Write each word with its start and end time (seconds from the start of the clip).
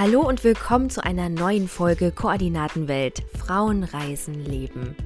Hallo 0.00 0.22
und 0.22 0.44
willkommen 0.44 0.88
zu 0.88 1.04
einer 1.04 1.28
neuen 1.28 1.68
Folge 1.68 2.10
Koordinatenwelt 2.10 3.22
Frauen 3.38 3.84
reisen 3.84 4.32
leben. 4.32 4.96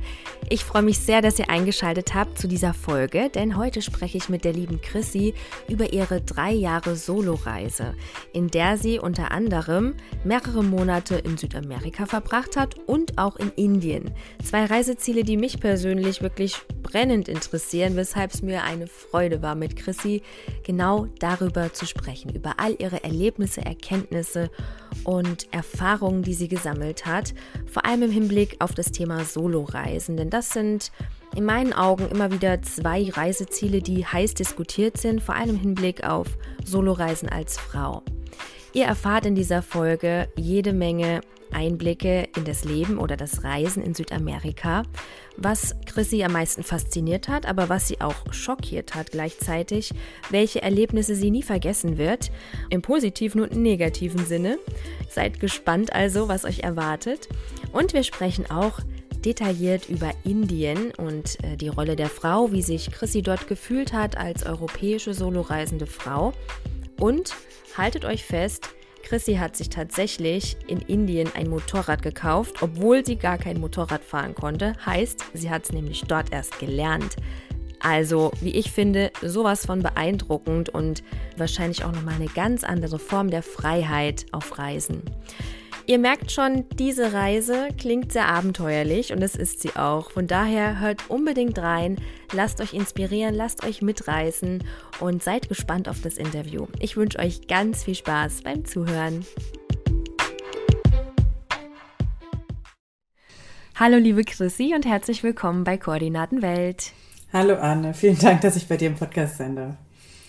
Ich 0.50 0.62
freue 0.62 0.82
mich 0.82 1.00
sehr, 1.00 1.20
dass 1.20 1.38
ihr 1.40 1.50
eingeschaltet 1.50 2.14
habt 2.14 2.38
zu 2.38 2.46
dieser 2.46 2.74
Folge, 2.74 3.28
denn 3.28 3.56
heute 3.56 3.82
spreche 3.82 4.18
ich 4.18 4.28
mit 4.28 4.44
der 4.44 4.52
lieben 4.52 4.80
Chrissy 4.80 5.34
über 5.68 5.92
ihre 5.92 6.20
drei 6.20 6.52
Jahre 6.52 6.94
Soloreise, 6.94 7.94
in 8.32 8.46
der 8.48 8.76
sie 8.76 9.00
unter 9.00 9.32
anderem 9.32 9.94
mehrere 10.22 10.62
Monate 10.62 11.16
in 11.16 11.38
Südamerika 11.38 12.06
verbracht 12.06 12.56
hat 12.56 12.76
und 12.86 13.18
auch 13.18 13.34
in 13.34 13.50
Indien. 13.56 14.12
Zwei 14.44 14.66
Reiseziele, 14.66 15.24
die 15.24 15.38
mich 15.38 15.58
persönlich 15.58 16.22
wirklich 16.22 16.60
brennend 16.82 17.28
interessieren, 17.28 17.96
weshalb 17.96 18.32
es 18.32 18.42
mir 18.42 18.62
eine 18.62 18.86
Freude 18.86 19.42
war, 19.42 19.56
mit 19.56 19.74
Chrissy 19.74 20.22
genau 20.62 21.08
darüber 21.18 21.72
zu 21.72 21.86
sprechen, 21.86 22.32
über 22.32 22.60
all 22.60 22.76
ihre 22.78 23.02
Erlebnisse, 23.02 23.64
Erkenntnisse 23.64 24.42
und 24.42 24.83
Erfahrungen, 25.50 26.22
die 26.22 26.34
sie 26.34 26.48
gesammelt 26.48 27.06
hat, 27.06 27.34
vor 27.66 27.84
allem 27.84 28.02
im 28.02 28.10
Hinblick 28.10 28.56
auf 28.60 28.74
das 28.74 28.92
Thema 28.92 29.24
Soloreisen. 29.24 30.16
Denn 30.16 30.30
das 30.30 30.50
sind 30.50 30.92
in 31.34 31.44
meinen 31.44 31.72
Augen 31.72 32.08
immer 32.08 32.30
wieder 32.30 32.62
zwei 32.62 33.10
Reiseziele, 33.10 33.82
die 33.82 34.06
heiß 34.06 34.34
diskutiert 34.34 34.96
sind, 34.96 35.22
vor 35.22 35.34
allem 35.34 35.50
im 35.50 35.58
Hinblick 35.58 36.04
auf 36.04 36.28
Soloreisen 36.64 37.28
als 37.28 37.58
Frau. 37.58 38.02
Ihr 38.72 38.86
erfahrt 38.86 39.26
in 39.26 39.34
dieser 39.34 39.62
Folge 39.62 40.28
jede 40.36 40.72
Menge 40.72 41.20
Einblicke 41.54 42.28
in 42.36 42.44
das 42.44 42.64
Leben 42.64 42.98
oder 42.98 43.16
das 43.16 43.44
Reisen 43.44 43.82
in 43.82 43.94
Südamerika, 43.94 44.82
was 45.36 45.74
Chrissy 45.86 46.22
am 46.22 46.32
meisten 46.32 46.62
fasziniert 46.62 47.28
hat, 47.28 47.46
aber 47.46 47.68
was 47.68 47.88
sie 47.88 48.00
auch 48.00 48.32
schockiert 48.32 48.94
hat 48.94 49.12
gleichzeitig, 49.12 49.92
welche 50.30 50.62
Erlebnisse 50.62 51.14
sie 51.14 51.30
nie 51.30 51.42
vergessen 51.42 51.96
wird, 51.98 52.30
im 52.70 52.82
positiven 52.82 53.40
und 53.40 53.56
negativen 53.56 54.26
Sinne. 54.26 54.58
Seid 55.08 55.40
gespannt 55.40 55.92
also, 55.92 56.28
was 56.28 56.44
euch 56.44 56.60
erwartet. 56.60 57.28
Und 57.72 57.92
wir 57.92 58.02
sprechen 58.02 58.50
auch 58.50 58.80
detailliert 59.24 59.88
über 59.88 60.10
Indien 60.24 60.92
und 60.92 61.42
äh, 61.42 61.56
die 61.56 61.68
Rolle 61.68 61.96
der 61.96 62.08
Frau, 62.10 62.52
wie 62.52 62.62
sich 62.62 62.90
Chrissy 62.90 63.22
dort 63.22 63.48
gefühlt 63.48 63.92
hat 63.92 64.16
als 64.16 64.44
europäische 64.44 65.14
soloreisende 65.14 65.86
Frau. 65.86 66.32
Und 66.98 67.34
haltet 67.76 68.04
euch 68.04 68.24
fest, 68.24 68.68
Chrissy 69.04 69.34
hat 69.34 69.54
sich 69.54 69.68
tatsächlich 69.68 70.56
in 70.66 70.80
Indien 70.80 71.30
ein 71.36 71.48
Motorrad 71.48 72.02
gekauft, 72.02 72.62
obwohl 72.62 73.04
sie 73.04 73.16
gar 73.16 73.36
kein 73.36 73.60
Motorrad 73.60 74.02
fahren 74.02 74.34
konnte. 74.34 74.72
Heißt, 74.84 75.24
sie 75.34 75.50
hat 75.50 75.64
es 75.64 75.72
nämlich 75.72 76.02
dort 76.08 76.32
erst 76.32 76.58
gelernt. 76.58 77.16
Also, 77.80 78.32
wie 78.40 78.52
ich 78.52 78.72
finde, 78.72 79.12
sowas 79.20 79.66
von 79.66 79.82
beeindruckend 79.82 80.70
und 80.70 81.04
wahrscheinlich 81.36 81.84
auch 81.84 81.92
nochmal 81.92 82.14
eine 82.14 82.26
ganz 82.28 82.64
andere 82.64 82.98
Form 82.98 83.30
der 83.30 83.42
Freiheit 83.42 84.24
auf 84.32 84.58
Reisen. 84.58 85.02
Ihr 85.86 85.98
merkt 85.98 86.32
schon, 86.32 86.64
diese 86.78 87.12
Reise 87.12 87.68
klingt 87.76 88.10
sehr 88.10 88.28
abenteuerlich 88.28 89.12
und 89.12 89.20
es 89.20 89.36
ist 89.36 89.60
sie 89.60 89.76
auch. 89.76 90.10
Von 90.10 90.26
daher 90.26 90.80
hört 90.80 91.10
unbedingt 91.10 91.58
rein, 91.58 91.98
lasst 92.32 92.62
euch 92.62 92.72
inspirieren, 92.72 93.34
lasst 93.34 93.66
euch 93.66 93.82
mitreißen 93.82 94.64
und 95.00 95.22
seid 95.22 95.50
gespannt 95.50 95.90
auf 95.90 96.00
das 96.00 96.16
Interview. 96.16 96.68
Ich 96.80 96.96
wünsche 96.96 97.18
euch 97.18 97.48
ganz 97.48 97.84
viel 97.84 97.94
Spaß 97.94 98.40
beim 98.42 98.64
Zuhören. 98.64 99.26
Hallo 103.74 103.98
liebe 103.98 104.24
Chrissy 104.24 104.72
und 104.74 104.86
herzlich 104.86 105.22
willkommen 105.22 105.64
bei 105.64 105.76
Koordinatenwelt. 105.76 106.92
Hallo 107.30 107.56
Anne, 107.56 107.92
vielen 107.92 108.18
Dank, 108.18 108.40
dass 108.40 108.56
ich 108.56 108.66
bei 108.68 108.78
dir 108.78 108.88
im 108.88 108.94
Podcast 108.94 109.36
sein 109.36 109.56
darf. 109.56 109.74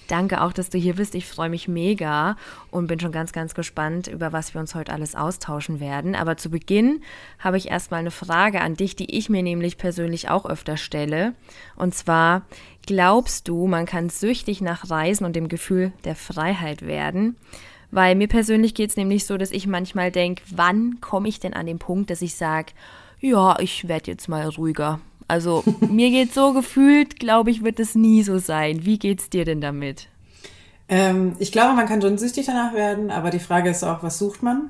Danke 0.07 0.41
auch, 0.41 0.53
dass 0.53 0.69
du 0.69 0.77
hier 0.77 0.95
bist. 0.95 1.15
Ich 1.15 1.25
freue 1.25 1.49
mich 1.49 1.67
mega 1.67 2.37
und 2.71 2.87
bin 2.87 2.99
schon 2.99 3.11
ganz, 3.11 3.31
ganz 3.31 3.55
gespannt, 3.55 4.07
über 4.07 4.33
was 4.33 4.53
wir 4.53 4.61
uns 4.61 4.75
heute 4.75 4.93
alles 4.93 5.15
austauschen 5.15 5.79
werden. 5.79 6.15
Aber 6.15 6.37
zu 6.37 6.49
Beginn 6.49 7.01
habe 7.39 7.57
ich 7.57 7.69
erstmal 7.69 8.01
eine 8.01 8.11
Frage 8.11 8.61
an 8.61 8.75
dich, 8.75 8.95
die 8.95 9.15
ich 9.17 9.29
mir 9.29 9.43
nämlich 9.43 9.77
persönlich 9.77 10.29
auch 10.29 10.45
öfter 10.45 10.77
stelle. 10.77 11.33
Und 11.75 11.95
zwar, 11.95 12.43
glaubst 12.85 13.47
du, 13.47 13.67
man 13.67 13.85
kann 13.85 14.09
süchtig 14.09 14.61
nach 14.61 14.89
Reisen 14.89 15.25
und 15.25 15.35
dem 15.35 15.47
Gefühl 15.47 15.91
der 16.03 16.15
Freiheit 16.15 16.85
werden? 16.85 17.35
Weil 17.91 18.15
mir 18.15 18.27
persönlich 18.27 18.73
geht 18.73 18.91
es 18.91 18.97
nämlich 18.97 19.25
so, 19.25 19.37
dass 19.37 19.51
ich 19.51 19.67
manchmal 19.67 20.11
denke, 20.11 20.43
wann 20.53 20.99
komme 21.01 21.29
ich 21.29 21.39
denn 21.39 21.53
an 21.53 21.65
den 21.65 21.79
Punkt, 21.79 22.09
dass 22.09 22.21
ich 22.21 22.35
sage, 22.35 22.73
ja, 23.19 23.57
ich 23.59 23.87
werde 23.87 24.11
jetzt 24.11 24.27
mal 24.27 24.47
ruhiger 24.49 24.99
also 25.27 25.63
mir 25.89 26.11
geht 26.11 26.33
so 26.33 26.53
gefühlt, 26.53 27.19
glaube 27.19 27.51
ich, 27.51 27.63
wird 27.63 27.79
es 27.79 27.95
nie 27.95 28.23
so 28.23 28.37
sein. 28.37 28.85
Wie 28.85 28.99
geht's 28.99 29.29
dir 29.29 29.45
denn 29.45 29.61
damit? 29.61 30.07
Ähm, 30.87 31.35
ich 31.39 31.51
glaube, 31.51 31.73
man 31.73 31.87
kann 31.87 32.01
schon 32.01 32.17
süchtig 32.17 32.45
danach 32.45 32.73
werden, 32.73 33.09
aber 33.09 33.31
die 33.31 33.39
Frage 33.39 33.69
ist 33.69 33.83
auch, 33.83 34.03
was 34.03 34.19
sucht 34.19 34.43
man? 34.43 34.69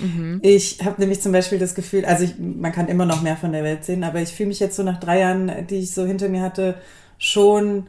mhm. 0.00 0.40
Ich 0.42 0.84
habe 0.84 1.00
nämlich 1.00 1.20
zum 1.20 1.32
Beispiel 1.32 1.58
das 1.58 1.74
Gefühl, 1.74 2.04
also 2.04 2.24
ich, 2.24 2.34
man 2.38 2.72
kann 2.72 2.88
immer 2.88 3.06
noch 3.06 3.22
mehr 3.22 3.36
von 3.36 3.52
der 3.52 3.62
Welt 3.62 3.84
sehen, 3.84 4.02
aber 4.02 4.20
ich 4.20 4.30
fühle 4.30 4.48
mich 4.48 4.58
jetzt 4.58 4.76
so 4.76 4.82
nach 4.82 4.98
drei 4.98 5.20
Jahren, 5.20 5.52
die 5.70 5.76
ich 5.76 5.92
so 5.92 6.04
hinter 6.04 6.28
mir 6.28 6.42
hatte, 6.42 6.74
schon 7.18 7.86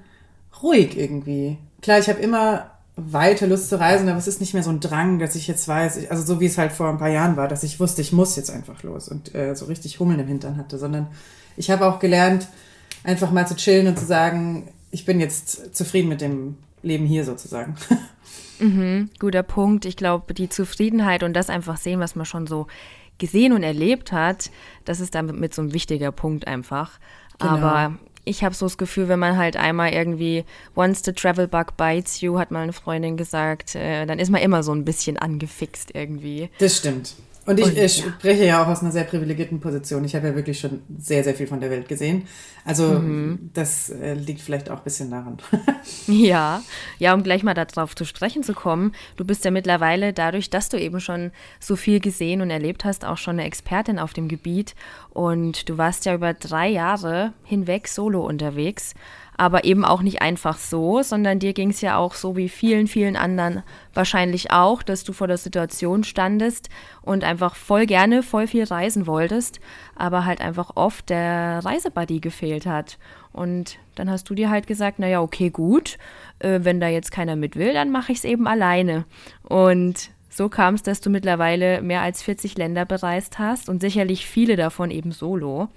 ruhig 0.61 0.97
irgendwie. 0.97 1.57
Klar, 1.81 1.97
ich 1.99 2.09
habe 2.09 2.21
immer 2.21 2.71
weite 2.95 3.47
Lust 3.47 3.69
zu 3.69 3.79
reisen, 3.79 4.07
aber 4.07 4.19
es 4.19 4.27
ist 4.27 4.39
nicht 4.39 4.53
mehr 4.53 4.63
so 4.63 4.69
ein 4.69 4.79
Drang, 4.79 5.19
dass 5.19 5.35
ich 5.35 5.47
jetzt 5.47 5.67
weiß, 5.67 6.09
also 6.09 6.23
so 6.23 6.39
wie 6.39 6.45
es 6.45 6.57
halt 6.57 6.71
vor 6.71 6.89
ein 6.89 6.97
paar 6.97 7.09
Jahren 7.09 7.35
war, 7.35 7.47
dass 7.47 7.63
ich 7.63 7.79
wusste, 7.79 8.01
ich 8.01 8.13
muss 8.13 8.35
jetzt 8.35 8.51
einfach 8.51 8.83
los 8.83 9.09
und 9.09 9.35
äh, 9.35 9.55
so 9.55 9.65
richtig 9.65 9.99
Hummeln 9.99 10.19
im 10.19 10.27
Hintern 10.27 10.57
hatte, 10.57 10.77
sondern 10.77 11.07
ich 11.57 11.69
habe 11.69 11.85
auch 11.85 11.99
gelernt, 11.99 12.47
einfach 13.03 13.31
mal 13.31 13.47
zu 13.47 13.55
chillen 13.55 13.87
und 13.87 13.97
zu 13.97 14.05
sagen, 14.05 14.69
ich 14.91 15.05
bin 15.05 15.19
jetzt 15.19 15.75
zufrieden 15.75 16.09
mit 16.09 16.21
dem 16.21 16.57
Leben 16.81 17.05
hier 17.05 17.25
sozusagen. 17.25 17.75
Mhm, 18.57 19.09
guter 19.19 19.43
Punkt. 19.43 19.83
Ich 19.83 19.97
glaube, 19.97 20.33
die 20.33 20.47
Zufriedenheit 20.47 21.23
und 21.23 21.33
das 21.33 21.49
einfach 21.49 21.75
sehen, 21.75 21.99
was 21.99 22.15
man 22.15 22.25
schon 22.25 22.47
so 22.47 22.67
gesehen 23.17 23.51
und 23.53 23.63
erlebt 23.63 24.13
hat, 24.13 24.49
das 24.85 24.99
ist 24.99 25.15
damit 25.15 25.53
so 25.53 25.61
ein 25.61 25.73
wichtiger 25.73 26.13
Punkt 26.13 26.47
einfach. 26.47 26.99
Genau. 27.39 27.51
Aber 27.51 27.95
ich 28.23 28.43
habe 28.43 28.55
so 28.55 28.65
das 28.65 28.77
Gefühl, 28.77 29.07
wenn 29.07 29.19
man 29.19 29.37
halt 29.37 29.55
einmal 29.55 29.93
irgendwie 29.93 30.43
once 30.75 31.03
the 31.03 31.13
travel 31.13 31.47
bug 31.47 31.77
bites 31.77 32.21
you, 32.21 32.39
hat 32.39 32.51
mal 32.51 32.63
eine 32.63 32.73
Freundin 32.73 33.17
gesagt, 33.17 33.75
äh, 33.75 34.05
dann 34.05 34.19
ist 34.19 34.31
man 34.31 34.41
immer 34.41 34.63
so 34.63 34.73
ein 34.73 34.85
bisschen 34.85 35.17
angefixt 35.17 35.91
irgendwie. 35.93 36.49
Das 36.57 36.77
stimmt. 36.77 37.15
Und 37.45 37.59
ich, 37.59 37.65
und, 37.65 37.77
ich 37.77 37.97
ja. 37.99 38.11
spreche 38.11 38.45
ja 38.45 38.63
auch 38.63 38.67
aus 38.67 38.81
einer 38.81 38.91
sehr 38.91 39.03
privilegierten 39.03 39.59
Position. 39.59 40.03
Ich 40.03 40.15
habe 40.15 40.27
ja 40.27 40.35
wirklich 40.35 40.59
schon 40.59 40.81
sehr, 40.97 41.23
sehr 41.23 41.35
viel 41.35 41.45
von 41.45 41.59
der 41.59 41.69
Welt 41.69 41.87
gesehen. 41.87 42.23
Also 42.65 42.87
mhm. 42.87 43.51
das 43.53 43.89
äh, 43.89 44.15
liegt 44.15 44.41
vielleicht 44.41 44.71
auch 44.71 44.77
ein 44.77 44.83
bisschen 44.83 45.11
daran. 45.11 45.37
ja, 46.07 46.63
ja, 46.97 47.13
um 47.13 47.21
gleich 47.21 47.43
mal 47.43 47.53
darauf 47.53 47.95
zu 47.95 48.03
sprechen 48.03 48.41
zu 48.41 48.53
kommen. 48.53 48.93
Du 49.15 49.25
bist 49.25 49.45
ja 49.45 49.51
mittlerweile 49.51 50.11
dadurch, 50.11 50.49
dass 50.49 50.69
du 50.69 50.79
eben 50.79 50.99
schon 50.99 51.31
so 51.59 51.75
viel 51.75 51.99
gesehen 51.99 52.41
und 52.41 52.49
erlebt 52.49 52.83
hast, 52.83 53.05
auch 53.05 53.17
schon 53.17 53.35
eine 53.39 53.45
Expertin 53.45 53.99
auf 53.99 54.13
dem 54.13 54.27
Gebiet. 54.27 54.73
Und 55.11 55.69
du 55.69 55.77
warst 55.77 56.05
ja 56.05 56.15
über 56.15 56.33
drei 56.33 56.67
Jahre 56.69 57.33
hinweg 57.43 57.87
solo 57.87 58.25
unterwegs 58.25 58.95
aber 59.37 59.65
eben 59.65 59.83
auch 59.83 60.01
nicht 60.01 60.21
einfach 60.21 60.57
so, 60.57 61.01
sondern 61.01 61.39
dir 61.39 61.53
ging 61.53 61.69
es 61.69 61.81
ja 61.81 61.97
auch 61.97 62.13
so 62.13 62.35
wie 62.35 62.49
vielen, 62.49 62.87
vielen 62.87 63.15
anderen 63.15 63.63
wahrscheinlich 63.93 64.51
auch, 64.51 64.83
dass 64.83 65.03
du 65.03 65.13
vor 65.13 65.27
der 65.27 65.37
Situation 65.37 66.03
standest 66.03 66.69
und 67.01 67.23
einfach 67.23 67.55
voll 67.55 67.85
gerne 67.85 68.23
voll 68.23 68.47
viel 68.47 68.63
reisen 68.63 69.07
wolltest, 69.07 69.59
aber 69.95 70.25
halt 70.25 70.41
einfach 70.41 70.71
oft 70.75 71.09
der 71.09 71.59
Reisebuddy 71.63 72.19
gefehlt 72.19 72.65
hat. 72.65 72.97
Und 73.33 73.77
dann 73.95 74.09
hast 74.09 74.29
du 74.29 74.35
dir 74.35 74.49
halt 74.49 74.67
gesagt, 74.67 74.99
naja, 74.99 75.21
okay, 75.21 75.49
gut, 75.49 75.97
äh, 76.39 76.59
wenn 76.63 76.79
da 76.79 76.87
jetzt 76.87 77.11
keiner 77.11 77.35
mit 77.35 77.57
will, 77.57 77.73
dann 77.73 77.91
mache 77.91 78.13
ich 78.13 78.19
es 78.19 78.23
eben 78.23 78.47
alleine. 78.47 79.05
Und 79.43 80.11
so 80.29 80.49
kam 80.49 80.75
es, 80.75 80.83
dass 80.83 81.01
du 81.01 81.09
mittlerweile 81.09 81.81
mehr 81.81 82.01
als 82.01 82.21
40 82.21 82.57
Länder 82.57 82.85
bereist 82.85 83.39
hast 83.39 83.69
und 83.69 83.81
sicherlich 83.81 84.25
viele 84.25 84.55
davon 84.55 84.91
eben 84.91 85.11
solo. 85.11 85.69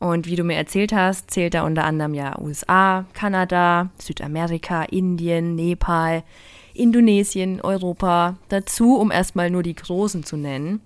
Und 0.00 0.26
wie 0.26 0.34
du 0.34 0.44
mir 0.44 0.56
erzählt 0.56 0.94
hast, 0.94 1.30
zählt 1.30 1.52
da 1.52 1.62
unter 1.62 1.84
anderem 1.84 2.14
ja 2.14 2.40
USA, 2.40 3.04
Kanada, 3.12 3.90
Südamerika, 3.98 4.84
Indien, 4.84 5.54
Nepal, 5.54 6.24
Indonesien, 6.72 7.60
Europa 7.60 8.36
dazu, 8.48 8.96
um 8.96 9.10
erstmal 9.10 9.50
nur 9.50 9.62
die 9.62 9.74
großen 9.74 10.24
zu 10.24 10.38
nennen. 10.38 10.80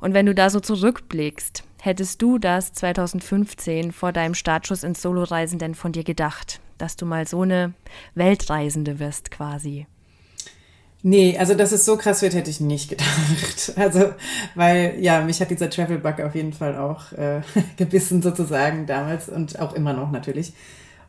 Und 0.00 0.12
wenn 0.12 0.26
du 0.26 0.34
da 0.34 0.50
so 0.50 0.58
zurückblickst, 0.58 1.62
hättest 1.80 2.20
du 2.20 2.38
das 2.38 2.72
2015 2.72 3.92
vor 3.92 4.12
deinem 4.12 4.34
Startschuss 4.34 4.82
ins 4.82 5.02
Soloreisen 5.02 5.60
denn 5.60 5.76
von 5.76 5.92
dir 5.92 6.02
gedacht, 6.02 6.60
dass 6.78 6.96
du 6.96 7.06
mal 7.06 7.28
so 7.28 7.42
eine 7.42 7.74
Weltreisende 8.16 8.98
wirst 8.98 9.30
quasi? 9.30 9.86
Nee, 11.02 11.38
also 11.38 11.54
dass 11.54 11.70
es 11.72 11.84
so 11.84 11.96
krass 11.96 12.22
wird, 12.22 12.34
hätte 12.34 12.50
ich 12.50 12.60
nicht 12.60 12.90
gedacht. 12.90 13.08
Also, 13.76 14.12
weil 14.54 14.96
ja, 14.98 15.20
mich 15.20 15.40
hat 15.40 15.50
dieser 15.50 15.70
Travel 15.70 15.98
Bug 15.98 16.20
auf 16.20 16.34
jeden 16.34 16.52
Fall 16.52 16.76
auch 16.76 17.12
äh, 17.12 17.42
gebissen 17.76 18.22
sozusagen 18.22 18.86
damals 18.86 19.28
und 19.28 19.58
auch 19.60 19.74
immer 19.74 19.92
noch 19.92 20.10
natürlich. 20.10 20.52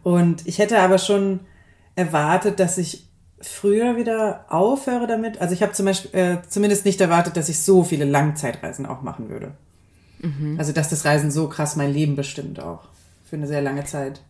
Und 0.03 0.45
ich 0.47 0.59
hätte 0.59 0.79
aber 0.79 0.97
schon 0.97 1.41
erwartet, 1.95 2.59
dass 2.59 2.77
ich 2.77 3.07
früher 3.41 3.97
wieder 3.97 4.45
aufhöre 4.49 5.07
damit. 5.07 5.41
Also 5.41 5.53
ich 5.53 5.63
habe 5.63 5.73
zum 5.73 5.85
Beispiel 5.85 6.19
äh, 6.19 6.37
zumindest 6.47 6.85
nicht 6.85 7.01
erwartet, 7.01 7.37
dass 7.37 7.49
ich 7.49 7.59
so 7.59 7.83
viele 7.83 8.05
Langzeitreisen 8.05 8.85
auch 8.85 9.01
machen 9.01 9.29
würde. 9.29 9.53
Mhm. 10.21 10.55
Also 10.59 10.73
dass 10.73 10.89
das 10.89 11.05
Reisen 11.05 11.31
so 11.31 11.47
krass 11.47 11.75
mein 11.75 11.93
Leben 11.93 12.15
bestimmt 12.15 12.59
auch 12.59 12.83
für 13.29 13.37
eine 13.37 13.47
sehr 13.47 13.61
lange 13.61 13.85
Zeit. 13.85 14.21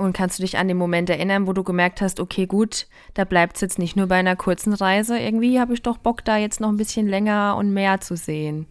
Und 0.00 0.14
kannst 0.14 0.38
du 0.38 0.42
dich 0.42 0.56
an 0.56 0.68
den 0.68 0.76
Moment 0.76 1.10
erinnern, 1.10 1.46
wo 1.46 1.52
du 1.52 1.62
gemerkt 1.62 2.00
hast, 2.00 2.20
okay, 2.20 2.46
gut, 2.46 2.86
da 3.14 3.24
bleibt 3.24 3.56
es 3.56 3.60
jetzt 3.60 3.78
nicht 3.78 3.96
nur 3.96 4.06
bei 4.06 4.16
einer 4.16 4.36
kurzen 4.36 4.72
Reise. 4.72 5.18
Irgendwie 5.18 5.60
habe 5.60 5.74
ich 5.74 5.82
doch 5.82 5.98
Bock, 5.98 6.24
da 6.24 6.36
jetzt 6.36 6.60
noch 6.60 6.70
ein 6.70 6.76
bisschen 6.76 7.06
länger 7.06 7.56
und 7.58 7.72
mehr 7.72 8.00
zu 8.00 8.16
sehen. 8.16 8.66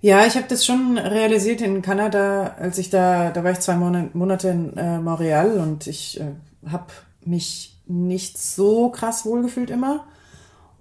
Ja, 0.00 0.26
ich 0.26 0.36
habe 0.36 0.46
das 0.48 0.64
schon 0.64 0.98
realisiert 0.98 1.60
in 1.60 1.82
Kanada, 1.82 2.56
als 2.58 2.78
ich 2.78 2.90
da, 2.90 3.30
da 3.30 3.44
war 3.44 3.52
ich 3.52 3.60
zwei 3.60 3.76
Monate 3.76 4.48
in 4.48 4.76
äh, 4.76 4.98
Montreal 4.98 5.58
und 5.58 5.86
ich 5.86 6.20
äh, 6.20 6.24
habe 6.68 6.86
mich 7.24 7.80
nicht 7.86 8.38
so 8.38 8.90
krass 8.90 9.24
wohlgefühlt 9.24 9.70
immer 9.70 10.04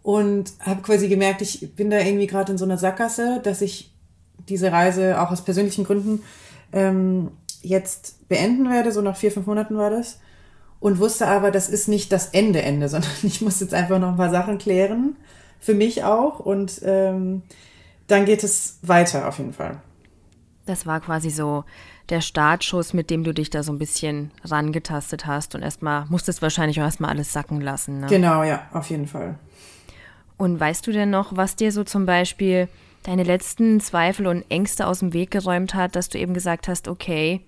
und 0.04 0.54
habe 0.60 0.82
quasi 0.82 1.08
gemerkt, 1.08 1.42
ich 1.42 1.76
bin 1.76 1.90
da 1.90 2.00
irgendwie 2.00 2.28
gerade 2.28 2.52
in 2.52 2.58
so 2.58 2.66
einer 2.66 2.78
Sackgasse, 2.78 3.40
dass 3.44 3.62
ich 3.62 3.94
diese 4.50 4.72
Reise 4.72 5.22
auch 5.22 5.32
aus 5.32 5.44
persönlichen 5.44 5.84
Gründen 5.84 6.24
ähm, 6.74 7.32
jetzt 7.64 8.28
beenden 8.28 8.70
werde, 8.70 8.92
so 8.92 9.02
nach 9.02 9.16
vier, 9.16 9.32
fünf 9.32 9.48
Monaten 9.48 9.78
war 9.78 9.90
das. 9.90 10.20
Und 10.80 11.00
wusste 11.00 11.28
aber, 11.28 11.52
das 11.52 11.70
ist 11.70 11.88
nicht 11.88 12.12
das 12.12 12.28
Ende, 12.28 12.62
Ende, 12.62 12.90
sondern 12.90 13.12
ich 13.24 13.42
muss 13.42 13.60
jetzt 13.60 13.74
einfach 13.74 14.00
noch 14.00 14.10
ein 14.10 14.18
paar 14.18 14.32
Sachen 14.32 14.58
klären. 14.58 15.16
Für 15.60 15.76
mich 15.76 16.04
auch. 16.04 16.40
Und 16.40 16.82
ähm, 16.84 17.44
dann 18.08 18.26
geht 18.26 18.44
es 18.44 18.80
weiter 18.82 19.28
auf 19.28 19.38
jeden 19.38 19.54
Fall. 19.54 19.80
Das 20.66 20.86
war 20.86 21.00
quasi 21.00 21.30
so 21.30 21.64
der 22.10 22.22
Startschuss, 22.22 22.94
mit 22.94 23.10
dem 23.10 23.24
du 23.24 23.34
dich 23.34 23.50
da 23.50 23.64
so 23.64 23.72
ein 23.72 23.80
bisschen 23.80 24.32
rangetastet 24.44 25.26
hast 25.26 25.56
und 25.56 25.62
erstmal 25.62 26.06
musstest 26.10 26.42
wahrscheinlich 26.42 26.80
auch 26.80 26.86
erstmal 26.86 27.12
alles 27.12 27.32
sacken 27.32 27.62
lassen. 27.62 28.02
Ne? 28.02 28.08
Genau, 28.08 28.44
ja, 28.44 28.68
auf 28.74 28.90
jeden 28.90 29.08
Fall. 29.08 29.36
Und 30.38 30.60
weißt 30.60 30.86
du 30.86 30.92
denn 30.92 31.10
noch, 31.10 31.36
was 31.36 31.56
dir 31.56 31.72
so 31.72 31.84
zum 31.84 32.06
Beispiel 32.06 32.68
deine 33.04 33.24
letzten 33.24 33.80
Zweifel 33.80 34.28
und 34.28 34.46
Ängste 34.50 34.88
aus 34.88 35.00
dem 35.00 35.14
Weg 35.14 35.32
geräumt 35.32 35.74
hat, 35.74 35.96
dass 35.96 36.10
du 36.10 36.18
eben 36.18 36.34
gesagt 36.34 36.68
hast, 36.68 36.88
okay, 36.88 37.42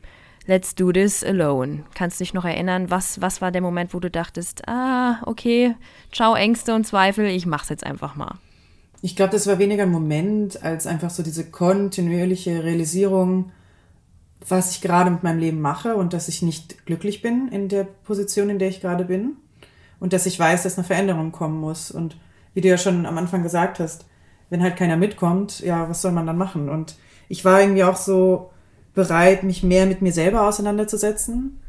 let's 0.46 0.76
do 0.76 0.92
this 0.92 1.24
alone. 1.24 1.84
Kannst 1.94 2.20
du 2.20 2.24
dich 2.24 2.34
noch 2.34 2.46
erinnern, 2.46 2.90
was, 2.90 3.22
was 3.22 3.42
war 3.42 3.52
der 3.52 3.62
Moment, 3.62 3.94
wo 3.94 4.00
du 4.00 4.10
dachtest, 4.10 4.68
ah, 4.68 5.22
okay, 5.26 5.76
ciao 6.12 6.36
Ängste 6.36 6.74
und 6.74 6.86
Zweifel, 6.86 7.26
ich 7.26 7.46
mach's 7.46 7.70
jetzt 7.70 7.86
einfach 7.86 8.16
mal. 8.16 8.36
Ich 9.02 9.16
glaube, 9.16 9.32
das 9.32 9.48
war 9.48 9.60
weniger 9.60 9.84
ein 9.84 9.92
Moment 9.92 10.64
als 10.64 10.88
einfach 10.88 11.10
so 11.10 11.24
diese 11.24 11.50
kontinuierliche 11.50 12.64
Realisierung, 12.64 13.52
was 14.48 14.72
ich 14.72 14.82
gerade 14.82 15.12
mit 15.12 15.24
meinem 15.24 15.40
Leben 15.40 15.62
mache 15.62 15.96
und 15.96 16.14
dass 16.14 16.28
ich 16.28 16.42
nicht 16.42 16.86
glücklich 16.86 17.22
bin 17.22 17.48
in 17.50 17.70
der 17.70 17.84
Position, 17.84 18.50
in 18.50 18.60
der 18.60 18.70
ich 18.70 18.82
gerade 18.82 19.06
bin 19.06 19.38
und 20.00 20.14
dass 20.14 20.26
ich 20.26 20.40
weiß, 20.40 20.64
dass 20.64 20.78
eine 20.78 20.88
Veränderung 20.88 21.32
kommen 21.32 21.60
muss. 21.60 21.92
Und 21.92 22.18
wie 22.54 22.62
du 22.62 22.68
ja 22.68 22.78
schon 22.78 23.06
am 23.06 23.18
Anfang 23.18 23.44
gesagt 23.44 23.80
hast, 23.80 24.06
wenn 24.54 24.62
halt 24.62 24.78
keiner 24.78 24.98
mitkommt, 24.98 25.62
ja, 25.62 25.90
was 25.90 26.04
soll 26.04 26.12
man 26.12 26.28
dann 26.28 26.38
machen? 26.38 26.70
Und 26.70 26.96
ich 27.28 27.44
war 27.44 27.60
irgendwie 27.60 27.84
auch 27.84 27.98
so 27.98 28.52
bereit, 28.94 29.42
mich 29.42 29.64
mehr 29.64 29.88
mit 29.88 30.04
mir 30.04 30.14
selber 30.14 30.48
auseinanderzusetzen. 30.48 31.60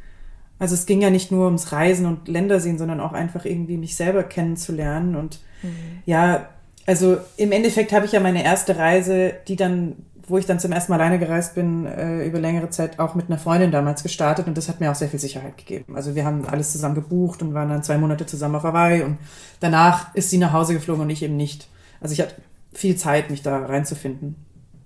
Also 0.59 0.75
es 0.75 0.85
ging 0.85 1.01
ja 1.01 1.09
nicht 1.09 1.33
nur 1.33 1.47
ums 1.47 1.73
Reisen 1.73 2.05
und 2.05 2.29
Ländersehen, 2.29 2.77
sondern 2.77 3.01
auch 3.01 3.15
einfach 3.15 3.47
irgendwie 3.47 3.79
mich 3.79 3.97
selber 3.97 4.23
kennenzulernen. 4.23 5.17
Und 5.17 5.41
mhm. 5.63 6.03
ja, 6.05 6.51
also 6.87 7.17
im 7.39 7.53
Endeffekt 7.53 7.91
habe 7.93 8.05
ich 8.05 8.13
ja 8.13 8.21
meine 8.21 8.45
erste 8.45 8.77
Reise, 8.77 9.33
die 9.49 9.57
dann 9.57 9.97
wo 10.27 10.39
ich 10.39 10.47
dann 10.47 10.59
zum 10.59 10.73
ersten 10.73 10.91
Mal 10.91 11.01
alleine 11.01 11.19
gereist 11.19 11.55
bin, 11.55 11.85
äh, 11.85 12.27
über 12.27 12.41
längere 12.41 12.71
Zeit 12.71 12.99
auch 12.99 13.15
mit 13.15 13.27
einer 13.27 13.37
Freundin 13.37 13.71
damals 13.71 14.03
gestartet 14.03 14.47
und 14.47 14.57
das 14.57 14.71
hat 14.71 14.81
mir 14.81 14.91
auch 14.91 14.95
sehr 14.95 15.11
viel 15.11 15.21
Sicherheit 15.21 15.59
gegeben. 15.59 15.97
Also 15.97 16.15
wir 16.15 16.25
haben 16.25 16.47
alles 16.47 16.73
zusammen 16.73 16.95
gebucht 16.95 17.43
und 17.43 17.53
waren 17.53 17.69
dann 17.69 17.83
zwei 17.83 17.99
Monate 17.99 18.25
zusammen 18.25 18.55
auf 18.55 18.63
Hawaii 18.63 19.03
und 19.03 19.19
danach 19.61 20.15
ist 20.15 20.31
sie 20.31 20.39
nach 20.39 20.55
Hause 20.55 20.73
geflogen 20.73 21.03
und 21.03 21.11
ich 21.11 21.23
eben 21.23 21.37
nicht. 21.37 21.69
Also 22.01 22.15
ich 22.15 22.23
hatte 22.23 22.37
viel 22.75 22.97
Zeit, 22.97 23.31
mich 23.31 23.43
da 23.43 23.65
reinzufinden. 23.65 24.37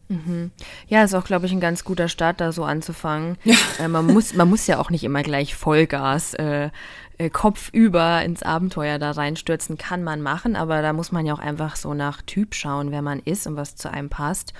Mhm. 0.08 0.50
Ja, 0.86 1.04
ist 1.04 1.14
auch, 1.14 1.24
glaube 1.24 1.46
ich, 1.46 1.52
ein 1.52 1.60
ganz 1.60 1.84
guter 1.84 2.08
Start, 2.08 2.40
da 2.40 2.52
so 2.52 2.64
anzufangen. 2.64 3.36
Ja. 3.44 3.56
Äh, 3.78 3.88
man, 3.88 4.06
muss, 4.06 4.34
man 4.34 4.48
muss 4.48 4.66
ja 4.66 4.78
auch 4.78 4.90
nicht 4.90 5.04
immer 5.04 5.22
gleich 5.22 5.54
Vollgas, 5.54 6.34
äh, 6.34 6.70
äh, 7.18 7.30
Kopf 7.30 7.70
über 7.72 8.22
ins 8.22 8.42
Abenteuer 8.42 8.98
da 8.98 9.10
reinstürzen, 9.10 9.76
kann 9.76 10.02
man 10.02 10.22
machen, 10.22 10.56
aber 10.56 10.82
da 10.82 10.92
muss 10.92 11.12
man 11.12 11.26
ja 11.26 11.34
auch 11.34 11.38
einfach 11.38 11.76
so 11.76 11.92
nach 11.92 12.22
Typ 12.22 12.54
schauen, 12.54 12.90
wer 12.90 13.02
man 13.02 13.20
ist 13.20 13.46
und 13.46 13.56
was 13.56 13.76
zu 13.76 13.90
einem 13.90 14.08
passt. 14.08 14.54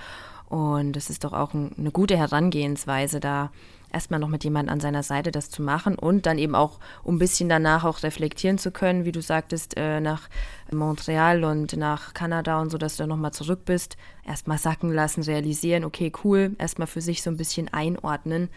Und 0.47 0.97
es 0.97 1.09
ist 1.09 1.23
doch 1.23 1.33
auch 1.33 1.53
ein, 1.53 1.71
eine 1.77 1.91
gute 1.91 2.17
Herangehensweise, 2.17 3.19
da 3.19 3.51
erstmal 3.91 4.19
noch 4.19 4.27
mit 4.29 4.43
jemandem 4.43 4.73
an 4.73 4.79
seiner 4.79 5.03
Seite 5.03 5.31
das 5.31 5.49
zu 5.49 5.61
machen 5.61 5.95
und 5.95 6.25
dann 6.25 6.37
eben 6.37 6.55
auch, 6.55 6.79
um 7.03 7.15
ein 7.15 7.19
bisschen 7.19 7.49
danach 7.49 7.85
auch 7.85 8.03
reflektieren 8.03 8.57
zu 8.57 8.71
können, 8.71 9.05
wie 9.05 9.11
du 9.11 9.21
sagtest, 9.21 9.75
äh, 9.77 9.99
nach 9.99 10.29
Montreal 10.71 11.43
und 11.43 11.75
nach 11.77 12.13
Kanada 12.13 12.61
und 12.61 12.69
so, 12.69 12.77
dass 12.77 12.97
du 12.97 13.07
nochmal 13.07 13.33
zurück 13.33 13.65
bist, 13.65 13.97
erstmal 14.25 14.57
sacken 14.57 14.91
lassen, 14.91 15.23
realisieren, 15.23 15.83
okay, 15.83 16.11
cool, 16.23 16.55
erstmal 16.59 16.87
für 16.87 17.01
sich 17.01 17.21
so 17.21 17.29
ein 17.29 17.37
bisschen 17.37 17.71
einordnen, 17.73 18.49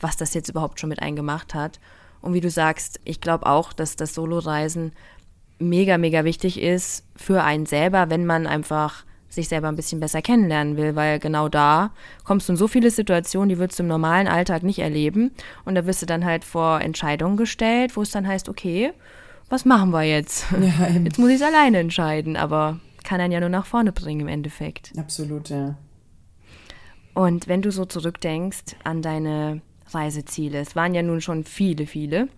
was 0.00 0.16
das 0.16 0.34
jetzt 0.34 0.48
überhaupt 0.48 0.80
schon 0.80 0.88
mit 0.88 1.02
einem 1.02 1.16
gemacht 1.16 1.54
hat. 1.54 1.78
Und 2.22 2.34
wie 2.34 2.40
du 2.40 2.50
sagst, 2.50 3.00
ich 3.04 3.20
glaube 3.20 3.46
auch, 3.46 3.72
dass 3.72 3.96
das 3.96 4.14
Solo-Reisen 4.14 4.92
mega, 5.58 5.98
mega 5.98 6.24
wichtig 6.24 6.60
ist 6.60 7.04
für 7.16 7.42
einen 7.42 7.66
selber, 7.66 8.10
wenn 8.10 8.26
man 8.26 8.46
einfach 8.46 9.04
sich 9.30 9.48
selber 9.48 9.68
ein 9.68 9.76
bisschen 9.76 10.00
besser 10.00 10.20
kennenlernen 10.20 10.76
will, 10.76 10.96
weil 10.96 11.18
genau 11.18 11.48
da 11.48 11.92
kommst 12.24 12.48
du 12.48 12.52
in 12.52 12.56
so 12.56 12.68
viele 12.68 12.90
Situationen, 12.90 13.48
die 13.48 13.58
würdest 13.58 13.78
du 13.78 13.84
im 13.84 13.88
normalen 13.88 14.28
Alltag 14.28 14.62
nicht 14.62 14.80
erleben. 14.80 15.30
Und 15.64 15.76
da 15.76 15.86
wirst 15.86 16.02
du 16.02 16.06
dann 16.06 16.24
halt 16.24 16.44
vor 16.44 16.80
Entscheidungen 16.80 17.36
gestellt, 17.36 17.96
wo 17.96 18.02
es 18.02 18.10
dann 18.10 18.26
heißt, 18.26 18.48
okay, 18.48 18.92
was 19.48 19.64
machen 19.64 19.90
wir 19.92 20.02
jetzt? 20.02 20.46
Ja, 20.60 20.88
jetzt 21.04 21.18
muss 21.18 21.30
ich 21.30 21.36
es 21.36 21.42
alleine 21.42 21.78
entscheiden, 21.78 22.36
aber 22.36 22.80
kann 23.04 23.20
einen 23.20 23.32
ja 23.32 23.40
nur 23.40 23.48
nach 23.48 23.66
vorne 23.66 23.92
bringen 23.92 24.20
im 24.20 24.28
Endeffekt. 24.28 24.92
Absolut, 24.98 25.48
ja. 25.48 25.76
Und 27.14 27.48
wenn 27.48 27.62
du 27.62 27.70
so 27.70 27.84
zurückdenkst 27.84 28.76
an 28.84 29.02
deine 29.02 29.62
Reiseziele, 29.90 30.58
es 30.58 30.76
waren 30.76 30.94
ja 30.94 31.02
nun 31.02 31.20
schon 31.20 31.44
viele, 31.44 31.86
viele, 31.86 32.28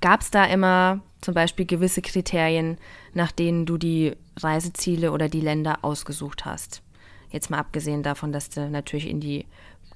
gab 0.00 0.20
es 0.20 0.30
da 0.30 0.44
immer 0.44 1.00
zum 1.20 1.34
Beispiel 1.34 1.64
gewisse 1.64 2.02
Kriterien, 2.02 2.76
nach 3.14 3.32
denen 3.32 3.66
du 3.66 3.78
die 3.78 4.12
Reiseziele 4.36 5.12
oder 5.12 5.28
die 5.28 5.40
Länder 5.40 5.78
ausgesucht 5.82 6.44
hast. 6.44 6.82
Jetzt 7.30 7.50
mal 7.50 7.58
abgesehen 7.58 8.02
davon, 8.02 8.32
dass 8.32 8.48
du 8.50 8.68
natürlich 8.68 9.08
in 9.08 9.20
die 9.20 9.46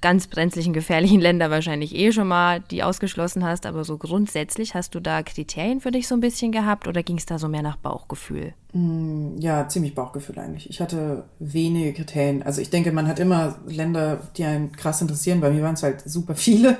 ganz 0.01 0.27
brenzlichen, 0.27 0.73
gefährlichen 0.73 1.19
Länder 1.19 1.49
wahrscheinlich 1.51 1.95
eh 1.95 2.11
schon 2.11 2.27
mal 2.27 2.61
die 2.61 2.83
ausgeschlossen 2.83 3.43
hast, 3.43 3.65
aber 3.65 3.83
so 3.83 3.97
grundsätzlich 3.97 4.73
hast 4.75 4.95
du 4.95 4.99
da 4.99 5.23
Kriterien 5.23 5.81
für 5.81 5.91
dich 5.91 6.07
so 6.07 6.15
ein 6.15 6.21
bisschen 6.21 6.51
gehabt 6.51 6.87
oder 6.87 7.03
ging 7.03 7.17
es 7.17 7.25
da 7.25 7.37
so 7.37 7.49
mehr 7.49 7.61
nach 7.61 7.77
Bauchgefühl? 7.77 8.53
Mm, 8.73 9.37
ja, 9.39 9.67
ziemlich 9.67 9.95
Bauchgefühl 9.95 10.39
eigentlich. 10.39 10.69
Ich 10.69 10.79
hatte 10.79 11.25
wenige 11.39 11.93
Kriterien. 11.93 12.43
Also 12.43 12.61
ich 12.61 12.69
denke, 12.69 12.91
man 12.91 13.07
hat 13.07 13.19
immer 13.19 13.57
Länder, 13.67 14.21
die 14.37 14.45
einen 14.45 14.71
krass 14.71 15.01
interessieren. 15.01 15.41
Bei 15.41 15.49
mir 15.49 15.63
waren 15.63 15.75
es 15.75 15.83
halt 15.83 16.01
super 16.05 16.35
viele. 16.35 16.77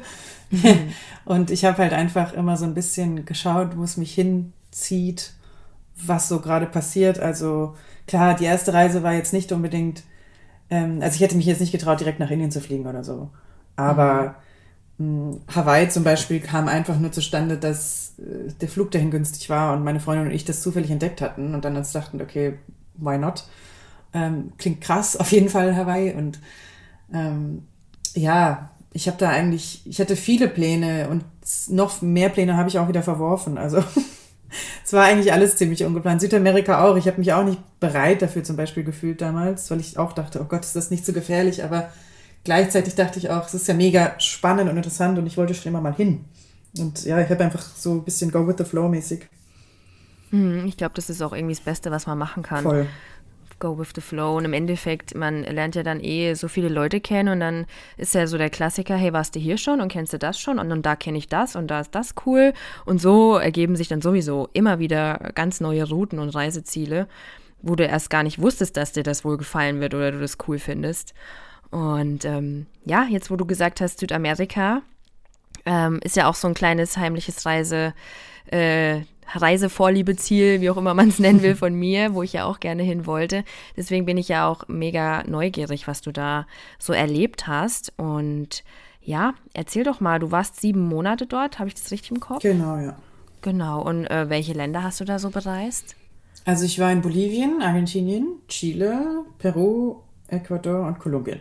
Mhm. 0.51 0.93
Und 1.25 1.51
ich 1.51 1.65
habe 1.65 1.79
halt 1.79 1.93
einfach 1.93 2.33
immer 2.33 2.57
so 2.57 2.65
ein 2.65 2.73
bisschen 2.73 3.25
geschaut, 3.25 3.77
wo 3.77 3.83
es 3.83 3.97
mich 3.97 4.13
hinzieht 4.13 5.33
was 6.05 6.27
so 6.29 6.39
gerade 6.39 6.65
passiert. 6.65 7.19
Also 7.19 7.75
klar, 8.07 8.35
die 8.35 8.45
erste 8.45 8.73
Reise 8.73 9.03
war 9.03 9.13
jetzt 9.13 9.33
nicht 9.33 9.51
unbedingt, 9.51 10.03
ähm, 10.69 10.99
also 11.01 11.15
ich 11.15 11.21
hätte 11.21 11.37
mich 11.37 11.45
jetzt 11.45 11.61
nicht 11.61 11.71
getraut, 11.71 11.99
direkt 11.99 12.19
nach 12.19 12.31
Indien 12.31 12.51
zu 12.51 12.61
fliegen 12.61 12.87
oder 12.87 13.03
so. 13.03 13.29
Aber 13.75 14.35
mhm. 14.97 15.31
mh, 15.31 15.37
Hawaii 15.55 15.89
zum 15.89 16.03
Beispiel 16.03 16.39
kam 16.39 16.67
einfach 16.67 16.99
nur 16.99 17.11
zustande, 17.11 17.57
dass 17.57 18.15
äh, 18.19 18.51
der 18.61 18.69
Flug 18.69 18.91
dahin 18.91 19.11
günstig 19.11 19.49
war 19.49 19.73
und 19.73 19.83
meine 19.83 19.99
Freundin 19.99 20.27
und 20.27 20.33
ich 20.33 20.45
das 20.45 20.61
zufällig 20.61 20.91
entdeckt 20.91 21.21
hatten 21.21 21.53
und 21.55 21.65
dann 21.65 21.77
uns 21.77 21.91
dachten, 21.91 22.21
okay, 22.21 22.55
why 22.95 23.17
not? 23.17 23.45
Ähm, 24.13 24.53
klingt 24.57 24.81
krass, 24.81 25.15
auf 25.17 25.31
jeden 25.31 25.49
Fall 25.49 25.75
Hawaii. 25.75 26.13
Und 26.13 26.39
ähm, 27.13 27.63
ja, 28.15 28.71
ich 28.91 29.07
habe 29.07 29.17
da 29.17 29.29
eigentlich, 29.29 29.81
ich 29.85 29.99
hatte 29.99 30.15
viele 30.15 30.47
Pläne 30.47 31.09
und 31.09 31.23
noch 31.69 32.01
mehr 32.01 32.29
Pläne 32.29 32.57
habe 32.57 32.69
ich 32.69 32.79
auch 32.79 32.87
wieder 32.87 33.03
verworfen. 33.03 33.57
Also 33.57 33.83
es 34.83 34.93
war 34.93 35.05
eigentlich 35.05 35.33
alles 35.33 35.55
ziemlich 35.55 35.83
ungeplant. 35.83 36.21
Südamerika 36.21 36.83
auch. 36.83 36.95
Ich 36.95 37.07
habe 37.07 37.19
mich 37.19 37.33
auch 37.33 37.43
nicht 37.43 37.59
bereit 37.79 38.21
dafür 38.21 38.43
zum 38.43 38.55
Beispiel 38.55 38.83
gefühlt 38.83 39.21
damals, 39.21 39.69
weil 39.71 39.79
ich 39.79 39.97
auch 39.97 40.13
dachte, 40.13 40.41
oh 40.41 40.45
Gott, 40.45 40.65
ist 40.65 40.75
das 40.75 40.91
nicht 40.91 41.05
so 41.05 41.13
gefährlich. 41.13 41.63
Aber 41.63 41.89
gleichzeitig 42.43 42.95
dachte 42.95 43.19
ich 43.19 43.29
auch, 43.29 43.45
es 43.45 43.53
ist 43.53 43.67
ja 43.67 43.73
mega 43.73 44.19
spannend 44.19 44.69
und 44.69 44.77
interessant 44.77 45.17
und 45.17 45.27
ich 45.27 45.37
wollte 45.37 45.53
schon 45.53 45.71
immer 45.71 45.81
mal 45.81 45.95
hin. 45.95 46.25
Und 46.77 47.05
ja, 47.05 47.19
ich 47.19 47.29
habe 47.29 47.43
einfach 47.43 47.61
so 47.61 47.93
ein 47.93 48.03
bisschen 48.03 48.31
Go 48.31 48.47
with 48.47 48.55
the 48.57 48.63
Flow 48.63 48.87
mäßig. 48.87 49.27
Hm, 50.29 50.65
ich 50.67 50.77
glaube, 50.77 50.93
das 50.95 51.09
ist 51.09 51.21
auch 51.21 51.33
irgendwie 51.33 51.55
das 51.55 51.63
Beste, 51.63 51.89
was 51.89 52.05
man 52.05 52.17
machen 52.17 52.43
kann. 52.43 52.63
Voll 52.63 52.87
go 53.59 53.77
with 53.77 53.89
the 53.95 54.01
flow. 54.01 54.37
Und 54.37 54.45
im 54.45 54.53
Endeffekt, 54.53 55.15
man 55.15 55.43
lernt 55.43 55.75
ja 55.75 55.83
dann 55.83 55.99
eh 55.99 56.33
so 56.33 56.47
viele 56.47 56.69
Leute 56.69 56.99
kennen 56.99 57.29
und 57.29 57.39
dann 57.39 57.65
ist 57.97 58.15
ja 58.15 58.27
so 58.27 58.37
der 58.37 58.49
Klassiker, 58.49 58.95
hey, 58.95 59.13
warst 59.13 59.35
du 59.35 59.39
hier 59.39 59.57
schon 59.57 59.81
und 59.81 59.91
kennst 59.91 60.13
du 60.13 60.19
das 60.19 60.39
schon 60.39 60.59
und, 60.59 60.71
und 60.71 60.85
da 60.85 60.95
kenne 60.95 61.17
ich 61.17 61.27
das 61.27 61.55
und 61.55 61.67
da 61.67 61.81
ist 61.81 61.93
das 61.95 62.15
cool. 62.25 62.53
Und 62.85 63.01
so 63.01 63.37
ergeben 63.37 63.75
sich 63.75 63.87
dann 63.87 64.01
sowieso 64.01 64.49
immer 64.53 64.79
wieder 64.79 65.31
ganz 65.35 65.59
neue 65.59 65.87
Routen 65.87 66.19
und 66.19 66.29
Reiseziele, 66.29 67.07
wo 67.61 67.75
du 67.75 67.85
erst 67.85 68.09
gar 68.09 68.23
nicht 68.23 68.41
wusstest, 68.41 68.77
dass 68.77 68.93
dir 68.93 69.03
das 69.03 69.25
wohl 69.25 69.37
gefallen 69.37 69.79
wird 69.79 69.93
oder 69.93 70.11
du 70.11 70.19
das 70.19 70.37
cool 70.47 70.59
findest. 70.59 71.13
Und 71.71 72.25
ähm, 72.25 72.65
ja, 72.85 73.05
jetzt 73.09 73.29
wo 73.29 73.35
du 73.35 73.45
gesagt 73.45 73.81
hast, 73.81 73.99
Südamerika, 73.99 74.81
ähm, 75.65 75.99
ist 76.03 76.15
ja 76.15 76.27
auch 76.27 76.35
so 76.35 76.47
ein 76.47 76.53
kleines 76.53 76.97
heimliches 76.97 77.45
Reise. 77.45 77.93
Äh, 78.51 79.01
Reisevorliebeziel, 79.33 80.61
wie 80.61 80.69
auch 80.69 80.77
immer 80.77 80.93
man 80.93 81.09
es 81.09 81.19
nennen 81.19 81.41
will, 81.41 81.55
von 81.55 81.73
mir, 81.73 82.13
wo 82.13 82.23
ich 82.23 82.33
ja 82.33 82.45
auch 82.45 82.59
gerne 82.59 82.83
hin 82.83 83.05
wollte. 83.05 83.43
Deswegen 83.77 84.05
bin 84.05 84.17
ich 84.17 84.27
ja 84.27 84.47
auch 84.47 84.67
mega 84.67 85.23
neugierig, 85.23 85.87
was 85.87 86.01
du 86.01 86.11
da 86.11 86.47
so 86.77 86.93
erlebt 86.93 87.47
hast. 87.47 87.93
Und 87.97 88.63
ja, 89.01 89.33
erzähl 89.53 89.83
doch 89.83 89.99
mal, 89.99 90.19
du 90.19 90.31
warst 90.31 90.59
sieben 90.59 90.87
Monate 90.87 91.25
dort, 91.25 91.59
habe 91.59 91.69
ich 91.69 91.75
das 91.75 91.91
richtig 91.91 92.11
im 92.11 92.19
Kopf? 92.19 92.41
Genau, 92.41 92.77
ja. 92.77 92.95
Genau, 93.41 93.81
und 93.81 94.05
äh, 94.07 94.29
welche 94.29 94.53
Länder 94.53 94.83
hast 94.83 94.99
du 94.99 95.05
da 95.05 95.17
so 95.17 95.29
bereist? 95.29 95.95
Also 96.45 96.65
ich 96.65 96.79
war 96.79 96.91
in 96.91 97.01
Bolivien, 97.01 97.61
Argentinien, 97.61 98.27
Chile, 98.47 99.23
Peru, 99.37 99.97
Ecuador 100.27 100.87
und 100.87 100.99
Kolumbien. 100.99 101.39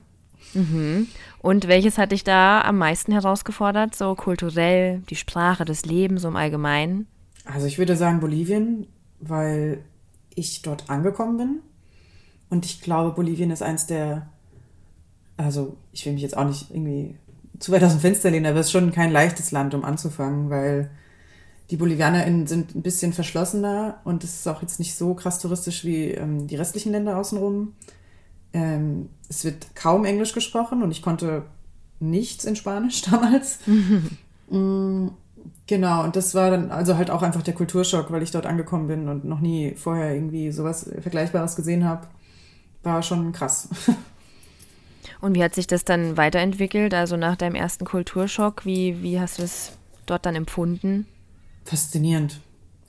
mhm. 0.54 1.08
Und 1.40 1.68
welches 1.68 1.98
hat 1.98 2.12
dich 2.12 2.24
da 2.24 2.60
am 2.62 2.78
meisten 2.78 3.12
herausgefordert, 3.12 3.94
so 3.94 4.14
kulturell, 4.14 5.02
die 5.08 5.16
Sprache, 5.16 5.64
das 5.64 5.84
Leben 5.84 6.18
so 6.18 6.28
im 6.28 6.36
Allgemeinen? 6.36 7.06
Also 7.44 7.66
ich 7.66 7.78
würde 7.78 7.96
sagen 7.96 8.20
Bolivien, 8.20 8.86
weil 9.18 9.84
ich 10.34 10.62
dort 10.62 10.88
angekommen 10.88 11.36
bin. 11.36 11.58
Und 12.48 12.64
ich 12.64 12.80
glaube, 12.80 13.14
Bolivien 13.14 13.50
ist 13.50 13.62
eins 13.62 13.86
der, 13.86 14.28
also 15.36 15.76
ich 15.92 16.04
will 16.04 16.12
mich 16.12 16.22
jetzt 16.22 16.36
auch 16.36 16.46
nicht 16.46 16.70
irgendwie 16.70 17.14
zu 17.58 17.72
weit 17.72 17.84
aus 17.84 17.92
dem 17.92 18.00
Fenster 18.00 18.30
lehnen, 18.30 18.46
aber 18.46 18.60
es 18.60 18.66
ist 18.66 18.72
schon 18.72 18.90
kein 18.92 19.12
leichtes 19.12 19.52
Land, 19.52 19.74
um 19.74 19.84
anzufangen, 19.84 20.50
weil 20.50 20.90
die 21.70 21.76
BolivianerInnen 21.76 22.46
sind 22.46 22.74
ein 22.74 22.82
bisschen 22.82 23.12
verschlossener 23.12 24.00
und 24.04 24.24
es 24.24 24.40
ist 24.40 24.48
auch 24.48 24.62
jetzt 24.62 24.80
nicht 24.80 24.96
so 24.96 25.14
krass 25.14 25.38
touristisch 25.38 25.84
wie 25.84 26.10
ähm, 26.10 26.48
die 26.48 26.56
restlichen 26.56 26.90
Länder 26.90 27.16
außenrum. 27.16 27.74
Ähm, 28.52 29.10
es 29.28 29.44
wird 29.44 29.76
kaum 29.76 30.04
Englisch 30.04 30.32
gesprochen 30.32 30.82
und 30.82 30.90
ich 30.90 31.02
konnte 31.02 31.44
nichts 32.00 32.44
in 32.44 32.56
Spanisch 32.56 33.02
damals. 33.10 33.60
mm, 34.50 35.08
genau, 35.66 36.04
und 36.04 36.16
das 36.16 36.34
war 36.34 36.50
dann 36.50 36.70
also 36.70 36.96
halt 36.96 37.10
auch 37.10 37.22
einfach 37.22 37.42
der 37.42 37.54
Kulturschock, 37.54 38.10
weil 38.10 38.22
ich 38.22 38.30
dort 38.30 38.46
angekommen 38.46 38.88
bin 38.88 39.08
und 39.08 39.24
noch 39.24 39.40
nie 39.40 39.74
vorher 39.74 40.14
irgendwie 40.14 40.50
sowas 40.52 40.90
Vergleichbares 41.00 41.56
gesehen 41.56 41.84
habe. 41.84 42.06
War 42.82 43.02
schon 43.02 43.32
krass. 43.32 43.68
Und 45.22 45.34
wie 45.34 45.44
hat 45.44 45.54
sich 45.54 45.66
das 45.66 45.84
dann 45.84 46.16
weiterentwickelt? 46.16 46.94
Also 46.94 47.18
nach 47.18 47.36
deinem 47.36 47.54
ersten 47.54 47.84
Kulturschock, 47.84 48.64
wie, 48.64 49.02
wie 49.02 49.20
hast 49.20 49.38
du 49.38 49.42
es 49.42 49.72
dort 50.06 50.24
dann 50.24 50.34
empfunden? 50.34 51.06
faszinierend. 51.64 52.40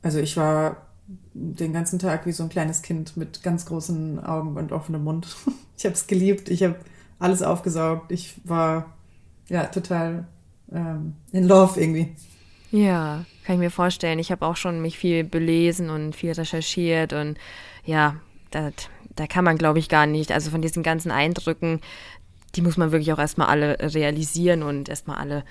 Also 0.01 0.20
ich 0.20 0.38
war 0.38 0.88
den 1.34 1.74
ganzen 1.74 2.00
Tag 2.00 2.25
wie 2.25 2.31
so 2.31 2.43
ein 2.43 2.50
kleines 2.50 2.81
Kind 2.81 3.15
mit 3.15 3.43
ganz 3.43 3.65
großen 3.65 4.24
Augen 4.24 4.58
und 4.58 4.72
offenem 4.72 5.03
Mund. 5.03 5.27
Ich 5.77 5.86
habe 5.86 5.96
es 5.96 6.05
geliebt, 6.05 6.50
ich 6.50 6.62
habe 6.62 6.75
alles 7.17 7.41
aufgesaugt. 7.41 8.12
Ich 8.12 8.39
war 8.43 8.93
ja 9.50 9.65
total 9.65 10.27
ähm, 10.72 11.15
in 11.31 11.48
Love 11.48 11.81
irgendwie. 11.81 12.15
Ja, 12.71 13.25
kann 13.45 13.55
ich 13.55 13.59
mir 13.59 13.71
vorstellen. 13.71 14.19
Ich 14.19 14.31
habe 14.31 14.45
auch 14.45 14.55
schon 14.55 14.81
mich 14.81 14.97
viel 14.97 15.23
belesen 15.23 15.89
und 15.89 16.15
viel 16.15 16.31
recherchiert 16.31 17.13
und 17.13 17.37
ja, 17.85 18.15
da, 18.49 18.71
da 19.15 19.27
kann 19.27 19.43
man, 19.43 19.57
glaube 19.57 19.79
ich, 19.79 19.89
gar 19.89 20.05
nicht. 20.05 20.31
Also 20.31 20.51
von 20.51 20.61
diesen 20.61 20.83
ganzen 20.83 21.11
Eindrücken, 21.11 21.81
die 22.55 22.61
muss 22.61 22.77
man 22.77 22.91
wirklich 22.91 23.11
auch 23.11 23.19
erstmal 23.19 23.47
alle 23.47 23.77
realisieren 23.93 24.63
und 24.63 24.89
erstmal 24.89 25.17
alle 25.17 25.43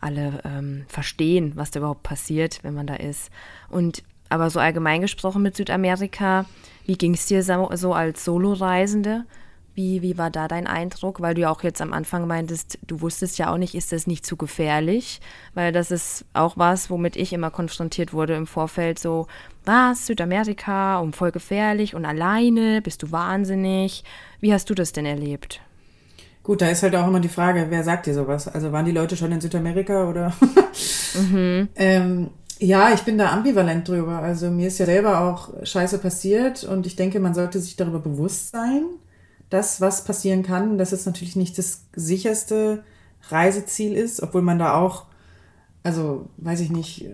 alle 0.00 0.40
ähm, 0.44 0.84
verstehen, 0.88 1.52
was 1.54 1.70
da 1.70 1.80
überhaupt 1.80 2.02
passiert, 2.02 2.60
wenn 2.62 2.74
man 2.74 2.86
da 2.86 2.94
ist. 2.94 3.30
Und 3.68 4.02
aber 4.28 4.50
so 4.50 4.58
allgemein 4.58 5.00
gesprochen 5.00 5.42
mit 5.42 5.56
Südamerika, 5.56 6.46
wie 6.84 6.98
ging 6.98 7.14
es 7.14 7.26
dir 7.26 7.42
so, 7.42 7.92
als 7.92 8.24
Soloreisende? 8.24 9.24
Wie, 9.76 10.00
wie 10.00 10.16
war 10.16 10.30
da 10.30 10.48
dein 10.48 10.66
Eindruck? 10.66 11.20
Weil 11.20 11.34
du 11.34 11.42
ja 11.42 11.50
auch 11.50 11.62
jetzt 11.62 11.82
am 11.82 11.92
Anfang 11.92 12.26
meintest, 12.26 12.78
du 12.86 13.02
wusstest 13.02 13.36
ja 13.36 13.52
auch 13.52 13.58
nicht, 13.58 13.74
ist 13.74 13.92
das 13.92 14.06
nicht 14.06 14.24
zu 14.24 14.36
gefährlich? 14.36 15.20
Weil 15.52 15.70
das 15.70 15.90
ist 15.90 16.24
auch 16.32 16.56
was, 16.56 16.88
womit 16.88 17.14
ich 17.14 17.34
immer 17.34 17.50
konfrontiert 17.50 18.14
wurde 18.14 18.36
im 18.36 18.46
Vorfeld. 18.46 18.98
So, 18.98 19.26
was, 19.66 20.06
Südamerika 20.06 20.98
und 21.00 21.14
voll 21.14 21.30
gefährlich 21.30 21.94
und 21.94 22.06
alleine, 22.06 22.80
bist 22.80 23.02
du 23.02 23.12
wahnsinnig? 23.12 24.02
Wie 24.40 24.54
hast 24.54 24.70
du 24.70 24.74
das 24.74 24.92
denn 24.92 25.04
erlebt? 25.04 25.60
Gut, 26.42 26.62
da 26.62 26.68
ist 26.68 26.82
halt 26.82 26.96
auch 26.96 27.06
immer 27.06 27.20
die 27.20 27.28
Frage, 27.28 27.66
wer 27.68 27.84
sagt 27.84 28.06
dir 28.06 28.14
sowas? 28.14 28.48
Also 28.48 28.72
waren 28.72 28.86
die 28.86 28.92
Leute 28.92 29.14
schon 29.14 29.30
in 29.30 29.42
Südamerika 29.42 30.08
oder? 30.08 30.32
mhm. 31.20 31.68
ähm, 31.76 32.30
ja, 32.58 32.94
ich 32.94 33.02
bin 33.02 33.18
da 33.18 33.30
ambivalent 33.30 33.86
drüber. 33.86 34.20
Also 34.20 34.50
mir 34.50 34.68
ist 34.68 34.78
ja 34.78 34.86
selber 34.86 35.20
auch 35.20 35.50
Scheiße 35.66 35.98
passiert 35.98 36.64
und 36.64 36.86
ich 36.86 36.96
denke, 36.96 37.20
man 37.20 37.34
sollte 37.34 37.60
sich 37.60 37.76
darüber 37.76 37.98
bewusst 37.98 38.52
sein, 38.52 38.84
dass 39.50 39.80
was 39.80 40.04
passieren 40.04 40.42
kann, 40.42 40.78
dass 40.78 40.92
es 40.92 41.06
natürlich 41.06 41.36
nicht 41.36 41.58
das 41.58 41.82
sicherste 41.94 42.82
Reiseziel 43.28 43.94
ist, 43.94 44.22
obwohl 44.22 44.42
man 44.42 44.58
da 44.58 44.74
auch, 44.74 45.06
also 45.82 46.28
weiß 46.38 46.60
ich 46.60 46.70
nicht, 46.70 47.06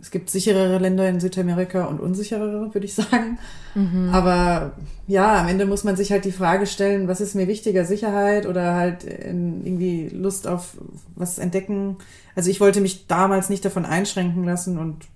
es 0.00 0.10
gibt 0.10 0.28
sicherere 0.28 0.78
Länder 0.78 1.08
in 1.08 1.20
Südamerika 1.20 1.86
und 1.86 2.00
unsicherere, 2.00 2.74
würde 2.74 2.84
ich 2.84 2.94
sagen. 2.94 3.38
Mhm. 3.74 4.10
Aber 4.12 4.72
ja, 5.06 5.40
am 5.40 5.48
Ende 5.48 5.66
muss 5.66 5.84
man 5.84 5.96
sich 5.96 6.12
halt 6.12 6.24
die 6.24 6.32
Frage 6.32 6.66
stellen, 6.66 7.08
was 7.08 7.20
ist 7.20 7.34
mir 7.34 7.48
wichtiger, 7.48 7.84
Sicherheit 7.84 8.46
oder 8.46 8.74
halt 8.74 9.04
irgendwie 9.04 10.08
Lust 10.08 10.46
auf 10.46 10.76
was 11.14 11.38
entdecken. 11.38 11.96
Also 12.34 12.50
ich 12.50 12.60
wollte 12.60 12.80
mich 12.80 13.06
damals 13.06 13.48
nicht 13.48 13.64
davon 13.64 13.86
einschränken 13.86 14.44
lassen 14.44 14.78
und 14.78 15.06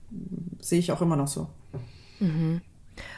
sehe 0.60 0.78
ich 0.78 0.92
auch 0.92 1.02
immer 1.02 1.16
noch 1.16 1.28
so. 1.28 1.48
Mhm. 2.20 2.62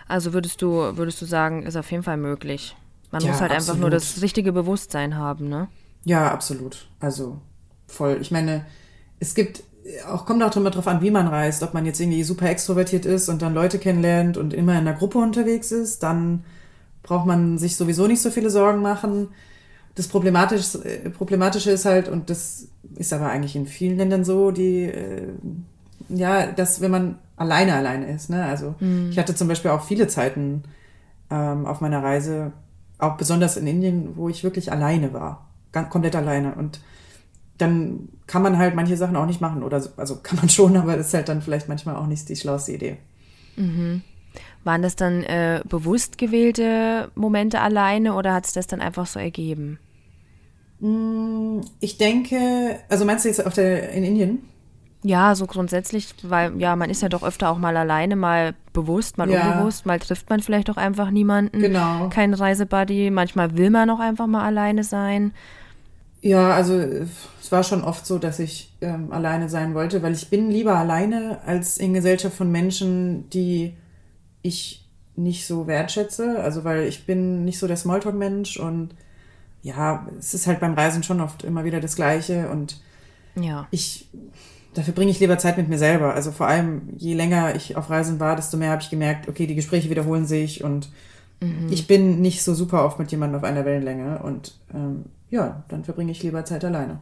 Also 0.09 0.33
würdest 0.33 0.62
du, 0.62 0.97
würdest 0.97 1.23
du 1.23 1.26
sagen, 1.26 1.62
ist 1.62 1.76
auf 1.76 1.90
jeden 1.92 2.02
Fall 2.02 2.16
möglich. 2.16 2.75
Man 3.11 3.23
ja, 3.23 3.31
muss 3.31 3.40
halt 3.40 3.50
absolut. 3.50 3.71
einfach 3.71 3.81
nur 3.81 3.90
das 3.90 4.23
richtige 4.23 4.52
Bewusstsein 4.52 5.17
haben, 5.17 5.49
ne? 5.49 5.69
Ja, 6.05 6.31
absolut. 6.31 6.88
Also 7.00 7.38
voll. 7.87 8.19
Ich 8.21 8.31
meine, 8.31 8.64
es 9.19 9.35
gibt 9.35 9.62
auch 10.07 10.26
kommt 10.26 10.43
auch 10.43 10.55
immer 10.57 10.71
drauf 10.71 10.87
an, 10.87 11.00
wie 11.00 11.11
man 11.11 11.26
reist. 11.26 11.62
Ob 11.62 11.75
man 11.75 11.87
jetzt 11.87 12.00
irgendwie 12.00 12.23
super 12.23 12.49
extrovertiert 12.49 13.07
ist 13.07 13.29
und 13.29 13.43
dann 13.43 13.55
Leute 13.55 13.79
kennenlernt 13.79 14.37
und 14.37 14.55
immer 14.55 14.73
in 14.73 14.87
einer 14.87 14.95
Gruppe 14.95 15.19
unterwegs 15.19 15.73
ist, 15.73 16.02
dann 16.02 16.45
braucht 17.02 17.26
man 17.26 17.59
sich 17.59 17.76
sowieso 17.76 18.07
nicht 18.07 18.21
so 18.21 18.31
viele 18.31 18.50
Sorgen 18.50 18.83
machen. 18.83 19.29
Das 19.95 20.07
Problematische, 20.07 20.85
äh, 20.85 21.11
Problematische 21.11 21.71
ist 21.71 21.85
halt, 21.85 22.09
und 22.09 22.31
das 22.31 22.69
ist 22.95 23.12
aber 23.12 23.31
eigentlich 23.31 23.57
in 23.57 23.67
vielen 23.67 23.97
Ländern 23.97 24.25
so, 24.25 24.50
die, 24.50 24.85
äh, 24.85 25.29
ja, 26.09 26.47
dass 26.47 26.81
wenn 26.81 26.90
man 26.90 27.19
alleine 27.37 27.75
alleine 27.75 28.12
ist, 28.12 28.31
ne? 28.31 28.45
Also 28.45 28.75
mhm. 28.81 29.09
ich 29.11 29.19
hatte 29.19 29.35
zum 29.35 29.49
Beispiel 29.49 29.71
auch 29.71 29.83
viele 29.83 30.09
Zeiten 30.09 30.62
ähm, 31.31 31.67
auf 31.67 31.81
meiner 31.81 32.02
Reise, 32.02 32.52
auch 33.02 33.16
besonders 33.16 33.57
in 33.57 33.66
Indien, 33.66 34.16
wo 34.16 34.28
ich 34.28 34.45
wirklich 34.45 34.73
alleine 34.73 35.12
war. 35.12 35.49
Ganz, 35.73 35.90
komplett 35.90 36.16
alleine. 36.16 36.54
Und 36.54 36.80
dann 37.59 38.09
kann 38.26 38.42
man 38.42 38.59
halt 38.59 38.75
manche 38.75 38.97
Sachen 38.97 39.16
auch 39.16 39.26
nicht 39.26 39.40
machen. 39.40 39.62
Oder 39.62 39.83
also 39.97 40.16
kann 40.16 40.38
man 40.38 40.49
schon, 40.50 40.76
aber 40.76 40.97
das 40.97 41.09
ist 41.09 41.14
halt 41.14 41.28
dann 41.28 41.42
vielleicht 41.42 41.69
manchmal 41.69 41.97
auch 41.97 42.07
nicht 42.07 42.28
die 42.28 42.37
schlauste 42.37 42.73
Idee. 42.73 42.97
Mhm. 43.57 44.02
Waren 44.62 44.83
das 44.83 44.95
dann 44.95 45.23
äh, 45.23 45.62
bewusst 45.69 46.19
gewählte 46.19 47.11
Momente 47.14 47.61
alleine 47.61 48.14
oder 48.14 48.35
hat 48.35 48.47
es 48.47 48.52
das 48.52 48.66
dann 48.66 48.80
einfach 48.80 49.07
so 49.07 49.19
ergeben? 49.19 49.78
Mm, 50.80 51.61
ich 51.80 51.99
denke, 51.99 52.78
also 52.88 53.04
meinst 53.04 53.25
du 53.25 53.28
jetzt 53.28 53.45
auf 53.45 53.54
der 53.54 53.90
in 53.90 54.04
Indien? 54.04 54.50
Ja, 55.02 55.35
so 55.35 55.47
grundsätzlich, 55.47 56.14
weil 56.23 56.61
ja, 56.61 56.76
man 56.76 56.90
ist 56.90 57.00
ja 57.00 57.09
doch 57.09 57.23
öfter 57.23 57.50
auch 57.50 57.59
mal 57.59 57.76
alleine, 57.76 58.16
mal 58.16 58.54
bewusst, 58.73 59.16
mal 59.16 59.30
ja. 59.30 59.52
unbewusst, 59.52 59.87
mal 59.87 59.99
trifft 59.99 60.28
man 60.28 60.40
vielleicht 60.40 60.69
auch 60.69 60.76
einfach 60.76 61.11
niemanden. 61.11 61.61
Genau. 61.61 62.11
Kein 62.11 62.35
Reisebuddy, 62.35 63.11
manchmal 63.11 63.57
will 63.57 63.71
man 63.71 63.88
auch 63.88 64.00
einfach 64.00 64.26
mal 64.26 64.45
alleine 64.45 64.85
sein. 64.85 65.33
Ja, 66.21 66.50
also 66.50 66.75
es 66.78 67.50
war 67.50 67.62
schon 67.62 67.83
oft 67.83 68.04
so, 68.04 68.19
dass 68.19 68.38
ich 68.38 68.75
ähm, 68.83 69.11
alleine 69.11 69.49
sein 69.49 69.75
wollte, 69.75 70.02
weil 70.02 70.12
ich 70.12 70.28
bin 70.28 70.50
lieber 70.50 70.76
alleine 70.76 71.38
als 71.47 71.78
in 71.78 71.95
Gesellschaft 71.95 72.37
von 72.37 72.52
Menschen, 72.52 73.30
die 73.30 73.73
ich 74.42 74.87
nicht 75.16 75.47
so 75.47 75.66
wertschätze. 75.66 76.40
Also 76.40 76.64
weil 76.64 76.85
ich 76.85 77.07
bin 77.07 77.45
nicht 77.47 77.59
so 77.59 77.66
der 77.66 77.78
Smalltalk-Mensch 77.78 78.59
und 78.59 78.95
ja, 79.62 80.07
es 80.19 80.35
ist 80.35 80.47
halt 80.47 80.61
beim 80.61 80.75
Reisen 80.75 81.02
schon 81.02 81.21
oft 81.23 81.42
immer 81.45 81.64
wieder 81.64 81.80
das 81.80 81.97
Gleiche 81.97 82.50
und 82.50 82.80
ja. 83.37 83.66
ich 83.71 84.09
dafür 84.74 84.94
bringe 84.94 85.10
ich 85.10 85.20
lieber 85.20 85.38
Zeit 85.38 85.56
mit 85.56 85.68
mir 85.68 85.78
selber. 85.78 86.14
Also 86.14 86.32
vor 86.32 86.46
allem, 86.46 86.82
je 86.96 87.14
länger 87.14 87.54
ich 87.54 87.76
auf 87.76 87.90
Reisen 87.90 88.20
war, 88.20 88.36
desto 88.36 88.56
mehr 88.56 88.70
habe 88.70 88.82
ich 88.82 88.90
gemerkt, 88.90 89.28
okay, 89.28 89.46
die 89.46 89.54
Gespräche 89.54 89.90
wiederholen 89.90 90.26
sich 90.26 90.62
und 90.64 90.90
mhm. 91.40 91.68
ich 91.70 91.86
bin 91.86 92.20
nicht 92.20 92.42
so 92.42 92.54
super 92.54 92.84
oft 92.84 92.98
mit 92.98 93.10
jemandem 93.10 93.38
auf 93.40 93.44
einer 93.44 93.64
Wellenlänge 93.64 94.20
und 94.20 94.54
ähm, 94.74 95.06
ja, 95.30 95.64
dann 95.68 95.84
verbringe 95.84 96.12
ich 96.12 96.22
lieber 96.22 96.44
Zeit 96.44 96.64
alleine. 96.64 97.00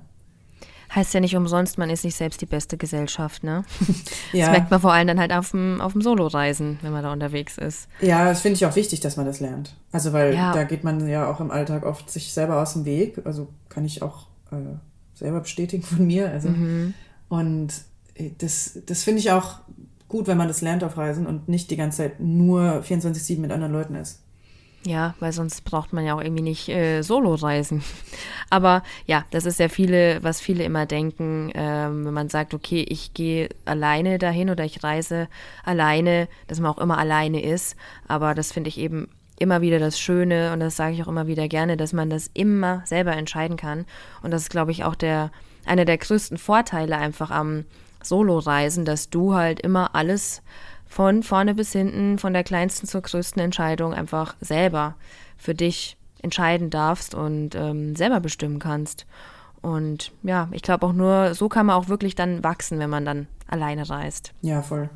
Heißt 0.95 1.13
ja 1.13 1.21
nicht 1.21 1.37
umsonst, 1.37 1.77
man 1.77 1.91
ist 1.91 2.05
nicht 2.05 2.17
selbst 2.17 2.41
die 2.41 2.47
beste 2.47 2.79
Gesellschaft, 2.79 3.45
ne? 3.45 3.65
ja. 4.33 4.47
Das 4.47 4.57
merkt 4.57 4.71
man 4.71 4.81
vor 4.81 4.93
allem 4.93 5.07
dann 5.07 5.21
halt 5.21 5.35
auf 5.35 5.51
dem, 5.51 5.83
auf 5.83 5.93
dem 5.93 6.01
Solo-Reisen, 6.01 6.79
wenn 6.81 6.93
man 6.93 7.03
da 7.03 7.13
unterwegs 7.13 7.59
ist. 7.59 7.89
Ja, 8.01 8.25
das 8.25 8.41
finde 8.41 8.57
ich 8.57 8.65
auch 8.65 8.75
wichtig, 8.75 9.01
dass 9.01 9.19
man 9.19 9.27
das 9.27 9.41
lernt. 9.41 9.77
Also, 9.93 10.15
weil 10.15 10.35
ja. 10.35 10.55
da 10.55 10.65
geht 10.65 10.85
man 10.85 11.07
ja 11.07 11.31
auch 11.31 11.41
im 11.41 11.51
Alltag 11.51 11.85
oft 11.85 12.11
sich 12.11 12.33
selber 12.33 12.63
aus 12.63 12.73
dem 12.73 12.87
Weg. 12.87 13.21
Also 13.27 13.49
kann 13.69 13.85
ich 13.85 14.01
auch 14.01 14.29
äh, 14.51 14.57
selber 15.15 15.41
bestätigen 15.41 15.83
von 15.83 16.07
mir. 16.07 16.31
Also, 16.31 16.49
mhm. 16.49 16.95
Und 17.29 17.73
äh, 18.15 18.31
das, 18.39 18.79
das 18.87 19.03
finde 19.03 19.21
ich 19.21 19.31
auch 19.31 19.61
gut, 20.09 20.27
wenn 20.27 20.39
man 20.39 20.49
das 20.49 20.63
lernt 20.63 20.85
auf 20.85 20.97
Reisen 20.97 21.27
und 21.27 21.49
nicht 21.49 21.71
die 21.71 21.77
ganze 21.77 21.99
Zeit 21.99 22.21
nur 22.21 22.83
24-7 22.83 23.39
mit 23.41 23.51
anderen 23.51 23.73
Leuten 23.73 23.95
ist. 23.95 24.21
Ja, 24.85 25.15
weil 25.19 25.33
sonst 25.33 25.65
braucht 25.65 25.93
man 25.93 26.05
ja 26.05 26.15
auch 26.15 26.23
irgendwie 26.23 26.43
nicht 26.43 26.69
äh, 26.69 27.03
Solo-Reisen. 27.03 27.83
Aber 28.51 28.83
ja, 29.07 29.25
das 29.33 29.45
ist 29.45 29.59
ja 29.59 29.69
viele, 29.69 30.23
was 30.23 30.41
viele 30.41 30.65
immer 30.65 30.87
denken, 30.87 31.51
ähm, 31.55 32.07
wenn 32.07 32.15
man 32.15 32.29
sagt, 32.29 32.55
okay, 32.55 32.87
ich 32.89 33.13
gehe 33.13 33.49
alleine 33.65 34.19
dahin 34.19 34.51
oder 34.51 34.65
ich 34.65 34.85
reise 34.85 35.29
alleine, 35.65 36.29
dass 36.47 36.61
man 36.61 36.71
auch 36.71 36.79
immer 36.79 36.97
alleine 36.97 37.43
ist. 37.43 37.77
Aber 38.07 38.35
das 38.35 38.53
finde 38.53 38.69
ich 38.69 38.79
eben 38.79 39.09
immer 39.39 39.61
wieder 39.61 39.79
das 39.79 40.01
Schöne 40.01 40.53
und 40.53 40.61
das 40.61 40.77
sage 40.77 40.95
ich 40.95 41.03
auch 41.03 41.09
immer 41.09 41.27
wieder 41.27 41.49
gerne, 41.49 41.77
dass 41.77 41.93
man 41.93 42.09
das 42.09 42.31
immer 42.33 42.83
selber 42.87 43.13
entscheiden 43.13 43.57
kann. 43.57 43.85
Und 44.23 44.31
das 44.31 44.43
ist, 44.43 44.51
glaube 44.51 44.71
ich, 44.71 44.85
auch 44.85 44.95
der, 44.95 45.31
einer 45.69 45.85
der 45.85 45.99
größten 45.99 46.39
Vorteile 46.39 46.97
einfach 46.97 47.31
am 47.31 47.65
Solo-Reisen, 48.03 48.85
dass 48.85 49.11
du 49.11 49.35
halt 49.35 49.61
immer 49.61 49.95
alles 49.95 50.43
von 50.87 51.23
vorne 51.23 51.55
bis 51.55 51.73
hinten, 51.73 52.19
von 52.19 52.33
der 52.33 52.45
kleinsten 52.45 52.87
zur 52.87 53.03
größten 53.03 53.41
Entscheidung 53.43 53.93
einfach 53.93 54.37
selber 54.41 54.95
für 55.37 55.55
dich 55.55 55.97
entscheiden 56.23 56.71
darfst 56.71 57.15
und 57.15 57.55
ähm, 57.55 57.95
selber 57.95 58.21
bestimmen 58.21 58.59
kannst. 58.59 59.07
Und 59.61 60.13
ja, 60.23 60.49
ich 60.53 60.63
glaube 60.63 60.87
auch 60.87 60.93
nur, 60.93 61.35
so 61.35 61.49
kann 61.49 61.67
man 61.67 61.77
auch 61.77 61.89
wirklich 61.89 62.15
dann 62.15 62.43
wachsen, 62.43 62.79
wenn 62.79 62.91
man 62.91 63.05
dann 63.05 63.27
alleine 63.47 63.89
reist. 63.89 64.33
Ja, 64.41 64.63
voll. 64.63 64.89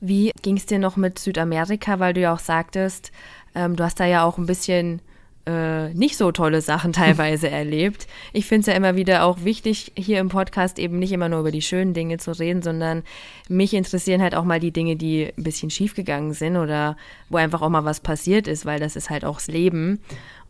Wie 0.00 0.32
ging 0.42 0.56
es 0.56 0.66
dir 0.66 0.78
noch 0.78 0.96
mit 0.96 1.18
Südamerika, 1.18 1.98
weil 1.98 2.14
du 2.14 2.20
ja 2.20 2.34
auch 2.34 2.38
sagtest, 2.38 3.12
ähm, 3.54 3.76
du 3.76 3.84
hast 3.84 3.98
da 3.98 4.04
ja 4.04 4.24
auch 4.24 4.38
ein 4.38 4.46
bisschen 4.46 5.00
äh, 5.46 5.94
nicht 5.94 6.16
so 6.16 6.32
tolle 6.32 6.60
Sachen 6.60 6.92
teilweise 6.94 7.48
erlebt. 7.48 8.06
Ich 8.32 8.46
finde 8.46 8.60
es 8.60 8.66
ja 8.66 8.74
immer 8.74 8.96
wieder 8.96 9.24
auch 9.24 9.44
wichtig, 9.44 9.92
hier 9.96 10.20
im 10.20 10.28
Podcast 10.28 10.78
eben 10.78 10.98
nicht 10.98 11.12
immer 11.12 11.28
nur 11.28 11.40
über 11.40 11.52
die 11.52 11.62
schönen 11.62 11.94
Dinge 11.94 12.18
zu 12.18 12.32
reden, 12.32 12.62
sondern 12.62 13.02
mich 13.48 13.74
interessieren 13.74 14.22
halt 14.22 14.34
auch 14.34 14.44
mal 14.44 14.60
die 14.60 14.72
Dinge, 14.72 14.96
die 14.96 15.32
ein 15.36 15.42
bisschen 15.42 15.70
schiefgegangen 15.70 16.32
sind 16.32 16.56
oder 16.56 16.96
wo 17.28 17.36
einfach 17.36 17.62
auch 17.62 17.68
mal 17.68 17.84
was 17.84 18.00
passiert 18.00 18.48
ist, 18.48 18.66
weil 18.66 18.80
das 18.80 18.96
ist 18.96 19.10
halt 19.10 19.24
auch 19.24 19.36
das 19.36 19.48
Leben. 19.48 20.00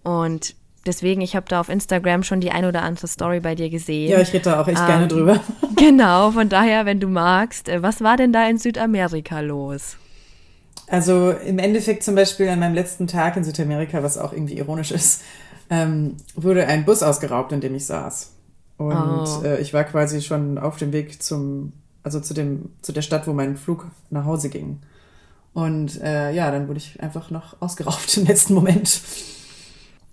Und 0.02 0.54
deswegen, 0.86 1.20
ich 1.20 1.36
habe 1.36 1.46
da 1.48 1.60
auf 1.60 1.68
Instagram 1.68 2.22
schon 2.22 2.40
die 2.40 2.50
ein 2.50 2.64
oder 2.64 2.82
andere 2.82 3.06
Story 3.06 3.40
bei 3.40 3.54
dir 3.54 3.68
gesehen. 3.68 4.10
Ja, 4.10 4.20
ich 4.20 4.32
rede 4.32 4.44
da 4.44 4.60
auch 4.60 4.68
echt 4.68 4.80
ähm, 4.80 4.86
gerne 4.86 5.08
drüber. 5.08 5.40
Genau, 5.76 6.30
von 6.30 6.48
daher, 6.48 6.86
wenn 6.86 7.00
du 7.00 7.06
magst, 7.06 7.68
äh, 7.68 7.82
was 7.82 8.00
war 8.00 8.16
denn 8.16 8.32
da 8.32 8.48
in 8.48 8.56
Südamerika 8.56 9.40
los? 9.40 9.98
Also 10.88 11.30
im 11.30 11.58
Endeffekt 11.58 12.04
zum 12.04 12.14
Beispiel 12.14 12.48
an 12.48 12.60
meinem 12.60 12.74
letzten 12.74 13.06
Tag 13.06 13.36
in 13.36 13.44
Südamerika, 13.44 14.02
was 14.02 14.18
auch 14.18 14.32
irgendwie 14.32 14.56
ironisch 14.56 14.92
ist, 14.92 15.22
ähm, 15.68 16.16
wurde 16.34 16.66
ein 16.66 16.84
Bus 16.84 17.02
ausgeraubt, 17.02 17.52
in 17.52 17.60
dem 17.60 17.74
ich 17.74 17.86
saß. 17.86 18.32
Und 18.78 19.26
oh. 19.26 19.42
äh, 19.42 19.60
ich 19.60 19.72
war 19.74 19.84
quasi 19.84 20.22
schon 20.22 20.58
auf 20.58 20.76
dem 20.76 20.92
Weg 20.92 21.22
zum, 21.22 21.72
also 22.02 22.20
zu 22.20 22.34
dem, 22.34 22.70
zu 22.82 22.92
der 22.92 23.02
Stadt, 23.02 23.26
wo 23.26 23.32
mein 23.32 23.56
Flug 23.56 23.86
nach 24.10 24.24
Hause 24.24 24.48
ging. 24.48 24.80
Und 25.54 26.00
äh, 26.02 26.32
ja, 26.32 26.50
dann 26.50 26.68
wurde 26.68 26.78
ich 26.78 27.02
einfach 27.02 27.30
noch 27.30 27.60
ausgeraubt 27.60 28.16
im 28.16 28.26
letzten 28.26 28.54
Moment. 28.54 29.00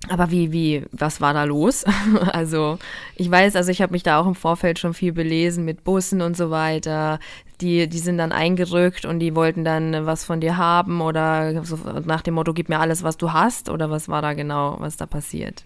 Aber 0.10 0.32
wie, 0.32 0.52
wie, 0.52 0.84
was 0.92 1.22
war 1.22 1.34
da 1.34 1.46
los? 1.46 1.86
also, 2.34 2.78
ich 3.16 3.30
weiß, 3.30 3.56
also 3.56 3.72
ich 3.72 3.82
habe 3.82 3.94
mich 3.94 4.04
da 4.04 4.20
auch 4.20 4.28
im 4.28 4.36
Vorfeld 4.36 4.80
schon 4.80 4.94
viel 4.94 5.14
belesen 5.14 5.64
mit 5.64 5.84
Bussen 5.84 6.22
und 6.22 6.36
so 6.36 6.50
weiter. 6.50 7.20
Die, 7.62 7.88
die 7.88 8.00
sind 8.00 8.18
dann 8.18 8.34
eingerückt 8.34 9.06
und 9.06 9.20
die 9.20 9.36
wollten 9.36 9.64
dann 9.64 10.06
was 10.06 10.26
von 10.26 10.42
dir 10.42 10.58
haben 10.58 11.00
oder 11.02 11.64
so 11.64 11.78
nach 12.06 12.22
dem 12.22 12.34
Motto, 12.34 12.54
gib 12.54 12.68
mir 12.68 12.80
alles, 12.80 13.04
was 13.04 13.16
du 13.16 13.32
hast 13.32 13.70
oder 13.70 13.90
was 13.90 14.10
war 14.10 14.22
da 14.22 14.34
genau, 14.34 14.76
was 14.80 14.98
da 14.98 15.06
passiert? 15.06 15.64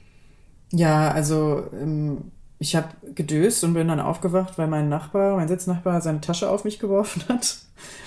Ja, 0.72 1.12
also 1.12 1.64
ähm, 1.74 2.32
ich 2.60 2.76
habe 2.76 2.90
gedöst 3.16 3.64
und 3.64 3.74
bin 3.74 3.88
dann 3.88 4.00
aufgewacht, 4.00 4.58
weil 4.58 4.68
mein 4.68 4.90
Nachbar, 4.90 5.36
mein 5.36 5.48
Sitznachbar, 5.48 6.02
seine 6.02 6.22
Tasche 6.22 6.50
auf 6.50 6.64
mich 6.64 6.78
geworfen 6.78 7.24
hat. 7.30 7.58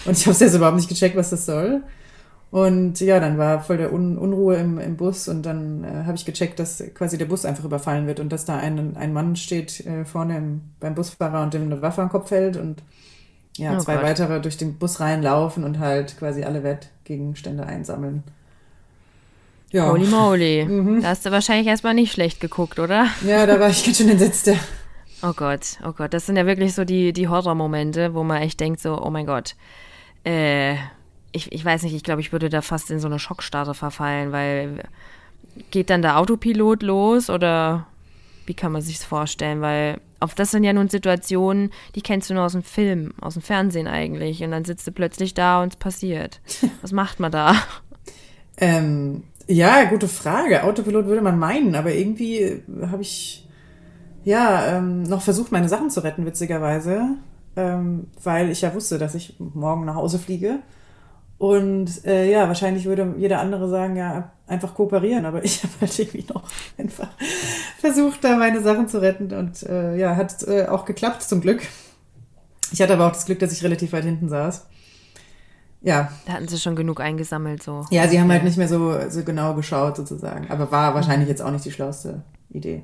Und 0.05 0.17
ich 0.17 0.27
habe 0.27 0.37
jetzt 0.39 0.55
überhaupt 0.55 0.77
nicht 0.77 0.89
gecheckt, 0.89 1.17
was 1.17 1.31
das 1.31 1.47
soll. 1.47 1.83
Und 2.51 3.01
ja, 3.01 3.21
dann 3.21 3.39
war 3.39 3.61
voll 3.61 3.77
der 3.77 3.93
Un 3.93 4.19
Unruhe 4.19 4.57
im, 4.57 4.79
im 4.79 4.97
Bus 4.97 5.29
und 5.29 5.47
dann 5.47 5.85
äh, 5.85 6.05
habe 6.05 6.17
ich 6.17 6.25
gecheckt, 6.25 6.59
dass 6.59 6.83
quasi 6.95 7.17
der 7.17 7.27
Bus 7.27 7.45
einfach 7.45 7.65
überfallen 7.65 8.09
wird 8.09 8.19
und 8.19 8.31
dass 8.33 8.45
da 8.45 8.57
ein, 8.57 8.97
ein 8.97 9.13
Mann 9.13 9.37
steht 9.37 9.87
äh, 9.87 10.05
vorne 10.05 10.37
im, 10.37 10.61
beim 10.81 10.97
Busfahrer 10.97 11.43
und 11.43 11.55
dem 11.55 11.63
eine 11.63 11.81
Waffe 11.81 12.03
am 12.03 12.09
Kopf 12.09 12.33
hält 12.33 12.57
und 12.57 12.83
ja, 13.57 13.77
oh 13.77 13.79
zwei 13.79 13.95
Gott. 13.95 14.05
weitere 14.05 14.41
durch 14.41 14.57
den 14.57 14.79
Bus 14.79 14.99
reinlaufen 14.99 15.63
und 15.63 15.79
halt 15.79 16.19
quasi 16.19 16.43
alle 16.43 16.65
Wettgegenstände 16.65 17.65
einsammeln. 17.65 18.25
Ja. 19.71 19.89
Holy 19.89 20.07
moly. 20.07 20.65
Mhm. 20.65 21.03
Da 21.03 21.11
hast 21.11 21.25
du 21.25 21.31
wahrscheinlich 21.31 21.69
erstmal 21.69 21.95
nicht 21.95 22.13
schlecht 22.13 22.41
geguckt, 22.41 22.81
oder? 22.81 23.07
Ja, 23.25 23.47
da 23.47 23.61
war 23.61 23.69
ich 23.69 23.85
ganz 23.85 23.99
schön 23.99 24.09
entsetzt, 24.09 24.49
ja. 24.49 24.55
Oh 25.23 25.35
Gott, 25.37 25.79
oh 25.87 25.93
Gott. 25.93 26.13
Das 26.15 26.27
sind 26.27 26.37
ja 26.37 26.47
wirklich 26.47 26.75
so 26.75 26.85
die, 26.85 27.13
die 27.13 27.29
Horrormomente, 27.29 28.15
wo 28.15 28.25
man 28.25 28.43
echt 28.43 28.59
denkt 28.59 28.81
so, 28.81 29.01
oh 29.01 29.11
mein 29.11 29.27
Gott, 29.27 29.55
äh, 30.25 30.75
ich, 31.33 31.53
ich 31.53 31.65
weiß 31.65 31.83
nicht, 31.83 31.95
ich 31.95 32.03
glaube, 32.03 32.21
ich 32.21 32.33
würde 32.33 32.49
da 32.49 32.63
fast 32.63 32.91
in 32.91 33.01
so 33.01 33.07
eine 33.07 33.19
Schockstarre 33.19 33.75
verfallen, 33.75 34.33
weil 34.33 34.83
geht 35.71 35.91
dann 35.91 36.03
der 36.03 36.19
Autopilot 36.19 36.83
los 36.83 37.31
oder 37.31 37.87
wie 38.47 38.55
kann 38.55 38.73
man 38.73 38.83
sich 38.83 38.99
das 38.99 39.07
vorstellen? 39.07 39.61
Weil 39.61 40.01
auf 40.19 40.35
das 40.35 40.51
sind 40.51 40.65
ja 40.65 40.73
nun 40.73 40.89
Situationen, 40.89 41.71
die 41.95 42.03
kennst 42.03 42.31
du 42.31 42.35
nur 42.35 42.45
aus 42.45 42.53
dem 42.53 42.63
Film, 42.63 43.13
aus 43.21 43.35
dem 43.35 43.43
Fernsehen 43.43 43.87
eigentlich. 43.87 44.43
Und 44.43 44.51
dann 44.51 44.65
sitzt 44.65 44.87
du 44.87 44.93
plötzlich 44.93 45.35
da 45.35 45.63
und 45.63 45.73
es 45.73 45.77
passiert. 45.77 46.41
Was 46.83 46.93
macht 46.93 47.21
man 47.21 47.33
da? 47.33 47.55
Ähm, 48.57 49.23
ja, 49.47 49.85
gute 49.85 50.09
Frage. 50.09 50.65
Autopilot 50.65 51.07
würde 51.07 51.23
man 51.23 51.39
meinen, 51.39 51.75
aber 51.75 51.95
irgendwie 51.95 52.63
habe 52.83 53.03
ich 53.03 53.49
ja 54.25 54.77
ähm, 54.77 55.05
noch 55.05 55.23
versucht, 55.23 55.53
meine 55.53 55.69
Sachen 55.69 55.91
zu 55.91 56.01
retten, 56.01 56.27
witzigerweise. 56.27 57.17
Ähm, 57.57 58.09
weil 58.23 58.51
ich 58.51 58.61
ja 58.61 58.75
wusste, 58.75 58.99
dass 58.99 59.15
ich 59.15 59.37
morgen 59.39 59.85
nach 59.85 59.97
Hause 59.97 60.19
fliege. 60.19 60.61
Und 61.41 62.05
äh, 62.05 62.31
ja, 62.31 62.49
wahrscheinlich 62.49 62.85
würde 62.85 63.15
jeder 63.17 63.41
andere 63.41 63.67
sagen, 63.71 63.97
ja, 63.97 64.33
einfach 64.47 64.75
kooperieren, 64.75 65.25
aber 65.25 65.43
ich 65.43 65.63
habe 65.63 65.73
halt 65.81 65.99
irgendwie 65.99 66.27
noch 66.29 66.43
einfach 66.77 67.09
versucht, 67.79 68.23
da 68.23 68.37
meine 68.37 68.61
Sachen 68.61 68.89
zu 68.89 69.01
retten 69.01 69.33
und 69.33 69.63
äh, 69.63 69.97
ja, 69.97 70.17
hat 70.17 70.47
äh, 70.47 70.67
auch 70.67 70.85
geklappt 70.85 71.23
zum 71.23 71.41
Glück. 71.41 71.63
Ich 72.73 72.83
hatte 72.83 72.93
aber 72.93 73.07
auch 73.07 73.13
das 73.13 73.25
Glück, 73.25 73.39
dass 73.39 73.53
ich 73.55 73.65
relativ 73.65 73.95
weit 73.95 74.05
hinten 74.05 74.29
saß. 74.29 74.67
Ja. 75.81 76.13
Da 76.27 76.35
hatten 76.35 76.47
sie 76.47 76.59
schon 76.59 76.77
genug 76.77 77.01
eingesammelt, 77.01 77.63
so. 77.63 77.87
Ja, 77.91 78.07
sie 78.07 78.21
haben 78.21 78.31
halt 78.31 78.45
nicht 78.45 78.59
mehr 78.59 78.69
so, 78.69 78.95
so 79.09 79.25
genau 79.25 79.55
geschaut, 79.55 79.97
sozusagen. 79.97 80.51
Aber 80.51 80.71
war 80.71 80.95
wahrscheinlich 80.95 81.31
jetzt 81.31 81.41
auch 81.41 81.51
nicht 81.51 81.65
die 81.65 81.73
schlauste 81.73 82.23
Idee. 82.51 82.83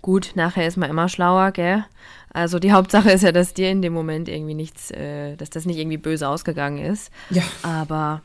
Gut, 0.00 0.32
nachher 0.34 0.66
ist 0.66 0.78
man 0.78 0.88
immer 0.88 1.10
schlauer, 1.10 1.52
gell? 1.52 1.84
Also 2.32 2.58
die 2.58 2.72
Hauptsache 2.72 3.10
ist 3.10 3.22
ja, 3.22 3.32
dass 3.32 3.54
dir 3.54 3.70
in 3.70 3.82
dem 3.82 3.92
Moment 3.92 4.28
irgendwie 4.28 4.54
nichts, 4.54 4.90
äh, 4.90 5.36
dass 5.36 5.50
das 5.50 5.64
nicht 5.64 5.78
irgendwie 5.78 5.96
böse 5.96 6.28
ausgegangen 6.28 6.78
ist. 6.78 7.10
Ja. 7.30 7.42
Aber 7.62 8.22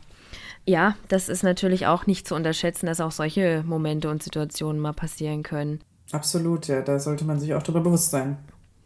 ja, 0.66 0.96
das 1.08 1.30
ist 1.30 1.44
natürlich 1.44 1.88
auch 1.88 2.06
nicht 2.06 2.28
zu 2.28 2.36
unterschätzen, 2.36 2.86
dass 2.86 3.02
auch 3.02 3.12
solche 3.12 3.64
Momente 3.66 4.10
und 4.10 4.24
Situationen 4.24 4.82
mal 4.82 4.94
passieren 4.94 5.44
können. 5.44 5.80
Absolut, 6.12 6.68
ja, 6.68 6.82
da 6.82 7.00
sollte 7.00 7.26
man 7.26 7.40
sich 7.40 7.54
auch 7.54 7.64
darüber 7.64 7.82
bewusst 7.82 8.12
sein. 8.12 8.38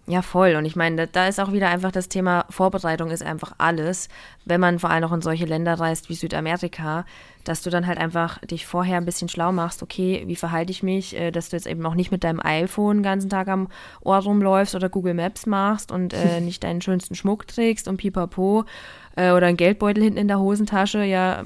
Ja, 0.10 0.22
voll. 0.22 0.56
Und 0.56 0.64
ich 0.64 0.78
meine, 0.78 1.06
da 1.06 1.28
ist 1.28 1.38
auch 1.38 1.52
wieder 1.52 1.68
einfach 1.68 1.92
das 1.92 2.08
Thema 2.08 2.46
Vorbereitung 2.50 3.12
ist 3.12 3.24
einfach 3.24 3.52
alles. 3.58 4.08
Wenn 4.46 4.62
man 4.62 4.80
vor 4.80 4.90
allem 4.90 5.04
auch 5.04 5.12
in 5.12 5.22
solche 5.22 5.44
Länder 5.44 5.74
reist 5.74 6.08
wie 6.08 6.16
Südamerika, 6.16 7.06
dass 7.44 7.62
du 7.62 7.70
dann 7.70 7.88
halt 7.88 7.98
einfach 7.98 8.40
dich 8.40 8.66
vorher 8.66 8.98
ein 8.98 9.06
bisschen 9.06 9.28
schlau 9.28 9.52
machst, 9.52 9.84
okay, 9.84 10.24
wie 10.26 10.38
verhalte 10.38 10.72
ich 10.72 10.82
mich, 10.82 11.14
äh, 11.18 11.32
dass 11.32 11.50
du 11.50 11.58
jetzt 11.58 11.68
eben 11.68 11.86
auch 11.86 11.94
nicht 11.94 12.12
mit 12.12 12.24
deinem 12.24 12.40
iPhone 12.42 12.98
den 12.98 13.04
ganzen 13.04 13.30
Tag 13.30 13.50
am 13.50 13.68
Ohr 14.00 14.20
rumläufst 14.20 14.76
oder 14.76 14.88
Google 14.88 15.14
Maps 15.14 15.46
machst 15.46 15.92
und 15.92 16.14
äh, 16.14 16.40
nicht 16.42 16.64
deinen 16.64 16.82
schönsten 16.82 17.16
Schmuck 17.16 17.46
trägst 17.46 17.90
und 17.90 17.98
pipapo 17.98 18.64
äh, 19.18 19.32
oder 19.32 19.48
einen 19.48 19.58
Geldbeutel 19.58 20.04
hinten 20.04 20.20
in 20.20 20.30
der 20.30 20.40
Hosentasche, 20.40 21.04
ja, 21.04 21.44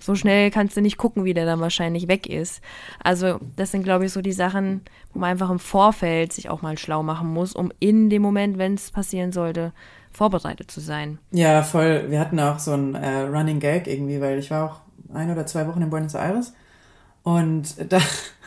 so 0.00 0.14
schnell 0.14 0.50
kannst 0.50 0.76
du 0.76 0.80
nicht 0.80 0.96
gucken, 0.96 1.24
wie 1.24 1.34
der 1.34 1.46
dann 1.46 1.60
wahrscheinlich 1.60 2.08
weg 2.08 2.26
ist. 2.26 2.60
Also 3.02 3.38
das 3.56 3.70
sind, 3.70 3.82
glaube 3.82 4.06
ich, 4.06 4.12
so 4.12 4.22
die 4.22 4.32
Sachen, 4.32 4.82
wo 5.12 5.20
man 5.20 5.30
einfach 5.30 5.50
im 5.50 5.58
Vorfeld 5.58 6.32
sich 6.32 6.48
auch 6.48 6.62
mal 6.62 6.78
schlau 6.78 7.02
machen 7.02 7.28
muss, 7.28 7.54
um 7.54 7.72
in 7.78 8.10
dem 8.10 8.22
Moment, 8.22 8.58
wenn 8.58 8.74
es 8.74 8.90
passieren 8.90 9.32
sollte, 9.32 9.72
vorbereitet 10.12 10.70
zu 10.70 10.80
sein. 10.80 11.18
Ja, 11.30 11.62
voll. 11.62 12.06
Wir 12.08 12.20
hatten 12.20 12.40
auch 12.40 12.58
so 12.58 12.72
ein 12.72 12.94
äh, 12.94 13.20
Running 13.22 13.60
Gag 13.60 13.86
irgendwie, 13.86 14.20
weil 14.20 14.38
ich 14.38 14.50
war 14.50 14.70
auch 14.70 14.80
ein 15.14 15.30
oder 15.30 15.46
zwei 15.46 15.66
Wochen 15.66 15.82
in 15.82 15.90
Buenos 15.90 16.14
Aires 16.14 16.52
und 17.22 17.92
da 17.92 17.98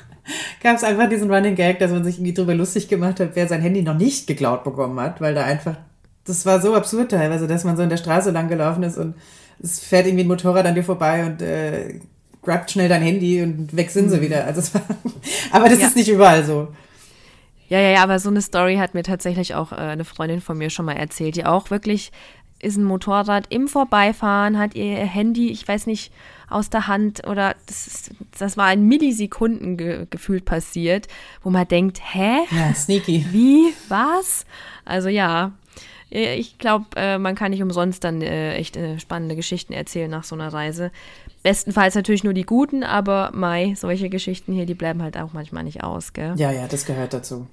gab 0.63 0.75
es 0.75 0.83
einfach 0.83 1.09
diesen 1.09 1.31
Running 1.31 1.55
Gag, 1.55 1.79
dass 1.79 1.91
man 1.91 2.03
sich 2.03 2.17
irgendwie 2.17 2.33
drüber 2.33 2.55
lustig 2.55 2.87
gemacht 2.87 3.19
hat, 3.19 3.31
wer 3.33 3.47
sein 3.47 3.61
Handy 3.61 3.81
noch 3.81 3.97
nicht 3.97 4.27
geklaut 4.27 4.63
bekommen 4.63 4.99
hat, 4.99 5.21
weil 5.21 5.33
da 5.33 5.43
einfach, 5.43 5.77
das 6.25 6.45
war 6.45 6.61
so 6.61 6.75
absurd 6.75 7.11
teilweise, 7.11 7.47
dass 7.47 7.63
man 7.63 7.77
so 7.77 7.83
in 7.83 7.89
der 7.89 7.97
Straße 7.97 8.31
lang 8.31 8.47
gelaufen 8.47 8.83
ist 8.83 8.97
und 8.97 9.15
es 9.61 9.79
fährt 9.79 10.05
irgendwie 10.07 10.23
ein 10.23 10.27
Motorrad 10.27 10.65
an 10.65 10.75
dir 10.75 10.83
vorbei 10.83 11.25
und 11.25 11.41
äh, 11.41 11.99
grabt 12.41 12.71
schnell 12.71 12.89
dein 12.89 13.01
Handy 13.01 13.41
und 13.41 13.75
weg 13.75 13.89
sind 13.89 14.09
sie 14.09 14.17
mhm. 14.17 14.21
wieder. 14.21 14.45
Also 14.45 14.73
war, 14.73 14.83
aber 15.51 15.69
das 15.69 15.79
ja. 15.79 15.87
ist 15.87 15.95
nicht 15.95 16.09
überall 16.09 16.43
so. 16.43 16.69
Ja, 17.69 17.79
ja, 17.79 17.89
ja, 17.89 18.03
aber 18.03 18.19
so 18.19 18.29
eine 18.29 18.41
Story 18.41 18.75
hat 18.75 18.93
mir 18.93 19.03
tatsächlich 19.03 19.55
auch 19.55 19.71
äh, 19.71 19.75
eine 19.75 20.05
Freundin 20.05 20.41
von 20.41 20.57
mir 20.57 20.69
schon 20.69 20.85
mal 20.85 20.93
erzählt, 20.93 21.35
die 21.35 21.45
auch 21.45 21.71
wirklich 21.71 22.11
ist 22.63 22.77
ein 22.77 22.83
Motorrad 22.83 23.47
im 23.49 23.67
Vorbeifahren, 23.67 24.57
hat 24.57 24.73
ihr 24.75 24.97
Handy, 24.97 25.51
ich 25.51 25.67
weiß 25.67 25.85
nicht, 25.85 26.13
aus 26.49 26.69
der 26.69 26.87
Hand 26.87 27.27
oder 27.27 27.55
das, 27.65 27.87
ist, 27.87 28.11
das 28.37 28.57
war 28.57 28.71
in 28.71 28.87
Millisekunden 28.87 29.75
ge 29.75 30.07
gefühlt 30.09 30.45
passiert, 30.45 31.07
wo 31.41 31.49
man 31.49 31.67
denkt, 31.67 31.99
hä? 32.13 32.37
Ja, 32.51 32.73
sneaky. 32.73 33.25
Wie? 33.31 33.73
Was? 33.89 34.45
Also 34.85 35.09
ja, 35.09 35.51
ich 36.13 36.57
glaube, 36.57 36.85
äh, 36.95 37.17
man 37.17 37.35
kann 37.35 37.51
nicht 37.51 37.63
umsonst 37.63 38.03
dann 38.03 38.21
äh, 38.21 38.55
echt 38.55 38.77
äh, 38.77 38.99
spannende 38.99 39.35
Geschichten 39.35 39.73
erzählen 39.73 40.09
nach 40.09 40.23
so 40.23 40.35
einer 40.35 40.51
Reise. 40.53 40.91
Bestenfalls 41.41 41.95
natürlich 41.95 42.23
nur 42.23 42.33
die 42.33 42.45
guten, 42.45 42.83
aber 42.83 43.31
Mai, 43.33 43.73
solche 43.75 44.09
Geschichten 44.09 44.53
hier, 44.53 44.65
die 44.65 44.75
bleiben 44.75 45.01
halt 45.01 45.17
auch 45.17 45.33
manchmal 45.33 45.63
nicht 45.63 45.83
aus, 45.83 46.13
gell? 46.13 46.33
Ja, 46.37 46.51
ja, 46.51 46.67
das 46.67 46.85
gehört 46.85 47.13
dazu. 47.13 47.47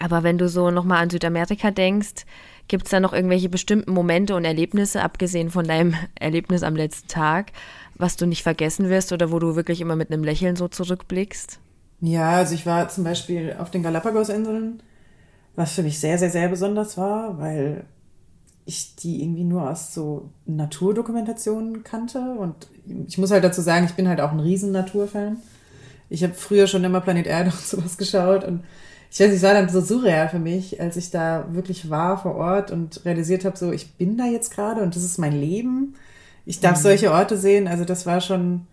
Aber 0.00 0.22
wenn 0.22 0.38
du 0.38 0.48
so 0.48 0.70
nochmal 0.70 1.02
an 1.02 1.10
Südamerika 1.10 1.70
denkst, 1.70 2.24
Gibt 2.68 2.84
es 2.84 2.90
da 2.90 3.00
noch 3.00 3.14
irgendwelche 3.14 3.48
bestimmten 3.48 3.92
Momente 3.92 4.36
und 4.36 4.44
Erlebnisse, 4.44 5.02
abgesehen 5.02 5.50
von 5.50 5.66
deinem 5.66 5.94
Erlebnis 6.14 6.62
am 6.62 6.76
letzten 6.76 7.08
Tag, 7.08 7.52
was 7.94 8.16
du 8.16 8.26
nicht 8.26 8.42
vergessen 8.42 8.90
wirst 8.90 9.10
oder 9.12 9.32
wo 9.32 9.38
du 9.38 9.56
wirklich 9.56 9.80
immer 9.80 9.96
mit 9.96 10.12
einem 10.12 10.22
Lächeln 10.22 10.54
so 10.54 10.68
zurückblickst? 10.68 11.58
Ja, 12.00 12.30
also 12.30 12.54
ich 12.54 12.64
war 12.64 12.88
zum 12.88 13.04
Beispiel 13.04 13.56
auf 13.58 13.70
den 13.70 13.82
Galapagos-Inseln, 13.82 14.82
was 15.58 15.72
für 15.72 15.82
mich 15.82 15.98
sehr, 15.98 16.18
sehr, 16.18 16.30
sehr 16.30 16.48
besonders 16.48 16.96
war, 16.96 17.38
weil 17.40 17.84
ich 18.64 18.94
die 18.94 19.22
irgendwie 19.22 19.42
nur 19.42 19.68
aus 19.68 19.92
so 19.92 20.30
Naturdokumentationen 20.46 21.82
kannte. 21.82 22.20
Und 22.20 22.68
ich 23.08 23.18
muss 23.18 23.32
halt 23.32 23.42
dazu 23.42 23.60
sagen, 23.60 23.84
ich 23.86 23.94
bin 23.94 24.08
halt 24.08 24.20
auch 24.20 24.30
ein 24.30 24.38
riesen 24.38 24.70
Naturfan. 24.70 25.38
Ich 26.08 26.22
habe 26.22 26.34
früher 26.34 26.68
schon 26.68 26.84
immer 26.84 27.00
Planet 27.00 27.26
Erde 27.26 27.50
und 27.50 27.60
sowas 27.60 27.98
geschaut 27.98 28.44
und 28.44 28.62
ich 29.10 29.18
weiß 29.18 29.28
nicht, 29.28 29.38
es 29.38 29.42
war 29.42 29.54
dann 29.54 29.68
so 29.68 29.80
surreal 29.80 30.28
für 30.28 30.38
mich, 30.38 30.80
als 30.80 30.96
ich 30.96 31.10
da 31.10 31.46
wirklich 31.50 31.90
war 31.90 32.22
vor 32.22 32.36
Ort 32.36 32.70
und 32.70 33.04
realisiert 33.04 33.44
habe, 33.44 33.56
so, 33.56 33.72
ich 33.72 33.94
bin 33.94 34.18
da 34.18 34.26
jetzt 34.26 34.54
gerade 34.54 34.82
und 34.82 34.94
das 34.94 35.02
ist 35.02 35.18
mein 35.18 35.32
Leben. 35.32 35.94
Ich 36.44 36.60
darf 36.60 36.78
mhm. 36.78 36.82
solche 36.82 37.10
Orte 37.10 37.36
sehen. 37.38 37.66
Also 37.66 37.84
das 37.84 38.06
war 38.06 38.20
schon 38.20 38.66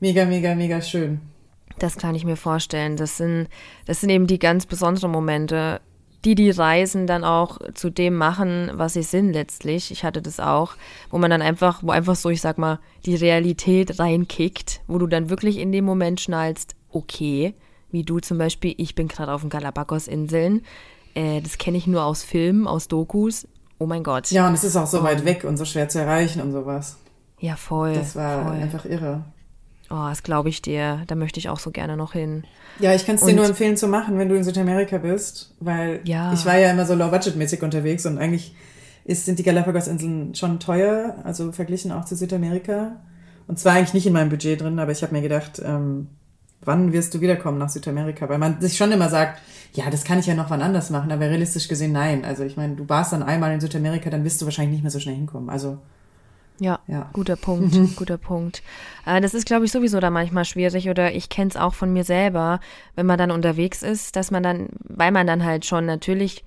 mega, 0.00 0.26
mega, 0.26 0.54
mega 0.54 0.82
schön. 0.82 1.20
Das 1.78 1.96
kann 1.96 2.16
ich 2.16 2.24
mir 2.24 2.36
vorstellen. 2.36 2.96
Das 2.96 3.16
sind, 3.16 3.46
das 3.86 4.00
sind 4.00 4.10
eben 4.10 4.26
die 4.26 4.40
ganz 4.40 4.66
besonderen 4.66 5.12
Momente, 5.12 5.80
die 6.24 6.34
die 6.34 6.50
Reisen 6.50 7.06
dann 7.06 7.24
auch 7.24 7.58
zu 7.74 7.90
dem 7.90 8.14
machen, 8.14 8.70
was 8.74 8.94
sie 8.94 9.02
sind 9.02 9.32
letztlich. 9.32 9.90
Ich 9.90 10.04
hatte 10.04 10.22
das 10.22 10.40
auch, 10.40 10.74
wo 11.10 11.18
man 11.18 11.30
dann 11.30 11.42
einfach, 11.42 11.82
wo 11.82 11.90
einfach 11.90 12.16
so, 12.16 12.30
ich 12.30 12.40
sag 12.40 12.58
mal, 12.58 12.78
die 13.04 13.14
Realität 13.14 13.98
reinkickt, 13.98 14.80
wo 14.86 14.98
du 14.98 15.06
dann 15.06 15.30
wirklich 15.30 15.58
in 15.58 15.72
dem 15.72 15.84
Moment 15.84 16.20
schnallst, 16.20 16.74
okay, 16.90 17.54
wie 17.90 18.02
du 18.02 18.18
zum 18.18 18.38
Beispiel, 18.38 18.74
ich 18.78 18.94
bin 18.94 19.08
gerade 19.08 19.32
auf 19.32 19.42
den 19.42 19.50
Galapagos-Inseln. 19.50 20.62
Äh, 21.14 21.40
das 21.40 21.58
kenne 21.58 21.78
ich 21.78 21.86
nur 21.86 22.04
aus 22.04 22.22
Filmen, 22.24 22.66
aus 22.66 22.88
Dokus. 22.88 23.46
Oh 23.78 23.86
mein 23.86 24.02
Gott. 24.02 24.30
Ja, 24.30 24.48
und 24.48 24.54
es 24.54 24.64
ist 24.64 24.76
auch 24.76 24.86
so 24.86 25.02
weit 25.02 25.24
weg 25.24 25.44
und 25.44 25.56
so 25.56 25.64
schwer 25.64 25.88
zu 25.88 26.00
erreichen 26.00 26.40
und 26.40 26.52
sowas. 26.52 26.96
Ja, 27.38 27.56
voll. 27.56 27.94
Das 27.94 28.16
war 28.16 28.44
voll. 28.44 28.56
einfach 28.56 28.84
irre. 28.86 29.24
Oh, 29.90 30.06
das 30.08 30.22
glaube 30.22 30.48
ich 30.48 30.62
dir. 30.62 31.02
Da 31.06 31.14
möchte 31.14 31.38
ich 31.38 31.48
auch 31.48 31.58
so 31.58 31.70
gerne 31.70 31.96
noch 31.96 32.12
hin. 32.12 32.44
Ja, 32.80 32.94
ich 32.94 33.06
kann 33.06 33.14
es 33.16 33.24
dir 33.24 33.34
nur 33.34 33.46
empfehlen 33.46 33.76
zu 33.76 33.88
machen, 33.88 34.18
wenn 34.18 34.28
du 34.28 34.34
in 34.34 34.44
Südamerika 34.44 34.98
bist, 34.98 35.54
weil 35.60 36.00
ja. 36.04 36.32
ich 36.32 36.44
war 36.44 36.58
ja 36.58 36.70
immer 36.70 36.86
so 36.86 36.94
low-budget-mäßig 36.94 37.62
unterwegs 37.62 38.04
und 38.04 38.18
eigentlich 38.18 38.54
ist, 39.04 39.24
sind 39.24 39.38
die 39.38 39.44
Galapagos-Inseln 39.44 40.34
schon 40.34 40.58
teuer, 40.58 41.16
also 41.24 41.52
verglichen 41.52 41.92
auch 41.92 42.04
zu 42.04 42.16
Südamerika. 42.16 42.96
Und 43.46 43.58
zwar 43.58 43.74
eigentlich 43.74 43.94
nicht 43.94 44.06
in 44.06 44.12
meinem 44.12 44.28
Budget 44.28 44.60
drin, 44.60 44.78
aber 44.80 44.90
ich 44.90 45.02
habe 45.02 45.14
mir 45.14 45.22
gedacht, 45.22 45.62
ähm, 45.64 46.08
wann 46.64 46.92
wirst 46.92 47.14
du 47.14 47.20
wiederkommen 47.20 47.58
nach 47.58 47.68
Südamerika? 47.68 48.28
Weil 48.28 48.38
man 48.38 48.60
sich 48.60 48.76
schon 48.76 48.90
immer 48.90 49.08
sagt, 49.08 49.40
ja, 49.72 49.88
das 49.88 50.04
kann 50.04 50.18
ich 50.18 50.26
ja 50.26 50.34
noch 50.34 50.50
wann 50.50 50.62
anders 50.62 50.90
machen, 50.90 51.12
aber 51.12 51.28
realistisch 51.30 51.68
gesehen 51.68 51.92
nein. 51.92 52.24
Also 52.24 52.42
ich 52.42 52.56
meine, 52.56 52.74
du 52.74 52.88
warst 52.88 53.12
dann 53.12 53.22
einmal 53.22 53.52
in 53.52 53.60
Südamerika, 53.60 54.10
dann 54.10 54.24
wirst 54.24 54.40
du 54.40 54.46
wahrscheinlich 54.46 54.72
nicht 54.72 54.82
mehr 54.82 54.90
so 54.90 54.98
schnell 54.98 55.14
hinkommen. 55.14 55.48
Also 55.48 55.78
ja, 56.58 56.78
ja, 56.86 57.10
guter 57.12 57.36
Punkt, 57.36 57.74
mhm. 57.74 57.94
guter 57.96 58.18
Punkt. 58.18 58.62
Äh, 59.04 59.20
das 59.20 59.34
ist, 59.34 59.46
glaube 59.46 59.64
ich, 59.64 59.72
sowieso 59.72 60.00
da 60.00 60.10
manchmal 60.10 60.44
schwierig 60.44 60.88
oder 60.88 61.14
ich 61.14 61.28
kenne 61.28 61.50
es 61.50 61.56
auch 61.56 61.74
von 61.74 61.92
mir 61.92 62.04
selber, 62.04 62.60
wenn 62.94 63.06
man 63.06 63.18
dann 63.18 63.30
unterwegs 63.30 63.82
ist, 63.82 64.16
dass 64.16 64.30
man 64.30 64.42
dann, 64.42 64.68
weil 64.80 65.12
man 65.12 65.26
dann 65.26 65.44
halt 65.44 65.66
schon 65.66 65.86
natürlich 65.86 66.44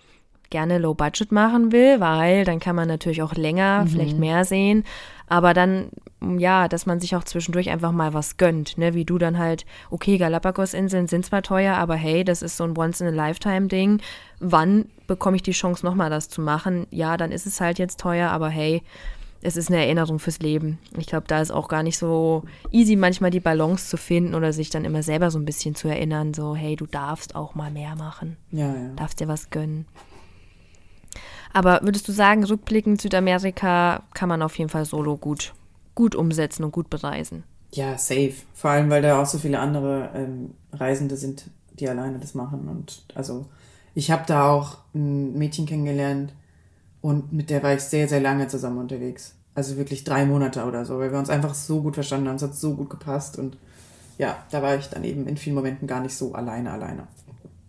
gerne 0.49 0.79
Low 0.79 0.93
Budget 0.93 1.31
machen 1.31 1.71
will, 1.71 1.99
weil 1.99 2.43
dann 2.43 2.59
kann 2.59 2.75
man 2.75 2.87
natürlich 2.87 3.21
auch 3.21 3.35
länger, 3.35 3.83
mhm. 3.83 3.87
vielleicht 3.87 4.17
mehr 4.17 4.45
sehen, 4.45 4.83
aber 5.27 5.53
dann, 5.53 5.89
ja, 6.37 6.67
dass 6.67 6.87
man 6.87 6.99
sich 6.99 7.15
auch 7.15 7.23
zwischendurch 7.23 7.69
einfach 7.69 7.91
mal 7.91 8.13
was 8.13 8.37
gönnt, 8.37 8.77
ne, 8.77 8.95
wie 8.95 9.05
du 9.05 9.19
dann 9.19 9.37
halt, 9.37 9.65
okay, 9.91 10.17
Galapagos-Inseln 10.17 11.07
sind 11.07 11.25
zwar 11.25 11.43
teuer, 11.43 11.75
aber 11.75 11.95
hey, 11.95 12.23
das 12.23 12.41
ist 12.41 12.57
so 12.57 12.63
ein 12.63 12.75
Once-in-a-Lifetime-Ding, 12.75 14.01
wann 14.39 14.85
bekomme 15.05 15.35
ich 15.35 15.43
die 15.43 15.51
Chance 15.51 15.85
nochmal 15.85 16.09
das 16.09 16.29
zu 16.29 16.41
machen? 16.41 16.87
Ja, 16.89 17.15
dann 17.15 17.31
ist 17.31 17.45
es 17.45 17.61
halt 17.61 17.77
jetzt 17.77 17.99
teuer, 17.99 18.31
aber 18.31 18.49
hey, 18.49 18.81
es 19.41 19.55
ist 19.55 19.69
eine 19.69 19.83
Erinnerung 19.83 20.19
fürs 20.19 20.39
Leben. 20.39 20.79
Ich 20.97 21.07
glaube, 21.07 21.27
da 21.27 21.41
ist 21.41 21.51
auch 21.51 21.67
gar 21.67 21.83
nicht 21.83 21.97
so 21.97 22.43
easy, 22.71 22.95
manchmal 22.95 23.31
die 23.31 23.39
Balance 23.39 23.87
zu 23.87 23.97
finden 23.97 24.35
oder 24.35 24.51
sich 24.51 24.69
dann 24.69 24.85
immer 24.85 25.03
selber 25.03 25.31
so 25.31 25.39
ein 25.39 25.45
bisschen 25.45 25.75
zu 25.75 25.87
erinnern, 25.87 26.33
so, 26.33 26.55
hey, 26.55 26.75
du 26.75 26.85
darfst 26.85 27.35
auch 27.35 27.55
mal 27.55 27.71
mehr 27.71 27.95
machen. 27.95 28.37
Ja, 28.51 28.67
ja. 28.67 28.89
Darfst 28.95 29.19
dir 29.19 29.27
was 29.27 29.49
gönnen. 29.49 29.85
Aber 31.53 31.79
würdest 31.81 32.07
du 32.07 32.11
sagen, 32.11 32.43
rückblickend 32.43 33.01
Südamerika 33.01 34.03
kann 34.13 34.29
man 34.29 34.41
auf 34.41 34.57
jeden 34.57 34.69
Fall 34.69 34.85
solo 34.85 35.17
gut, 35.17 35.53
gut 35.95 36.15
umsetzen 36.15 36.63
und 36.63 36.71
gut 36.71 36.89
bereisen? 36.89 37.43
Ja, 37.71 37.97
safe. 37.97 38.33
Vor 38.53 38.71
allem, 38.71 38.89
weil 38.89 39.01
da 39.01 39.21
auch 39.21 39.25
so 39.25 39.37
viele 39.37 39.59
andere 39.59 40.09
ähm, 40.15 40.53
Reisende 40.73 41.15
sind, 41.15 41.49
die 41.79 41.87
alleine 41.87 42.19
das 42.19 42.35
machen. 42.35 42.67
Und 42.67 43.03
also 43.15 43.45
ich 43.95 44.11
habe 44.11 44.23
da 44.27 44.51
auch 44.51 44.77
ein 44.93 45.37
Mädchen 45.37 45.65
kennengelernt, 45.65 46.33
und 47.01 47.31
mit 47.31 47.49
der 47.49 47.63
war 47.63 47.73
ich 47.73 47.81
sehr, 47.81 48.07
sehr 48.07 48.19
lange 48.19 48.47
zusammen 48.47 48.77
unterwegs. 48.77 49.35
Also 49.55 49.77
wirklich 49.77 50.03
drei 50.03 50.25
Monate 50.25 50.63
oder 50.65 50.85
so, 50.85 50.99
weil 50.99 51.11
wir 51.11 51.19
uns 51.19 51.29
einfach 51.29 51.53
so 51.53 51.81
gut 51.81 51.95
verstanden 51.95 52.27
haben. 52.27 52.35
Es 52.35 52.43
hat 52.43 52.55
so 52.55 52.75
gut 52.75 52.89
gepasst. 52.89 53.37
Und 53.37 53.57
ja, 54.17 54.37
da 54.51 54.61
war 54.61 54.75
ich 54.75 54.87
dann 54.87 55.03
eben 55.03 55.27
in 55.27 55.37
vielen 55.37 55.55
Momenten 55.55 55.87
gar 55.87 56.01
nicht 56.01 56.15
so 56.15 56.33
alleine, 56.33 56.71
alleine. 56.71 57.07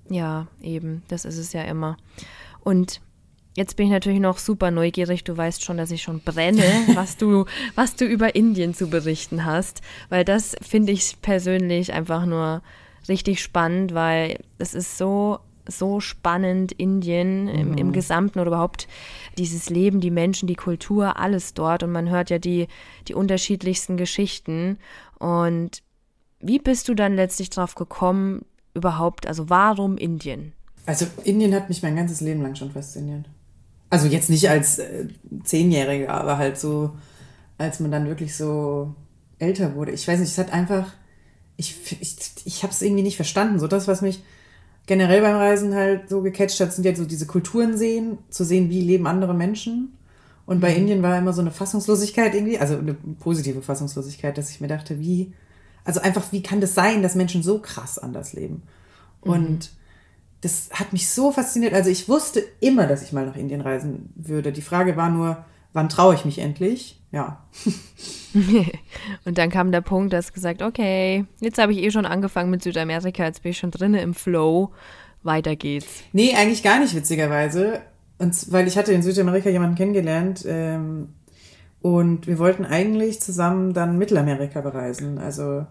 Ja, 0.08 0.46
eben. 0.60 1.02
Das 1.08 1.24
ist 1.24 1.38
es 1.38 1.52
ja 1.52 1.62
immer. 1.62 1.96
Und 2.62 3.00
Jetzt 3.56 3.74
bin 3.76 3.86
ich 3.86 3.92
natürlich 3.92 4.20
noch 4.20 4.38
super 4.38 4.70
neugierig. 4.70 5.24
Du 5.24 5.36
weißt 5.36 5.64
schon, 5.64 5.76
dass 5.76 5.90
ich 5.90 6.02
schon 6.02 6.20
brenne, 6.20 6.62
was 6.94 7.16
du, 7.16 7.46
was 7.74 7.96
du 7.96 8.04
über 8.04 8.34
Indien 8.36 8.74
zu 8.74 8.88
berichten 8.88 9.44
hast, 9.44 9.82
weil 10.08 10.24
das 10.24 10.54
finde 10.62 10.92
ich 10.92 11.20
persönlich 11.20 11.92
einfach 11.92 12.26
nur 12.26 12.62
richtig 13.08 13.42
spannend, 13.42 13.92
weil 13.92 14.38
es 14.58 14.72
ist 14.74 14.96
so 14.96 15.40
so 15.66 16.00
spannend, 16.00 16.72
Indien 16.72 17.48
im, 17.48 17.76
im, 17.76 17.88
mhm. 17.88 17.92
Gesamten 17.92 18.38
oder 18.38 18.48
überhaupt 18.48 18.88
dieses 19.38 19.70
Leben, 19.70 20.00
die 20.00 20.10
Menschen, 20.10 20.46
die 20.46 20.54
Kultur, 20.54 21.18
alles 21.18 21.54
dort. 21.54 21.82
Und 21.82 21.92
man 21.92 22.08
hört 22.08 22.30
ja 22.30 22.38
die, 22.38 22.68
die 23.08 23.14
unterschiedlichsten 23.14 23.96
Geschichten. 23.96 24.78
Und 25.18 25.82
wie 26.40 26.58
bist 26.58 26.88
du 26.88 26.94
dann 26.94 27.14
letztlich 27.14 27.50
drauf 27.50 27.74
gekommen, 27.74 28.44
überhaupt, 28.74 29.26
also 29.26 29.50
warum 29.50 29.96
Indien? 29.96 30.52
Also 30.86 31.06
Indien 31.24 31.54
hat 31.54 31.68
mich 31.68 31.82
mein 31.82 31.96
ganzes 31.96 32.20
Leben 32.20 32.42
lang 32.42 32.54
schon 32.54 32.70
fasziniert. 32.70 33.26
Also 33.90 34.06
jetzt 34.06 34.30
nicht 34.30 34.48
als 34.48 34.78
äh, 34.78 35.08
Zehnjähriger, 35.44 36.10
aber 36.10 36.38
halt 36.38 36.58
so, 36.58 36.96
als 37.58 37.80
man 37.80 37.90
dann 37.90 38.06
wirklich 38.06 38.36
so 38.36 38.94
älter 39.38 39.74
wurde. 39.74 39.92
Ich 39.92 40.06
weiß 40.06 40.20
nicht, 40.20 40.30
es 40.30 40.38
hat 40.38 40.52
einfach, 40.52 40.92
ich, 41.56 41.76
ich, 42.00 42.16
ich 42.44 42.62
habe 42.62 42.72
es 42.72 42.82
irgendwie 42.82 43.02
nicht 43.02 43.16
verstanden. 43.16 43.58
So 43.58 43.66
das, 43.66 43.88
was 43.88 44.00
mich 44.00 44.22
generell 44.90 45.20
beim 45.20 45.36
Reisen 45.36 45.72
halt 45.72 46.08
so 46.08 46.20
gecatcht 46.20 46.58
hat, 46.58 46.72
sind 46.72 46.82
ja 46.84 46.92
so 46.92 47.04
diese 47.04 47.24
Kulturen 47.24 47.78
sehen, 47.78 48.18
zu 48.28 48.44
sehen, 48.44 48.70
wie 48.70 48.80
leben 48.80 49.06
andere 49.06 49.34
Menschen. 49.34 49.96
Und 50.46 50.58
bei 50.58 50.72
mhm. 50.72 50.78
Indien 50.78 51.02
war 51.04 51.16
immer 51.16 51.32
so 51.32 51.42
eine 51.42 51.52
Fassungslosigkeit 51.52 52.34
irgendwie, 52.34 52.58
also 52.58 52.76
eine 52.76 52.94
positive 53.20 53.62
Fassungslosigkeit, 53.62 54.36
dass 54.36 54.50
ich 54.50 54.60
mir 54.60 54.66
dachte, 54.66 54.98
wie, 54.98 55.32
also 55.84 56.00
einfach, 56.00 56.32
wie 56.32 56.42
kann 56.42 56.60
das 56.60 56.74
sein, 56.74 57.04
dass 57.04 57.14
Menschen 57.14 57.44
so 57.44 57.60
krass 57.60 58.00
anders 58.00 58.32
leben? 58.32 58.64
Mhm. 59.22 59.30
Und 59.30 59.70
das 60.40 60.70
hat 60.72 60.92
mich 60.92 61.08
so 61.08 61.30
fasziniert. 61.30 61.72
Also 61.72 61.88
ich 61.88 62.08
wusste 62.08 62.42
immer, 62.58 62.88
dass 62.88 63.04
ich 63.04 63.12
mal 63.12 63.26
nach 63.26 63.36
Indien 63.36 63.60
reisen 63.60 64.12
würde. 64.16 64.50
Die 64.50 64.60
Frage 64.60 64.96
war 64.96 65.08
nur, 65.08 65.44
wann 65.72 65.88
traue 65.88 66.14
ich 66.14 66.24
mich 66.24 66.38
endlich? 66.38 67.00
Ja. 67.12 67.44
und 69.24 69.38
dann 69.38 69.50
kam 69.50 69.72
der 69.72 69.80
Punkt, 69.80 70.12
dass 70.12 70.32
gesagt, 70.32 70.62
okay, 70.62 71.24
jetzt 71.40 71.58
habe 71.58 71.72
ich 71.72 71.78
eh 71.78 71.90
schon 71.90 72.06
angefangen 72.06 72.50
mit 72.50 72.62
Südamerika, 72.62 73.24
jetzt 73.24 73.42
bin 73.42 73.50
ich 73.50 73.58
schon 73.58 73.72
drinne 73.72 74.00
im 74.00 74.14
Flow, 74.14 74.70
weiter 75.22 75.56
geht's. 75.56 76.04
Nee, 76.12 76.34
eigentlich 76.34 76.62
gar 76.62 76.78
nicht 76.78 76.94
witzigerweise. 76.94 77.80
Und 78.18 78.52
weil 78.52 78.68
ich 78.68 78.76
hatte 78.76 78.92
in 78.92 79.02
Südamerika 79.02 79.50
jemanden 79.50 79.76
kennengelernt 79.76 80.44
ähm, 80.46 81.08
und 81.80 82.26
wir 82.26 82.38
wollten 82.38 82.64
eigentlich 82.64 83.20
zusammen 83.20 83.72
dann 83.72 83.98
Mittelamerika 83.98 84.60
bereisen. 84.60 85.18
Also 85.18 85.66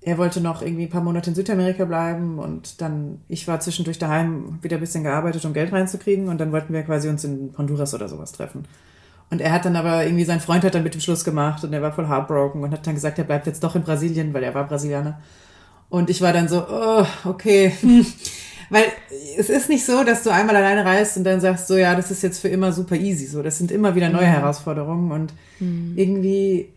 er 0.00 0.18
wollte 0.18 0.40
noch 0.40 0.60
irgendwie 0.60 0.84
ein 0.84 0.90
paar 0.90 1.02
Monate 1.02 1.30
in 1.30 1.36
Südamerika 1.36 1.84
bleiben 1.84 2.38
und 2.38 2.80
dann, 2.80 3.20
ich 3.28 3.46
war 3.46 3.60
zwischendurch 3.60 3.98
daheim, 3.98 4.58
wieder 4.62 4.76
ein 4.76 4.80
bisschen 4.80 5.04
gearbeitet, 5.04 5.44
um 5.44 5.52
Geld 5.52 5.72
reinzukriegen 5.72 6.28
und 6.28 6.40
dann 6.40 6.52
wollten 6.52 6.72
wir 6.72 6.82
quasi 6.82 7.08
uns 7.08 7.24
in 7.24 7.54
Honduras 7.56 7.94
oder 7.94 8.08
sowas 8.08 8.32
treffen. 8.32 8.64
Und 9.30 9.40
er 9.40 9.52
hat 9.52 9.64
dann 9.64 9.76
aber 9.76 10.04
irgendwie, 10.04 10.24
sein 10.24 10.40
Freund 10.40 10.64
hat 10.64 10.74
dann 10.74 10.82
mit 10.82 10.94
dem 10.94 11.00
Schluss 11.00 11.24
gemacht 11.24 11.64
und 11.64 11.72
er 11.72 11.82
war 11.82 11.92
voll 11.92 12.08
heartbroken 12.08 12.62
und 12.62 12.70
hat 12.72 12.86
dann 12.86 12.94
gesagt, 12.94 13.18
er 13.18 13.24
bleibt 13.24 13.46
jetzt 13.46 13.64
doch 13.64 13.74
in 13.74 13.82
Brasilien, 13.82 14.32
weil 14.32 14.42
er 14.42 14.54
war 14.54 14.64
Brasilianer. 14.64 15.20
Und 15.88 16.10
ich 16.10 16.20
war 16.20 16.32
dann 16.32 16.48
so, 16.48 16.64
oh, 16.68 17.06
okay. 17.24 17.72
weil 18.70 18.84
es 19.38 19.48
ist 19.48 19.68
nicht 19.68 19.84
so, 19.84 20.04
dass 20.04 20.22
du 20.22 20.30
einmal 20.30 20.56
alleine 20.56 20.84
reist 20.84 21.16
und 21.16 21.24
dann 21.24 21.40
sagst 21.40 21.68
so, 21.68 21.76
ja, 21.76 21.94
das 21.94 22.10
ist 22.10 22.22
jetzt 22.22 22.40
für 22.40 22.48
immer 22.48 22.72
super 22.72 22.96
easy. 22.96 23.26
So, 23.26 23.42
das 23.42 23.58
sind 23.58 23.70
immer 23.70 23.94
wieder 23.94 24.08
neue 24.08 24.26
mhm. 24.26 24.32
Herausforderungen 24.32 25.12
und 25.12 25.32
mhm. 25.60 25.94
irgendwie, 25.96 26.68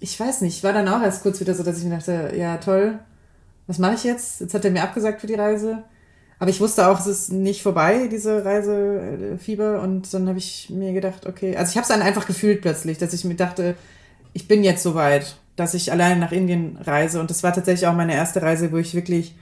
ich 0.00 0.18
weiß 0.18 0.40
nicht, 0.42 0.62
war 0.64 0.72
dann 0.72 0.88
auch 0.88 1.02
erst 1.02 1.22
kurz 1.22 1.40
wieder 1.40 1.54
so, 1.54 1.62
dass 1.62 1.78
ich 1.78 1.84
mir 1.84 1.96
dachte, 1.96 2.32
ja, 2.36 2.56
toll, 2.58 2.98
was 3.66 3.78
mache 3.78 3.94
ich 3.94 4.04
jetzt? 4.04 4.40
Jetzt 4.40 4.54
hat 4.54 4.64
er 4.64 4.70
mir 4.70 4.82
abgesagt 4.82 5.20
für 5.20 5.26
die 5.26 5.34
Reise. 5.34 5.84
Aber 6.40 6.48
ich 6.48 6.60
wusste 6.60 6.88
auch, 6.88 6.98
es 6.98 7.06
ist 7.06 7.32
nicht 7.32 7.62
vorbei, 7.62 8.08
diese 8.10 8.42
Reisefieber. 8.42 9.82
Und 9.82 10.12
dann 10.12 10.26
habe 10.26 10.38
ich 10.38 10.70
mir 10.70 10.94
gedacht, 10.94 11.26
okay, 11.26 11.54
also 11.54 11.70
ich 11.70 11.76
habe 11.76 11.82
es 11.82 11.88
dann 11.88 12.00
einfach 12.00 12.26
gefühlt 12.26 12.62
plötzlich, 12.62 12.96
dass 12.96 13.12
ich 13.12 13.26
mir 13.26 13.34
dachte, 13.34 13.76
ich 14.32 14.48
bin 14.48 14.64
jetzt 14.64 14.82
soweit, 14.82 15.36
dass 15.56 15.74
ich 15.74 15.92
allein 15.92 16.18
nach 16.18 16.32
Indien 16.32 16.78
reise. 16.80 17.20
Und 17.20 17.28
das 17.28 17.42
war 17.42 17.52
tatsächlich 17.52 17.86
auch 17.86 17.94
meine 17.94 18.14
erste 18.14 18.40
Reise, 18.40 18.72
wo 18.72 18.78
ich 18.78 18.94
wirklich 18.94 19.34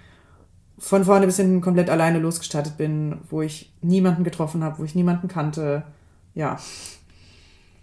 von 0.76 1.04
vorne 1.04 1.26
bis 1.26 1.37
hinten 1.37 1.61
komplett 1.61 1.88
alleine 1.88 2.18
losgestartet 2.18 2.76
bin, 2.76 3.18
wo 3.30 3.42
ich 3.42 3.72
niemanden 3.80 4.24
getroffen 4.24 4.64
habe, 4.64 4.80
wo 4.80 4.84
ich 4.84 4.96
niemanden 4.96 5.28
kannte. 5.28 5.84
Ja. 6.34 6.58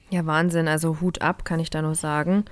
Ja, 0.09 0.25
Wahnsinn. 0.25 0.67
Also 0.67 0.99
Hut 0.99 1.21
ab, 1.21 1.45
kann 1.45 1.61
ich 1.61 1.69
da 1.69 1.81
nur 1.81 1.95
sagen. 1.95 2.43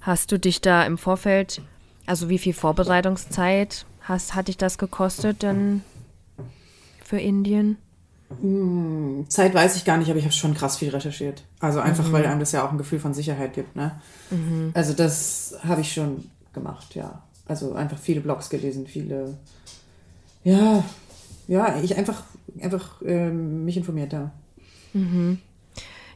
Hast 0.00 0.32
du 0.32 0.38
dich 0.38 0.62
da 0.62 0.86
im 0.86 0.96
Vorfeld, 0.96 1.60
also 2.06 2.30
wie 2.30 2.38
viel 2.38 2.54
Vorbereitungszeit 2.54 3.84
hast, 4.00 4.34
hat 4.34 4.48
dich 4.48 4.56
das 4.56 4.78
gekostet 4.78 5.42
denn 5.42 5.82
für 7.06 7.18
Indien? 7.18 7.78
Hm, 8.40 9.26
Zeit 9.28 9.54
weiß 9.54 9.76
ich 9.76 9.84
gar 9.84 9.96
nicht, 9.98 10.10
aber 10.10 10.18
ich 10.18 10.24
habe 10.24 10.34
schon 10.34 10.54
krass 10.54 10.76
viel 10.76 10.88
recherchiert. 10.90 11.44
Also 11.60 11.80
einfach, 11.80 12.08
mhm. 12.08 12.12
weil 12.12 12.26
einem 12.26 12.40
das 12.40 12.52
ja 12.52 12.66
auch 12.66 12.72
ein 12.72 12.78
Gefühl 12.78 12.98
von 12.98 13.14
Sicherheit 13.14 13.54
gibt. 13.54 13.76
Ne? 13.76 14.00
Mhm. 14.30 14.72
Also 14.74 14.92
das 14.92 15.56
habe 15.62 15.80
ich 15.80 15.92
schon 15.92 16.28
gemacht, 16.52 16.94
ja. 16.94 17.22
Also 17.46 17.74
einfach 17.74 17.98
viele 17.98 18.20
Blogs 18.20 18.50
gelesen, 18.50 18.88
viele, 18.88 19.36
ja, 20.42 20.82
ja, 21.46 21.78
ich 21.80 21.96
einfach, 21.96 22.24
einfach 22.60 23.00
äh, 23.02 23.30
mich 23.30 23.76
informiert, 23.76 24.12
ja. 24.12 24.32
Mhm. 24.92 25.38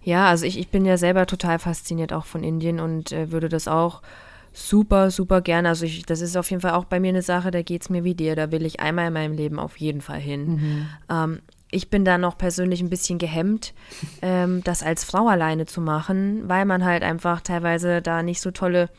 Ja, 0.03 0.26
also 0.29 0.44
ich, 0.46 0.59
ich 0.59 0.70
bin 0.70 0.85
ja 0.85 0.96
selber 0.96 1.26
total 1.26 1.61
fasziniert 1.61 2.12
auch 2.12 2.24
von 2.24 2.42
Indien 2.42 2.81
und 2.81 3.12
äh, 3.12 3.31
würde 3.31 3.48
das 3.48 3.68
auch 3.68 4.03
super, 4.52 5.10
super 5.10 5.40
gerne. 5.40 5.68
Also 5.68 5.86
ich, 5.86 6.04
das 6.04 6.20
ist 6.20 6.36
auf 6.36 6.50
jeden 6.50 6.60
Fall 6.60 6.72
auch 6.72 6.84
bei 6.84 7.00
mir 7.00 7.08
eine 7.08 7.22
Sache, 7.22 7.50
da 7.50 7.62
geht 7.62 7.82
es 7.82 7.90
mir 7.90 8.04
wie 8.04 8.14
dir. 8.14 8.36
Da 8.36 8.50
will 8.50 8.64
ich 8.64 8.80
einmal 8.80 9.08
in 9.08 9.12
meinem 9.12 9.34
Leben 9.34 9.58
auf 9.58 9.76
jeden 9.76 10.00
Fall 10.00 10.20
hin. 10.20 10.46
Mhm. 10.46 10.86
Ähm, 11.10 11.40
ich 11.70 11.88
bin 11.88 12.04
da 12.04 12.18
noch 12.18 12.36
persönlich 12.36 12.80
ein 12.80 12.90
bisschen 12.90 13.18
gehemmt, 13.18 13.74
ähm, 14.22 14.62
das 14.64 14.82
als 14.82 15.04
Frau 15.04 15.28
alleine 15.28 15.66
zu 15.66 15.80
machen, 15.80 16.48
weil 16.48 16.64
man 16.64 16.84
halt 16.84 17.02
einfach 17.02 17.40
teilweise 17.40 18.02
da 18.02 18.22
nicht 18.22 18.40
so 18.40 18.50
tolle 18.50 18.90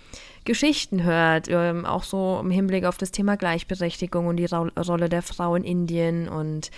Geschichten 0.45 1.03
hört, 1.03 1.47
ähm, 1.49 1.85
auch 1.85 2.03
so 2.03 2.39
im 2.41 2.49
Hinblick 2.49 2.85
auf 2.85 2.97
das 2.97 3.11
Thema 3.11 3.35
Gleichberechtigung 3.35 4.27
und 4.27 4.37
die 4.37 4.45
Ro 4.45 4.69
Rolle 4.77 5.09
der 5.09 5.21
Frau 5.21 5.55
in 5.55 5.63
Indien. 5.63 6.29
Und 6.29 6.71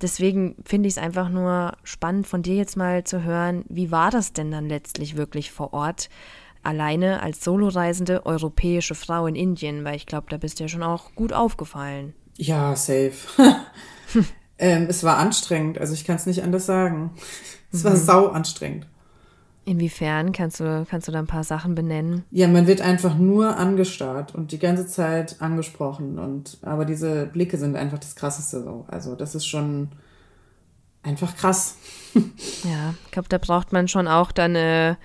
deswegen 0.00 0.56
finde 0.64 0.88
ich 0.88 0.94
es 0.94 1.02
einfach 1.02 1.28
nur 1.28 1.72
spannend 1.82 2.26
von 2.26 2.42
dir 2.42 2.54
jetzt 2.54 2.76
mal 2.76 3.04
zu 3.04 3.24
hören, 3.24 3.64
wie 3.68 3.90
war 3.90 4.10
das 4.10 4.32
denn 4.32 4.50
dann 4.50 4.68
letztlich 4.68 5.16
wirklich 5.16 5.50
vor 5.50 5.74
Ort? 5.74 6.08
Alleine 6.64 7.22
als 7.22 7.44
soloreisende 7.44 8.26
europäische 8.26 8.94
Frau 8.94 9.26
in 9.26 9.36
Indien, 9.36 9.84
weil 9.84 9.96
ich 9.96 10.06
glaube, 10.06 10.26
da 10.30 10.36
bist 10.36 10.58
du 10.58 10.64
ja 10.64 10.68
schon 10.68 10.82
auch 10.82 11.14
gut 11.14 11.32
aufgefallen. 11.32 12.14
Ja, 12.36 12.74
safe. 12.74 13.12
ähm, 14.58 14.86
es 14.88 15.04
war 15.04 15.18
anstrengend, 15.18 15.78
also 15.78 15.94
ich 15.94 16.04
kann 16.04 16.16
es 16.16 16.26
nicht 16.26 16.42
anders 16.42 16.66
sagen. 16.66 17.12
Es 17.72 17.84
war 17.84 17.92
mhm. 17.92 17.96
sau 17.96 18.28
anstrengend. 18.28 18.86
Inwiefern? 19.66 20.32
Kannst 20.32 20.60
du, 20.60 20.86
kannst 20.88 21.08
du 21.08 21.12
da 21.12 21.18
ein 21.18 21.26
paar 21.26 21.44
Sachen 21.44 21.74
benennen? 21.74 22.24
Ja, 22.30 22.48
man 22.48 22.66
wird 22.66 22.82
einfach 22.82 23.16
nur 23.16 23.56
angestarrt 23.56 24.34
und 24.34 24.52
die 24.52 24.58
ganze 24.58 24.86
Zeit 24.86 25.40
angesprochen. 25.40 26.18
Und, 26.18 26.58
aber 26.62 26.84
diese 26.84 27.26
Blicke 27.26 27.56
sind 27.56 27.74
einfach 27.74 27.98
das 27.98 28.14
Krasseste 28.14 28.62
so. 28.62 28.84
Also 28.88 29.14
das 29.14 29.34
ist 29.34 29.46
schon 29.46 29.88
einfach 31.02 31.34
krass. 31.36 31.76
ja, 32.14 32.94
ich 33.06 33.10
glaube, 33.10 33.28
da 33.28 33.38
braucht 33.38 33.72
man 33.72 33.88
schon 33.88 34.06
auch 34.06 34.32
dann 34.32 34.54
äh, 34.54 34.96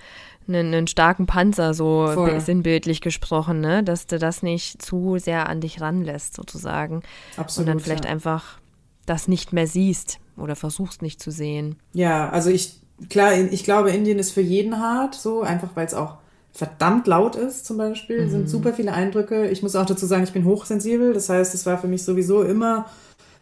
einen, 0.48 0.74
einen 0.74 0.86
starken 0.86 1.26
Panzer, 1.26 1.74
so 1.74 2.08
Voll. 2.12 2.40
sinnbildlich 2.40 3.00
gesprochen, 3.00 3.60
ne? 3.60 3.84
Dass 3.84 4.06
du 4.06 4.18
das 4.18 4.42
nicht 4.42 4.82
zu 4.82 5.18
sehr 5.18 5.48
an 5.48 5.60
dich 5.60 5.80
ranlässt, 5.80 6.34
sozusagen. 6.34 7.02
Absolut. 7.36 7.68
Und 7.68 7.74
dann 7.74 7.80
vielleicht 7.80 8.04
ja. 8.04 8.10
einfach 8.10 8.58
das 9.06 9.28
nicht 9.28 9.52
mehr 9.52 9.66
siehst 9.66 10.18
oder 10.36 10.56
versuchst 10.56 11.02
nicht 11.02 11.22
zu 11.22 11.30
sehen. 11.30 11.76
Ja, 11.92 12.30
also 12.30 12.50
ich 12.50 12.80
klar, 13.08 13.32
ich 13.34 13.64
glaube, 13.64 13.90
Indien 13.90 14.18
ist 14.18 14.32
für 14.32 14.40
jeden 14.40 14.78
hart, 14.78 15.14
so 15.14 15.42
einfach, 15.42 15.70
weil 15.74 15.86
es 15.86 15.94
auch 15.94 16.18
verdammt 16.52 17.06
laut 17.06 17.36
ist, 17.36 17.64
zum 17.64 17.76
Beispiel. 17.76 18.26
Mhm. 18.26 18.30
sind 18.30 18.50
super 18.50 18.72
viele 18.72 18.92
Eindrücke. 18.92 19.48
Ich 19.48 19.62
muss 19.62 19.76
auch 19.76 19.86
dazu 19.86 20.06
sagen, 20.06 20.24
ich 20.24 20.32
bin 20.32 20.44
hochsensibel. 20.44 21.12
Das 21.12 21.28
heißt, 21.28 21.54
es 21.54 21.64
war 21.64 21.78
für 21.78 21.86
mich 21.86 22.04
sowieso 22.04 22.42
immer 22.42 22.86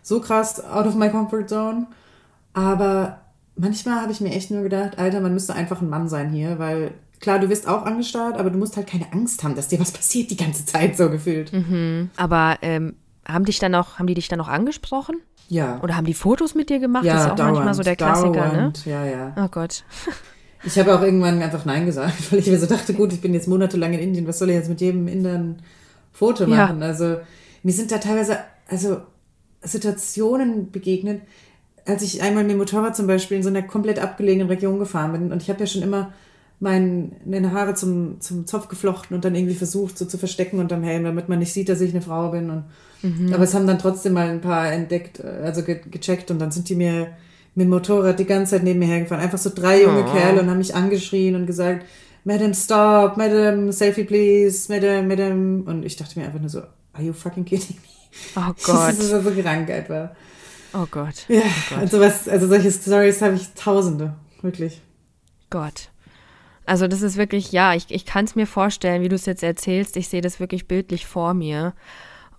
so 0.02 0.20
krass 0.20 0.64
out 0.64 0.86
of 0.86 0.94
my 0.94 1.08
comfort 1.08 1.46
zone. 1.48 1.86
Aber 2.52 3.20
manchmal 3.58 4.00
habe 4.00 4.12
ich 4.12 4.20
mir 4.20 4.30
echt 4.30 4.50
nur 4.50 4.62
gedacht, 4.62 4.98
Alter, 4.98 5.20
man 5.20 5.34
müsste 5.34 5.54
einfach 5.54 5.82
ein 5.82 5.88
Mann 5.88 6.08
sein 6.08 6.30
hier, 6.30 6.58
weil 6.58 6.92
klar, 7.20 7.38
du 7.38 7.48
wirst 7.48 7.68
auch 7.68 7.84
angestarrt, 7.84 8.36
aber 8.36 8.50
du 8.50 8.58
musst 8.58 8.76
halt 8.76 8.86
keine 8.86 9.12
Angst 9.12 9.42
haben, 9.42 9.54
dass 9.54 9.68
dir 9.68 9.80
was 9.80 9.92
passiert 9.92 10.30
die 10.30 10.36
ganze 10.36 10.64
Zeit, 10.64 10.96
so 10.96 11.10
gefühlt. 11.10 11.52
Mhm. 11.52 12.10
Aber 12.16 12.58
ähm, 12.62 12.94
haben 13.26 13.44
dich 13.44 13.58
dann 13.58 13.74
auch, 13.74 13.98
haben 13.98 14.06
die 14.06 14.14
dich 14.14 14.28
dann 14.28 14.40
auch 14.40 14.48
angesprochen? 14.48 15.16
Ja. 15.48 15.80
Oder 15.82 15.96
haben 15.96 16.06
die 16.06 16.14
Fotos 16.14 16.54
mit 16.54 16.70
dir 16.70 16.78
gemacht? 16.78 17.04
Ja, 17.04 17.14
das 17.14 17.24
ist 17.24 17.30
auch 17.30 17.36
dauernd, 17.36 17.54
manchmal 17.54 17.74
so 17.74 17.82
der 17.82 17.96
Klassiker, 17.96 18.30
ne? 18.30 18.52
dauernd, 18.52 18.86
ne? 18.86 18.92
Ja, 18.92 19.04
ja. 19.04 19.34
Oh 19.36 19.48
Gott. 19.48 19.84
Ich 20.64 20.76
habe 20.76 20.92
auch 20.92 21.02
irgendwann 21.02 21.40
einfach 21.40 21.64
Nein 21.64 21.86
gesagt, 21.86 22.14
weil 22.32 22.40
ich 22.40 22.48
mir 22.48 22.58
so 22.58 22.66
dachte, 22.66 22.92
gut, 22.92 23.12
ich 23.12 23.20
bin 23.20 23.32
jetzt 23.32 23.46
monatelang 23.46 23.92
in 23.92 24.00
Indien, 24.00 24.26
was 24.26 24.40
soll 24.40 24.50
ich 24.50 24.56
jetzt 24.56 24.68
mit 24.68 24.80
jedem 24.80 25.06
Indern 25.06 25.62
Foto 26.12 26.48
machen? 26.48 26.80
Ja. 26.80 26.86
Also 26.86 27.18
mir 27.62 27.72
sind 27.72 27.92
da 27.92 27.98
teilweise 27.98 28.38
also 28.68 29.02
Situationen 29.62 30.72
begegnet, 30.72 31.22
als 31.88 32.02
ich 32.02 32.22
einmal 32.22 32.44
mit 32.44 32.52
dem 32.52 32.58
Motorrad 32.58 32.94
zum 32.94 33.06
Beispiel 33.06 33.38
in 33.38 33.42
so 33.42 33.48
einer 33.48 33.62
komplett 33.62 33.98
abgelegenen 33.98 34.48
Region 34.48 34.78
gefahren 34.78 35.12
bin 35.12 35.32
und 35.32 35.42
ich 35.42 35.48
habe 35.48 35.60
ja 35.60 35.66
schon 35.66 35.82
immer 35.82 36.12
mein, 36.60 37.12
meine 37.24 37.52
Haare 37.52 37.74
zum, 37.74 38.20
zum 38.20 38.46
Zopf 38.46 38.68
geflochten 38.68 39.14
und 39.14 39.24
dann 39.24 39.34
irgendwie 39.34 39.54
versucht, 39.54 39.96
so 39.96 40.04
zu 40.04 40.18
verstecken 40.18 40.58
unterm 40.58 40.82
Helm, 40.82 41.04
damit 41.04 41.28
man 41.28 41.38
nicht 41.38 41.52
sieht, 41.52 41.68
dass 41.68 41.80
ich 41.80 41.92
eine 41.92 42.02
Frau 42.02 42.30
bin. 42.30 42.50
Und, 42.50 42.64
mhm. 43.02 43.32
Aber 43.32 43.44
es 43.44 43.54
haben 43.54 43.66
dann 43.66 43.78
trotzdem 43.78 44.14
mal 44.14 44.28
ein 44.28 44.40
paar 44.40 44.72
entdeckt, 44.72 45.24
also 45.24 45.62
ge 45.62 45.80
gecheckt 45.88 46.30
und 46.30 46.40
dann 46.40 46.50
sind 46.50 46.68
die 46.68 46.74
mir 46.74 47.08
mit 47.54 47.64
dem 47.64 47.70
Motorrad 47.70 48.18
die 48.18 48.24
ganze 48.24 48.56
Zeit 48.56 48.64
neben 48.64 48.80
mir 48.80 48.86
hergefahren. 48.86 49.22
Einfach 49.22 49.38
so 49.38 49.50
drei 49.54 49.82
junge 49.82 50.04
oh. 50.04 50.12
Kerle 50.12 50.40
und 50.40 50.50
haben 50.50 50.58
mich 50.58 50.74
angeschrien 50.74 51.36
und 51.36 51.46
gesagt, 51.46 51.86
Madam, 52.24 52.52
stop, 52.52 53.16
Madam, 53.16 53.70
selfie 53.70 54.04
please, 54.04 54.70
Madam, 54.72 55.06
Madam. 55.06 55.62
Und 55.64 55.84
ich 55.84 55.96
dachte 55.96 56.18
mir 56.18 56.26
einfach 56.26 56.40
nur 56.40 56.50
so, 56.50 56.60
are 56.92 57.02
you 57.02 57.12
fucking 57.12 57.44
kidding 57.44 57.76
me? 57.76 58.36
Oh 58.36 58.52
Gott. 58.64 58.88
Das 58.88 58.98
ist 58.98 59.10
so 59.10 59.20
krank 59.42 59.70
etwa. 59.70 60.10
Oh 60.74 60.86
Gott. 60.90 61.26
Ja, 61.28 61.40
oh 61.40 61.70
Gott. 61.70 61.78
also 61.78 62.00
was, 62.00 62.28
also 62.28 62.46
solche 62.46 62.70
Stories 62.70 63.22
habe 63.22 63.34
ich 63.34 63.52
tausende, 63.54 64.14
wirklich. 64.42 64.82
Gott. 65.50 65.90
Also 66.66 66.86
das 66.86 67.00
ist 67.00 67.16
wirklich, 67.16 67.52
ja, 67.52 67.74
ich, 67.74 67.86
ich 67.88 68.04
kann 68.04 68.26
es 68.26 68.36
mir 68.36 68.46
vorstellen, 68.46 69.02
wie 69.02 69.08
du 69.08 69.14
es 69.14 69.24
jetzt 69.24 69.42
erzählst. 69.42 69.96
Ich 69.96 70.08
sehe 70.08 70.20
das 70.20 70.38
wirklich 70.38 70.68
bildlich 70.68 71.06
vor 71.06 71.32
mir. 71.32 71.72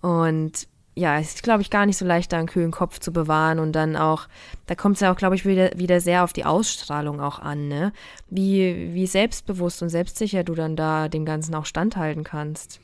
Und 0.01 0.67
ja, 0.93 1.17
es 1.17 1.35
ist, 1.35 1.43
glaube 1.43 1.61
ich, 1.61 1.71
gar 1.71 1.85
nicht 1.85 1.97
so 1.97 2.05
leicht, 2.05 2.31
da 2.31 2.37
einen 2.37 2.47
kühlen 2.47 2.71
Kopf 2.71 2.99
zu 2.99 3.11
bewahren. 3.11 3.57
Und 3.57 3.71
dann 3.71 3.95
auch, 3.95 4.27
da 4.67 4.75
kommt 4.75 4.95
es 4.95 5.01
ja 5.01 5.11
auch, 5.11 5.15
glaube 5.15 5.35
ich, 5.35 5.45
wieder, 5.45 5.71
wieder 5.75 5.99
sehr 5.99 6.23
auf 6.23 6.33
die 6.33 6.45
Ausstrahlung 6.45 7.21
auch 7.21 7.39
an, 7.39 7.67
ne? 7.67 7.91
Wie, 8.29 8.93
wie 8.93 9.07
selbstbewusst 9.07 9.81
und 9.81 9.89
selbstsicher 9.89 10.43
du 10.43 10.53
dann 10.53 10.75
da 10.75 11.07
dem 11.07 11.25
Ganzen 11.25 11.55
auch 11.55 11.65
standhalten 11.65 12.23
kannst. 12.23 12.79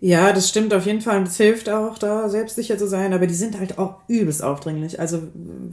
Ja, 0.00 0.32
das 0.32 0.48
stimmt 0.48 0.72
auf 0.74 0.86
jeden 0.86 1.00
Fall. 1.00 1.18
Und 1.18 1.28
es 1.28 1.36
hilft 1.36 1.68
auch, 1.68 1.98
da 1.98 2.28
selbstsicher 2.28 2.78
zu 2.78 2.86
sein. 2.86 3.12
Aber 3.12 3.26
die 3.26 3.34
sind 3.34 3.58
halt 3.58 3.78
auch 3.78 3.96
übelst 4.06 4.42
aufdringlich. 4.42 5.00
Also 5.00 5.22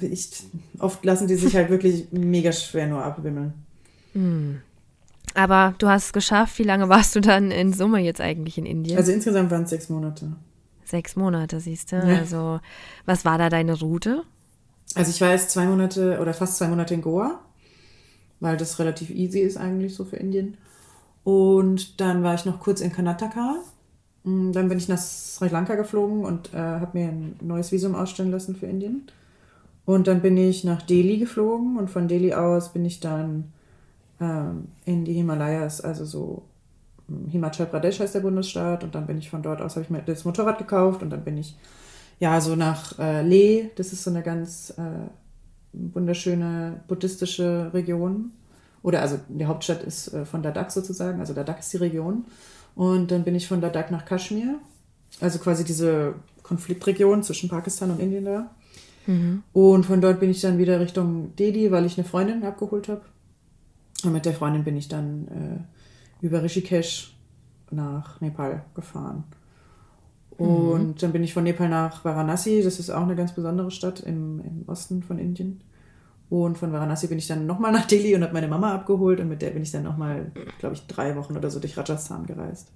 ich, 0.02 0.44
oft 0.80 1.06
lassen 1.06 1.28
die 1.28 1.36
sich 1.36 1.56
halt 1.56 1.70
wirklich 1.70 2.08
mega 2.12 2.52
schwer 2.52 2.88
nur 2.88 3.04
abwimmeln. 3.04 3.54
Mm. 4.14 4.56
Aber 5.36 5.76
du 5.78 5.88
hast 5.88 6.06
es 6.06 6.14
geschafft. 6.14 6.58
Wie 6.58 6.64
lange 6.64 6.90
warst 6.90 7.16
du 7.16 7.22
dann 7.22 7.52
in 7.52 7.74
Summe 7.74 8.00
jetzt 8.00 8.22
eigentlich 8.22 8.58
in 8.58 8.66
Indien? 8.66 8.98
Also 8.98 9.12
insgesamt 9.12 9.52
waren 9.52 9.64
es 9.64 9.70
sechs 9.70 9.90
Monate. 9.90 10.32
Sechs 10.86 11.16
Monate, 11.16 11.60
siehst 11.60 11.92
du. 11.92 11.98
Ja. 11.98 12.20
Also, 12.20 12.60
was 13.06 13.26
war 13.26 13.38
da 13.38 13.50
deine 13.50 13.78
Route? 13.78 14.24
Also 14.94 15.10
ich 15.10 15.20
war 15.20 15.32
jetzt 15.32 15.50
zwei 15.50 15.66
Monate 15.66 16.20
oder 16.20 16.34
fast 16.34 16.58
zwei 16.58 16.68
Monate 16.68 16.94
in 16.94 17.02
Goa, 17.02 17.40
weil 18.40 18.56
das 18.56 18.80
relativ 18.80 19.10
easy 19.10 19.40
ist 19.40 19.58
eigentlich 19.58 19.96
so 19.96 20.06
für 20.06 20.16
Indien. 20.16 20.58
Und 21.24 22.00
dann 22.00 22.24
war 22.24 22.36
ich 22.36 22.46
noch 22.46 22.60
kurz 22.60 22.82
in 22.82 22.92
Karnataka. 22.92 23.58
Mm, 24.26 24.52
dann 24.52 24.68
bin 24.68 24.78
ich 24.78 24.90
nach 24.90 24.98
Sri 24.98 25.48
Lanka 25.48 25.76
geflogen 25.76 26.26
und 26.26 26.54
äh, 26.54 26.58
habe 26.58 26.98
mir 26.98 27.08
ein 27.08 27.36
neues 27.42 27.72
Visum 27.72 27.96
ausstellen 27.96 28.32
lassen 28.32 28.56
für 28.56 28.66
Indien. 28.66 29.08
Und 29.86 30.08
dann 30.08 30.22
bin 30.22 30.36
ich 30.36 30.64
nach 30.64 30.82
Delhi 30.82 31.20
geflogen 31.20 31.78
und 31.78 31.90
von 31.92 32.08
Delhi 32.08 32.34
aus 32.34 32.74
bin 32.74 32.86
ich 32.86 33.00
dann 33.00 33.54
ähm, 34.20 34.68
in 34.86 35.06
die 35.06 35.14
Himalayas, 35.14 35.80
also 35.82 36.06
so 36.06 36.44
hm, 37.08 37.30
Himachal 37.30 37.68
Pradesh 37.68 38.00
heißt 38.00 38.16
der 38.16 38.22
Bundesstaat. 38.22 38.84
Und 38.84 38.96
dann 38.96 39.06
bin 39.06 39.20
ich 39.20 39.30
von 39.30 39.44
dort 39.44 39.62
aus, 39.62 39.76
habe 39.76 39.84
ich 39.84 39.92
mir 39.92 40.02
das 40.02 40.26
Motorrad 40.26 40.58
gekauft 40.58 41.04
und 41.04 41.12
dann 41.12 41.24
bin 41.24 41.38
ich 41.38 41.56
ja 42.20 42.42
so 42.42 42.56
nach 42.56 42.98
äh, 42.98 43.22
Leh, 43.22 43.70
das 43.76 43.94
ist 43.94 44.04
so 44.04 44.10
eine 44.10 44.24
ganz 44.24 44.74
äh, 44.78 45.10
wunderschöne 45.74 46.84
buddhistische 46.88 47.72
Region. 47.74 48.32
Oder 48.82 49.02
also 49.02 49.20
die 49.30 49.46
Hauptstadt 49.46 49.84
ist 49.84 50.14
äh, 50.14 50.26
von 50.26 50.42
Ladakh 50.42 50.72
sozusagen, 50.72 51.20
also 51.20 51.34
Ladakh 51.34 51.60
ist 51.60 51.74
die 51.74 51.78
Region 51.78 52.26
und 52.76 53.12
dann 53.12 53.24
bin 53.24 53.36
ich 53.36 53.48
von 53.48 53.62
Ladakh 53.62 53.92
nach 53.92 54.06
Kaschmir, 54.06 54.60
also 55.22 55.40
quasi 55.40 55.64
diese 55.64 56.16
Konfliktregion 56.44 57.24
zwischen 57.24 57.50
Pakistan 57.50 57.92
und 57.92 58.00
Indien 58.00 58.26
da. 58.26 58.52
Mhm. 59.08 59.44
Und 59.54 59.86
von 59.86 60.02
dort 60.02 60.20
bin 60.20 60.30
ich 60.30 60.42
dann 60.42 60.58
wieder 60.58 60.80
Richtung 60.80 61.36
Delhi, 61.36 61.72
weil 61.72 61.86
ich 61.86 61.98
eine 61.98 62.08
Freundin 62.08 62.44
abgeholt 62.44 62.90
habe. 62.90 63.02
Und 64.04 64.12
mit 64.12 64.26
der 64.26 64.34
Freundin 64.34 64.64
bin 64.64 64.78
ich 64.78 64.88
dann 64.88 65.28
äh, 65.28 66.26
über 66.26 66.44
Rishikesh 66.44 67.16
nach 67.72 68.20
Nepal 68.22 68.64
gefahren. 68.76 69.24
Und 70.38 70.88
mhm. 70.88 70.96
dann 70.98 71.12
bin 71.14 71.24
ich 71.24 71.34
von 71.34 71.44
Nepal 71.44 71.70
nach 71.70 72.04
Varanasi, 72.04 72.62
das 72.62 72.80
ist 72.80 72.90
auch 72.90 73.04
eine 73.04 73.16
ganz 73.16 73.34
besondere 73.34 73.72
Stadt 73.72 74.02
im, 74.02 74.42
im 74.42 74.64
Osten 74.68 75.02
von 75.02 75.18
Indien. 75.18 75.62
Und 76.44 76.58
von 76.58 76.74
Varanasi 76.74 77.08
bin 77.08 77.18
ich 77.18 77.28
dann 77.28 77.46
nochmal 77.46 77.72
nach 77.72 77.86
Delhi 77.86 78.14
und 78.14 78.22
habe 78.22 78.34
meine 78.34 78.50
Mama 78.50 78.74
abgeholt 78.74 79.22
und 79.22 79.30
mit 79.30 79.42
der 79.42 79.52
bin 79.52 79.64
ich 79.64 79.72
dann 79.72 79.84
nochmal, 79.84 80.34
glaube 80.60 80.76
ich, 80.76 80.86
drei 80.86 81.16
Wochen 81.16 81.38
oder 81.38 81.50
so 81.50 81.62
durch 81.62 81.78
Rajasthan 81.78 82.26
gereist. 82.26 82.68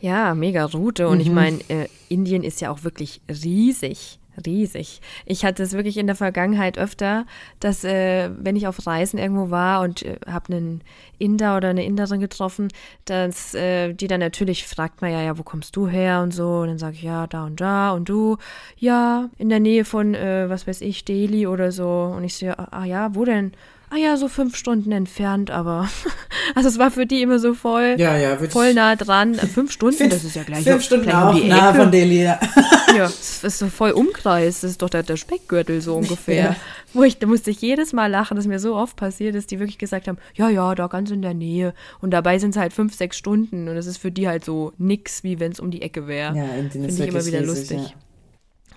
Ja, 0.00 0.36
mega 0.36 0.64
Route. 0.64 1.08
Und 1.08 1.16
mhm. 1.16 1.22
ich 1.22 1.30
meine, 1.30 1.58
äh, 1.68 1.88
Indien 2.08 2.44
ist 2.44 2.60
ja 2.60 2.70
auch 2.70 2.84
wirklich 2.84 3.20
riesig 3.28 4.20
riesig. 4.46 5.00
Ich 5.26 5.44
hatte 5.44 5.62
es 5.62 5.72
wirklich 5.72 5.96
in 5.96 6.06
der 6.06 6.16
Vergangenheit 6.16 6.78
öfter, 6.78 7.26
dass 7.60 7.84
äh, 7.84 8.30
wenn 8.38 8.56
ich 8.56 8.66
auf 8.66 8.86
Reisen 8.86 9.18
irgendwo 9.18 9.50
war 9.50 9.82
und 9.82 10.02
äh, 10.02 10.18
habe 10.26 10.52
einen 10.52 10.82
Inder 11.18 11.56
oder 11.56 11.68
eine 11.68 11.84
Inderin 11.84 12.20
getroffen, 12.20 12.68
dass 13.04 13.54
äh, 13.54 13.92
die 13.92 14.06
dann 14.06 14.20
natürlich 14.20 14.66
fragt 14.66 15.02
man 15.02 15.12
ja, 15.12 15.20
ja, 15.20 15.38
wo 15.38 15.42
kommst 15.42 15.76
du 15.76 15.88
her 15.88 16.20
und 16.22 16.32
so. 16.32 16.60
Und 16.60 16.68
dann 16.68 16.78
sage 16.78 16.94
ich, 16.94 17.02
ja, 17.02 17.26
da 17.26 17.46
und 17.46 17.60
da 17.60 17.92
und 17.92 18.08
du, 18.08 18.36
ja, 18.76 19.28
in 19.38 19.48
der 19.48 19.60
Nähe 19.60 19.84
von, 19.84 20.14
äh, 20.14 20.48
was 20.48 20.66
weiß 20.66 20.80
ich, 20.80 21.04
Delhi 21.04 21.46
oder 21.46 21.72
so. 21.72 22.12
Und 22.16 22.24
ich 22.24 22.36
so, 22.36 22.46
ah 22.48 22.84
ja, 22.84 23.14
wo 23.14 23.24
denn? 23.24 23.52
Ah 23.90 23.96
ja, 23.96 24.16
so 24.16 24.28
fünf 24.28 24.56
Stunden 24.56 24.92
entfernt, 24.92 25.50
aber 25.50 25.88
also 26.54 26.68
es 26.68 26.78
war 26.78 26.90
für 26.90 27.06
die 27.06 27.22
immer 27.22 27.38
so 27.38 27.54
voll, 27.54 27.96
ja, 27.98 28.16
ja, 28.16 28.36
voll 28.36 28.74
nah 28.74 28.96
dran. 28.96 29.34
Fünf 29.34 29.72
Stunden, 29.72 29.96
fünf, 29.96 30.12
das 30.12 30.24
ist 30.24 30.36
ja 30.36 30.42
gleich, 30.42 30.64
fünf 30.64 30.82
Stunden 30.82 31.10
auch 31.10 31.34
um 31.34 31.48
nah 31.48 31.72
von 31.72 31.90
Delhi. 31.90 32.22
Ja, 32.22 32.40
ja 32.96 33.04
das 33.04 33.44
ist 33.44 33.58
so 33.58 33.68
voll 33.68 33.92
Umkreis, 33.92 34.60
das 34.60 34.72
ist 34.72 34.82
doch 34.82 34.90
der, 34.90 35.02
der 35.02 35.16
Speckgürtel 35.16 35.80
so 35.80 35.96
ungefähr. 35.96 36.44
Ja. 36.44 36.56
Wo 36.94 37.02
ich, 37.02 37.18
da 37.18 37.26
musste 37.26 37.50
ich 37.50 37.60
jedes 37.60 37.92
Mal 37.92 38.06
lachen, 38.06 38.36
dass 38.36 38.46
mir 38.46 38.58
so 38.58 38.74
oft 38.74 38.96
passiert 38.96 39.34
ist, 39.34 39.50
die 39.50 39.58
wirklich 39.58 39.78
gesagt 39.78 40.08
haben, 40.08 40.18
ja, 40.34 40.48
ja, 40.48 40.74
da 40.74 40.86
ganz 40.86 41.10
in 41.10 41.20
der 41.20 41.34
Nähe. 41.34 41.74
Und 42.00 42.12
dabei 42.12 42.38
sind 42.38 42.50
es 42.50 42.56
halt 42.56 42.72
fünf, 42.72 42.94
sechs 42.94 43.18
Stunden 43.18 43.68
und 43.68 43.76
es 43.76 43.86
ist 43.86 43.98
für 43.98 44.10
die 44.10 44.26
halt 44.26 44.44
so 44.44 44.72
nix, 44.78 45.22
wie 45.22 45.38
wenn 45.38 45.52
es 45.52 45.60
um 45.60 45.70
die 45.70 45.82
Ecke 45.82 46.06
wäre. 46.06 46.36
Ja, 46.36 46.44
Finde 46.70 46.88
ich 46.88 46.98
immer 46.98 47.24
wieder 47.26 47.40
riesig, 47.40 47.70
lustig. 47.70 47.94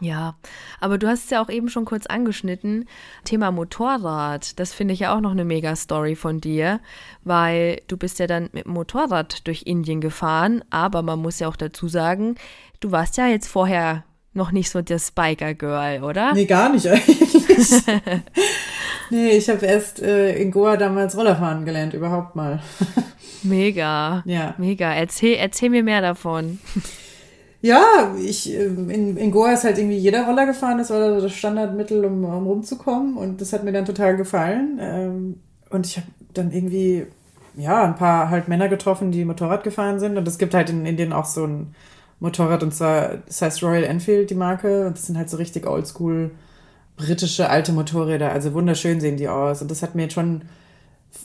Ja. 0.01 0.35
Aber 0.79 0.97
du 0.97 1.07
hast 1.07 1.25
es 1.25 1.29
ja 1.29 1.41
auch 1.41 1.49
eben 1.49 1.69
schon 1.69 1.85
kurz 1.85 2.07
angeschnitten. 2.07 2.89
Thema 3.23 3.51
Motorrad, 3.51 4.59
das 4.59 4.73
finde 4.73 4.93
ich 4.95 5.01
ja 5.01 5.15
auch 5.15 5.21
noch 5.21 5.31
eine 5.31 5.45
Mega-Story 5.45 6.15
von 6.15 6.41
dir, 6.41 6.81
weil 7.23 7.81
du 7.87 7.95
bist 7.95 8.19
ja 8.19 8.27
dann 8.27 8.49
mit 8.51 8.65
dem 8.65 8.73
Motorrad 8.73 9.47
durch 9.47 9.63
Indien 9.65 10.01
gefahren, 10.01 10.63
aber 10.71 11.03
man 11.03 11.19
muss 11.19 11.39
ja 11.39 11.47
auch 11.47 11.55
dazu 11.55 11.87
sagen, 11.87 12.35
du 12.79 12.91
warst 12.91 13.17
ja 13.17 13.27
jetzt 13.27 13.47
vorher 13.47 14.03
noch 14.33 14.51
nicht 14.51 14.69
so 14.69 14.81
das 14.81 15.11
Biker-Girl, 15.11 16.03
oder? 16.03 16.33
Nee, 16.33 16.45
gar 16.45 16.71
nicht 16.71 16.87
eigentlich. 16.87 17.69
nee, 19.09 19.31
ich 19.31 19.49
habe 19.49 19.65
erst 19.65 20.01
äh, 20.01 20.35
in 20.37 20.51
Goa 20.51 20.77
damals 20.77 21.15
Rollerfahren 21.15 21.65
gelernt, 21.65 21.93
überhaupt 21.93 22.35
mal. 22.35 22.61
Mega. 23.43 24.23
Ja. 24.25 24.55
Mega. 24.57 24.93
Erzähl, 24.93 25.35
erzähl 25.35 25.69
mir 25.69 25.83
mehr 25.83 26.01
davon. 26.01 26.59
Ja, 27.61 28.15
ich, 28.19 28.51
ähm, 28.51 28.89
in, 28.89 29.17
in 29.17 29.31
Goa 29.31 29.51
ist 29.51 29.63
halt 29.63 29.77
irgendwie 29.77 29.97
jeder 29.97 30.25
Roller 30.25 30.47
gefahren, 30.47 30.79
das 30.79 30.89
war 30.89 30.99
das 30.99 31.31
Standardmittel, 31.31 32.03
um, 32.05 32.25
um 32.25 32.47
rumzukommen 32.47 33.17
und 33.17 33.39
das 33.39 33.53
hat 33.53 33.63
mir 33.63 33.71
dann 33.71 33.85
total 33.85 34.17
gefallen. 34.17 34.79
Ähm, 34.81 35.35
und 35.69 35.85
ich 35.85 35.97
habe 35.97 36.07
dann 36.33 36.51
irgendwie, 36.51 37.05
ja, 37.55 37.83
ein 37.83 37.95
paar 37.95 38.29
halt 38.29 38.47
Männer 38.47 38.67
getroffen, 38.67 39.11
die 39.11 39.25
Motorrad 39.25 39.63
gefahren 39.63 39.99
sind 39.99 40.17
und 40.17 40.27
es 40.27 40.39
gibt 40.39 40.55
halt 40.55 40.71
in 40.71 40.87
Indien 40.87 41.13
auch 41.13 41.25
so 41.25 41.45
ein 41.45 41.75
Motorrad 42.19 42.63
und 42.63 42.73
zwar, 42.73 43.19
das 43.27 43.41
heißt 43.43 43.63
Royal 43.63 43.83
Enfield, 43.83 44.31
die 44.31 44.35
Marke 44.35 44.87
und 44.87 44.97
das 44.97 45.05
sind 45.05 45.17
halt 45.17 45.29
so 45.29 45.37
richtig 45.37 45.67
oldschool 45.67 46.31
britische 46.97 47.49
alte 47.49 47.73
Motorräder, 47.73 48.31
also 48.31 48.53
wunderschön 48.53 49.01
sehen 49.01 49.17
die 49.17 49.27
aus 49.27 49.61
und 49.61 49.71
das 49.71 49.81
hat 49.81 49.95
mir 49.95 50.09
schon 50.09 50.43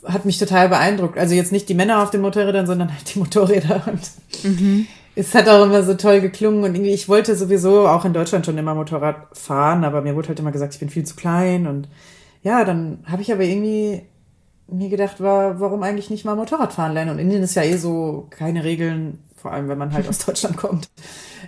hat 0.05 0.25
mich 0.25 0.38
total 0.38 0.68
beeindruckt. 0.68 1.16
Also 1.16 1.35
jetzt 1.35 1.53
nicht 1.53 1.68
die 1.68 1.75
Männer 1.75 2.03
auf 2.03 2.11
den 2.11 2.20
Motorrädern, 2.20 2.66
sondern 2.66 2.92
halt 2.92 3.14
die 3.14 3.20
Motorräder. 3.20 3.83
Und 3.87 4.11
mhm 4.42 4.87
es 5.17 5.35
hat 5.35 5.49
auch 5.49 5.65
immer 5.65 5.83
so 5.83 5.95
toll 5.95 6.21
geklungen 6.21 6.63
und 6.63 6.75
irgendwie, 6.75 6.93
ich 6.93 7.09
wollte 7.09 7.35
sowieso 7.35 7.89
auch 7.89 8.05
in 8.05 8.13
Deutschland 8.13 8.45
schon 8.45 8.59
immer 8.59 8.75
Motorrad 8.75 9.37
fahren, 9.37 9.83
aber 9.83 10.03
mir 10.03 10.15
wurde 10.15 10.29
halt 10.29 10.39
immer 10.39 10.53
gesagt, 10.53 10.75
ich 10.75 10.81
bin 10.81 10.91
viel 10.91 11.05
zu 11.05 11.17
klein 11.17 11.67
und 11.67 11.89
ja, 12.43 12.65
dann 12.65 12.99
habe 13.07 13.23
ich 13.23 13.33
aber 13.33 13.43
irgendwie 13.43 14.03
mir 14.69 14.91
gedacht, 14.91 15.21
war, 15.21 15.59
warum 15.59 15.83
eigentlich 15.83 16.11
nicht 16.11 16.27
mal 16.27 16.37
Motorrad 16.37 16.75
fahren 16.75 16.93
lernen? 16.93 17.13
Und 17.13 17.19
Indien 17.19 17.43
ist 17.43 17.55
ja 17.55 17.63
eh 17.63 17.79
so 17.79 18.27
keine 18.29 18.63
Regeln, 18.63 19.25
vor 19.37 19.53
allem 19.53 19.69
wenn 19.69 19.79
man 19.79 19.95
halt 19.95 20.07
aus 20.07 20.19
Deutschland 20.27 20.59
kommt. 20.59 20.91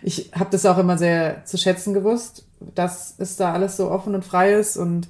Ich 0.02 0.30
habe 0.34 0.50
das 0.50 0.64
auch 0.64 0.78
immer 0.78 0.96
sehr 0.96 1.44
zu 1.44 1.58
schätzen 1.58 1.92
gewusst, 1.92 2.46
dass 2.74 3.16
es 3.18 3.36
da 3.36 3.52
alles 3.52 3.76
so 3.76 3.90
offen 3.90 4.14
und 4.14 4.24
frei 4.24 4.54
ist 4.54 4.78
und 4.78 5.08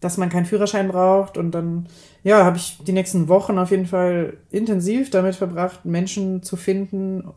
dass 0.00 0.18
man 0.18 0.28
keinen 0.28 0.46
Führerschein 0.46 0.88
braucht. 0.88 1.38
Und 1.38 1.52
dann, 1.52 1.86
ja, 2.22 2.44
habe 2.44 2.58
ich 2.58 2.78
die 2.86 2.92
nächsten 2.92 3.28
Wochen 3.28 3.58
auf 3.58 3.70
jeden 3.70 3.86
Fall 3.86 4.36
intensiv 4.50 5.08
damit 5.08 5.36
verbracht, 5.36 5.86
Menschen 5.86 6.42
zu 6.42 6.56
finden 6.56 7.32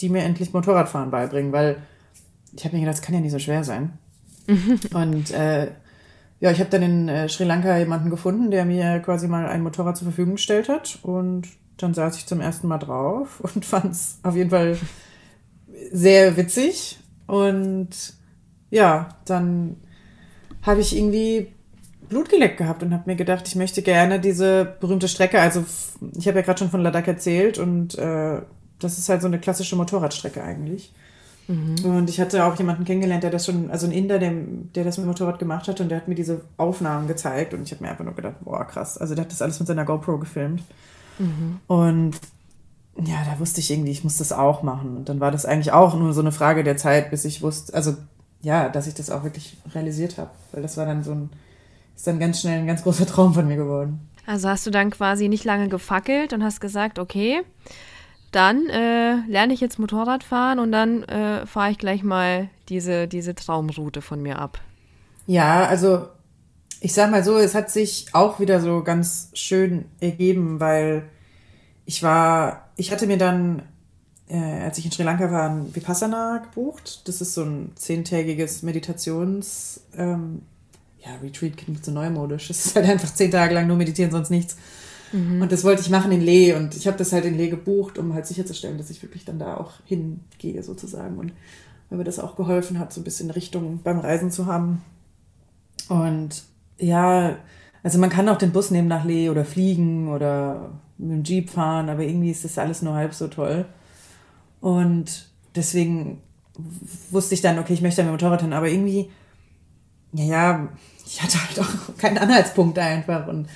die 0.00 0.08
mir 0.08 0.22
endlich 0.22 0.52
Motorradfahren 0.52 1.10
beibringen, 1.10 1.52
weil 1.52 1.78
ich 2.52 2.64
habe 2.64 2.74
mir 2.74 2.80
gedacht, 2.80 2.98
das 2.98 3.02
kann 3.02 3.14
ja 3.14 3.20
nicht 3.20 3.32
so 3.32 3.38
schwer 3.38 3.64
sein. 3.64 3.98
und 4.94 5.30
äh, 5.30 5.68
ja, 6.40 6.50
ich 6.50 6.58
habe 6.58 6.70
dann 6.70 6.82
in 6.82 7.08
äh, 7.08 7.28
Sri 7.28 7.44
Lanka 7.44 7.76
jemanden 7.76 8.10
gefunden, 8.10 8.50
der 8.50 8.64
mir 8.64 9.00
quasi 9.00 9.28
mal 9.28 9.46
ein 9.46 9.62
Motorrad 9.62 9.96
zur 9.96 10.06
Verfügung 10.06 10.34
gestellt 10.34 10.68
hat. 10.68 10.98
Und 11.02 11.48
dann 11.76 11.94
saß 11.94 12.16
ich 12.16 12.26
zum 12.26 12.40
ersten 12.40 12.66
Mal 12.66 12.78
drauf 12.78 13.40
und 13.54 13.64
fand 13.64 13.92
es 13.92 14.18
auf 14.22 14.34
jeden 14.34 14.50
Fall 14.50 14.78
sehr 15.92 16.36
witzig. 16.36 16.98
Und 17.26 17.90
ja, 18.70 19.08
dann 19.26 19.76
habe 20.62 20.80
ich 20.80 20.96
irgendwie 20.96 21.52
Blut 22.08 22.28
geleckt 22.28 22.56
gehabt 22.56 22.82
und 22.82 22.92
habe 22.92 23.04
mir 23.06 23.16
gedacht, 23.16 23.46
ich 23.46 23.54
möchte 23.54 23.82
gerne 23.82 24.18
diese 24.18 24.76
berühmte 24.80 25.08
Strecke, 25.08 25.40
also 25.40 25.64
ich 26.16 26.26
habe 26.26 26.40
ja 26.40 26.44
gerade 26.44 26.58
schon 26.58 26.70
von 26.70 26.82
Ladakh 26.82 27.06
erzählt 27.06 27.58
und 27.58 27.96
äh, 27.96 28.40
das 28.80 28.98
ist 28.98 29.08
halt 29.08 29.22
so 29.22 29.28
eine 29.28 29.38
klassische 29.38 29.76
Motorradstrecke 29.76 30.42
eigentlich. 30.42 30.92
Mhm. 31.48 31.84
Und 31.84 32.10
ich 32.10 32.20
hatte 32.20 32.44
auch 32.44 32.56
jemanden 32.56 32.84
kennengelernt, 32.84 33.24
der 33.24 33.30
das 33.30 33.46
schon, 33.46 33.70
also 33.70 33.86
ein 33.86 33.92
Inder, 33.92 34.18
der, 34.18 34.32
der 34.74 34.84
das 34.84 34.98
mit 34.98 35.04
dem 35.04 35.08
Motorrad 35.08 35.38
gemacht 35.38 35.66
hat 35.66 35.80
und 35.80 35.88
der 35.88 35.98
hat 35.98 36.08
mir 36.08 36.14
diese 36.14 36.42
Aufnahmen 36.56 37.08
gezeigt 37.08 37.54
und 37.54 37.62
ich 37.62 37.72
habe 37.72 37.82
mir 37.82 37.90
einfach 37.90 38.04
nur 38.04 38.14
gedacht, 38.14 38.36
boah, 38.40 38.64
krass. 38.64 38.98
Also 38.98 39.14
der 39.14 39.24
hat 39.24 39.32
das 39.32 39.42
alles 39.42 39.58
mit 39.58 39.66
seiner 39.66 39.84
GoPro 39.84 40.18
gefilmt. 40.18 40.62
Mhm. 41.18 41.58
Und 41.66 42.12
ja, 42.96 43.24
da 43.24 43.40
wusste 43.40 43.60
ich 43.60 43.70
irgendwie, 43.70 43.90
ich 43.90 44.04
muss 44.04 44.18
das 44.18 44.32
auch 44.32 44.62
machen. 44.62 44.96
Und 44.96 45.08
dann 45.08 45.20
war 45.20 45.30
das 45.30 45.44
eigentlich 45.44 45.72
auch 45.72 45.96
nur 45.96 46.12
so 46.12 46.20
eine 46.20 46.32
Frage 46.32 46.62
der 46.64 46.76
Zeit, 46.76 47.10
bis 47.10 47.24
ich 47.24 47.42
wusste, 47.42 47.74
also 47.74 47.96
ja, 48.42 48.68
dass 48.68 48.86
ich 48.86 48.94
das 48.94 49.10
auch 49.10 49.24
wirklich 49.24 49.56
realisiert 49.74 50.18
habe. 50.18 50.30
Weil 50.52 50.62
das 50.62 50.76
war 50.76 50.86
dann 50.86 51.02
so 51.02 51.12
ein, 51.12 51.30
ist 51.96 52.06
dann 52.06 52.18
ganz 52.18 52.40
schnell 52.40 52.60
ein 52.60 52.66
ganz 52.66 52.82
großer 52.82 53.06
Traum 53.06 53.34
von 53.34 53.46
mir 53.46 53.56
geworden. 53.56 54.08
Also 54.26 54.48
hast 54.48 54.66
du 54.66 54.70
dann 54.70 54.90
quasi 54.90 55.28
nicht 55.28 55.44
lange 55.44 55.68
gefackelt 55.68 56.32
und 56.32 56.44
hast 56.44 56.60
gesagt, 56.60 56.98
okay, 56.98 57.42
dann 58.30 58.68
äh, 58.68 59.16
lerne 59.26 59.52
ich 59.52 59.60
jetzt 59.60 59.78
Motorrad 59.78 60.24
fahren 60.24 60.58
und 60.58 60.72
dann 60.72 61.02
äh, 61.04 61.46
fahre 61.46 61.70
ich 61.70 61.78
gleich 61.78 62.02
mal 62.02 62.48
diese, 62.68 63.08
diese 63.08 63.34
Traumroute 63.34 64.02
von 64.02 64.22
mir 64.22 64.38
ab. 64.38 64.60
Ja, 65.26 65.66
also 65.66 66.08
ich 66.80 66.94
sag 66.94 67.10
mal 67.10 67.22
so, 67.22 67.36
es 67.36 67.54
hat 67.54 67.70
sich 67.70 68.06
auch 68.12 68.40
wieder 68.40 68.60
so 68.60 68.82
ganz 68.82 69.30
schön 69.34 69.84
ergeben, 70.00 70.60
weil 70.60 71.08
ich 71.84 72.02
war, 72.02 72.68
ich 72.76 72.92
hatte 72.92 73.06
mir 73.06 73.18
dann, 73.18 73.62
äh, 74.28 74.38
als 74.38 74.78
ich 74.78 74.86
in 74.86 74.92
Sri 74.92 75.02
Lanka 75.02 75.30
war, 75.30 75.50
ein 75.50 75.74
Vipassana 75.74 76.38
gebucht. 76.38 77.06
Das 77.06 77.20
ist 77.20 77.34
so 77.34 77.42
ein 77.42 77.72
zehntägiges 77.74 78.62
Meditations, 78.62 79.80
ähm, 79.96 80.42
ja, 81.04 81.14
Retreat 81.22 81.56
klingt 81.56 81.84
so 81.84 81.90
neumodisch. 81.90 82.50
Es 82.50 82.66
ist 82.66 82.76
halt 82.76 82.88
einfach 82.88 83.12
zehn 83.12 83.30
Tage 83.30 83.54
lang 83.54 83.66
nur 83.66 83.76
meditieren, 83.76 84.10
sonst 84.10 84.30
nichts. 84.30 84.56
Mhm. 85.12 85.42
Und 85.42 85.52
das 85.52 85.64
wollte 85.64 85.82
ich 85.82 85.90
machen 85.90 86.12
in 86.12 86.20
Lee 86.20 86.54
und 86.54 86.76
ich 86.76 86.86
habe 86.86 86.96
das 86.96 87.12
halt 87.12 87.24
in 87.24 87.36
Lee 87.36 87.48
gebucht, 87.48 87.98
um 87.98 88.14
halt 88.14 88.26
sicherzustellen, 88.26 88.78
dass 88.78 88.90
ich 88.90 89.02
wirklich 89.02 89.24
dann 89.24 89.38
da 89.38 89.56
auch 89.56 89.72
hingehe 89.84 90.62
sozusagen 90.62 91.18
und 91.18 91.32
weil 91.88 91.98
mir 91.98 92.04
das 92.04 92.20
auch 92.20 92.36
geholfen 92.36 92.78
hat, 92.78 92.92
so 92.92 93.00
ein 93.00 93.04
bisschen 93.04 93.30
Richtung 93.30 93.80
beim 93.82 93.98
Reisen 93.98 94.30
zu 94.30 94.46
haben. 94.46 94.82
Und 95.88 96.44
ja, 96.78 97.36
also 97.82 97.98
man 97.98 98.10
kann 98.10 98.28
auch 98.28 98.38
den 98.38 98.52
Bus 98.52 98.70
nehmen 98.70 98.88
nach 98.88 99.04
Lee 99.04 99.28
oder 99.28 99.44
fliegen 99.44 100.08
oder 100.08 100.70
mit 100.98 101.10
dem 101.10 101.24
Jeep 101.24 101.50
fahren, 101.50 101.88
aber 101.88 102.02
irgendwie 102.02 102.30
ist 102.30 102.44
das 102.44 102.58
alles 102.58 102.82
nur 102.82 102.94
halb 102.94 103.14
so 103.14 103.26
toll. 103.28 103.66
Und 104.60 105.28
deswegen 105.54 106.20
wusste 107.10 107.34
ich 107.34 107.40
dann, 107.40 107.58
okay, 107.58 107.72
ich 107.72 107.82
möchte 107.82 108.02
mit 108.02 108.10
dem 108.10 108.12
Motorrad 108.12 108.42
hin, 108.42 108.52
aber 108.52 108.68
irgendwie, 108.68 109.10
ja, 110.12 110.24
ja, 110.24 110.68
ich 111.06 111.22
hatte 111.22 111.38
halt 111.40 111.58
auch 111.60 111.96
keinen 111.96 112.18
Anhaltspunkt 112.18 112.78
einfach 112.78 113.26
und 113.26 113.48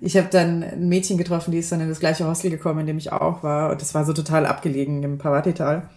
ich 0.00 0.16
habe 0.16 0.28
dann 0.30 0.62
ein 0.62 0.88
Mädchen 0.88 1.18
getroffen, 1.18 1.52
die 1.52 1.58
ist 1.58 1.70
dann 1.70 1.80
in 1.80 1.88
das 1.88 2.00
gleiche 2.00 2.26
Hostel 2.26 2.50
gekommen, 2.50 2.80
in 2.80 2.86
dem 2.86 2.98
ich 2.98 3.12
auch 3.12 3.42
war. 3.42 3.70
Und 3.70 3.82
das 3.82 3.94
war 3.94 4.04
so 4.04 4.12
total 4.12 4.46
abgelegen 4.46 5.02
im 5.02 5.18
Pavati-Tal. 5.18 5.88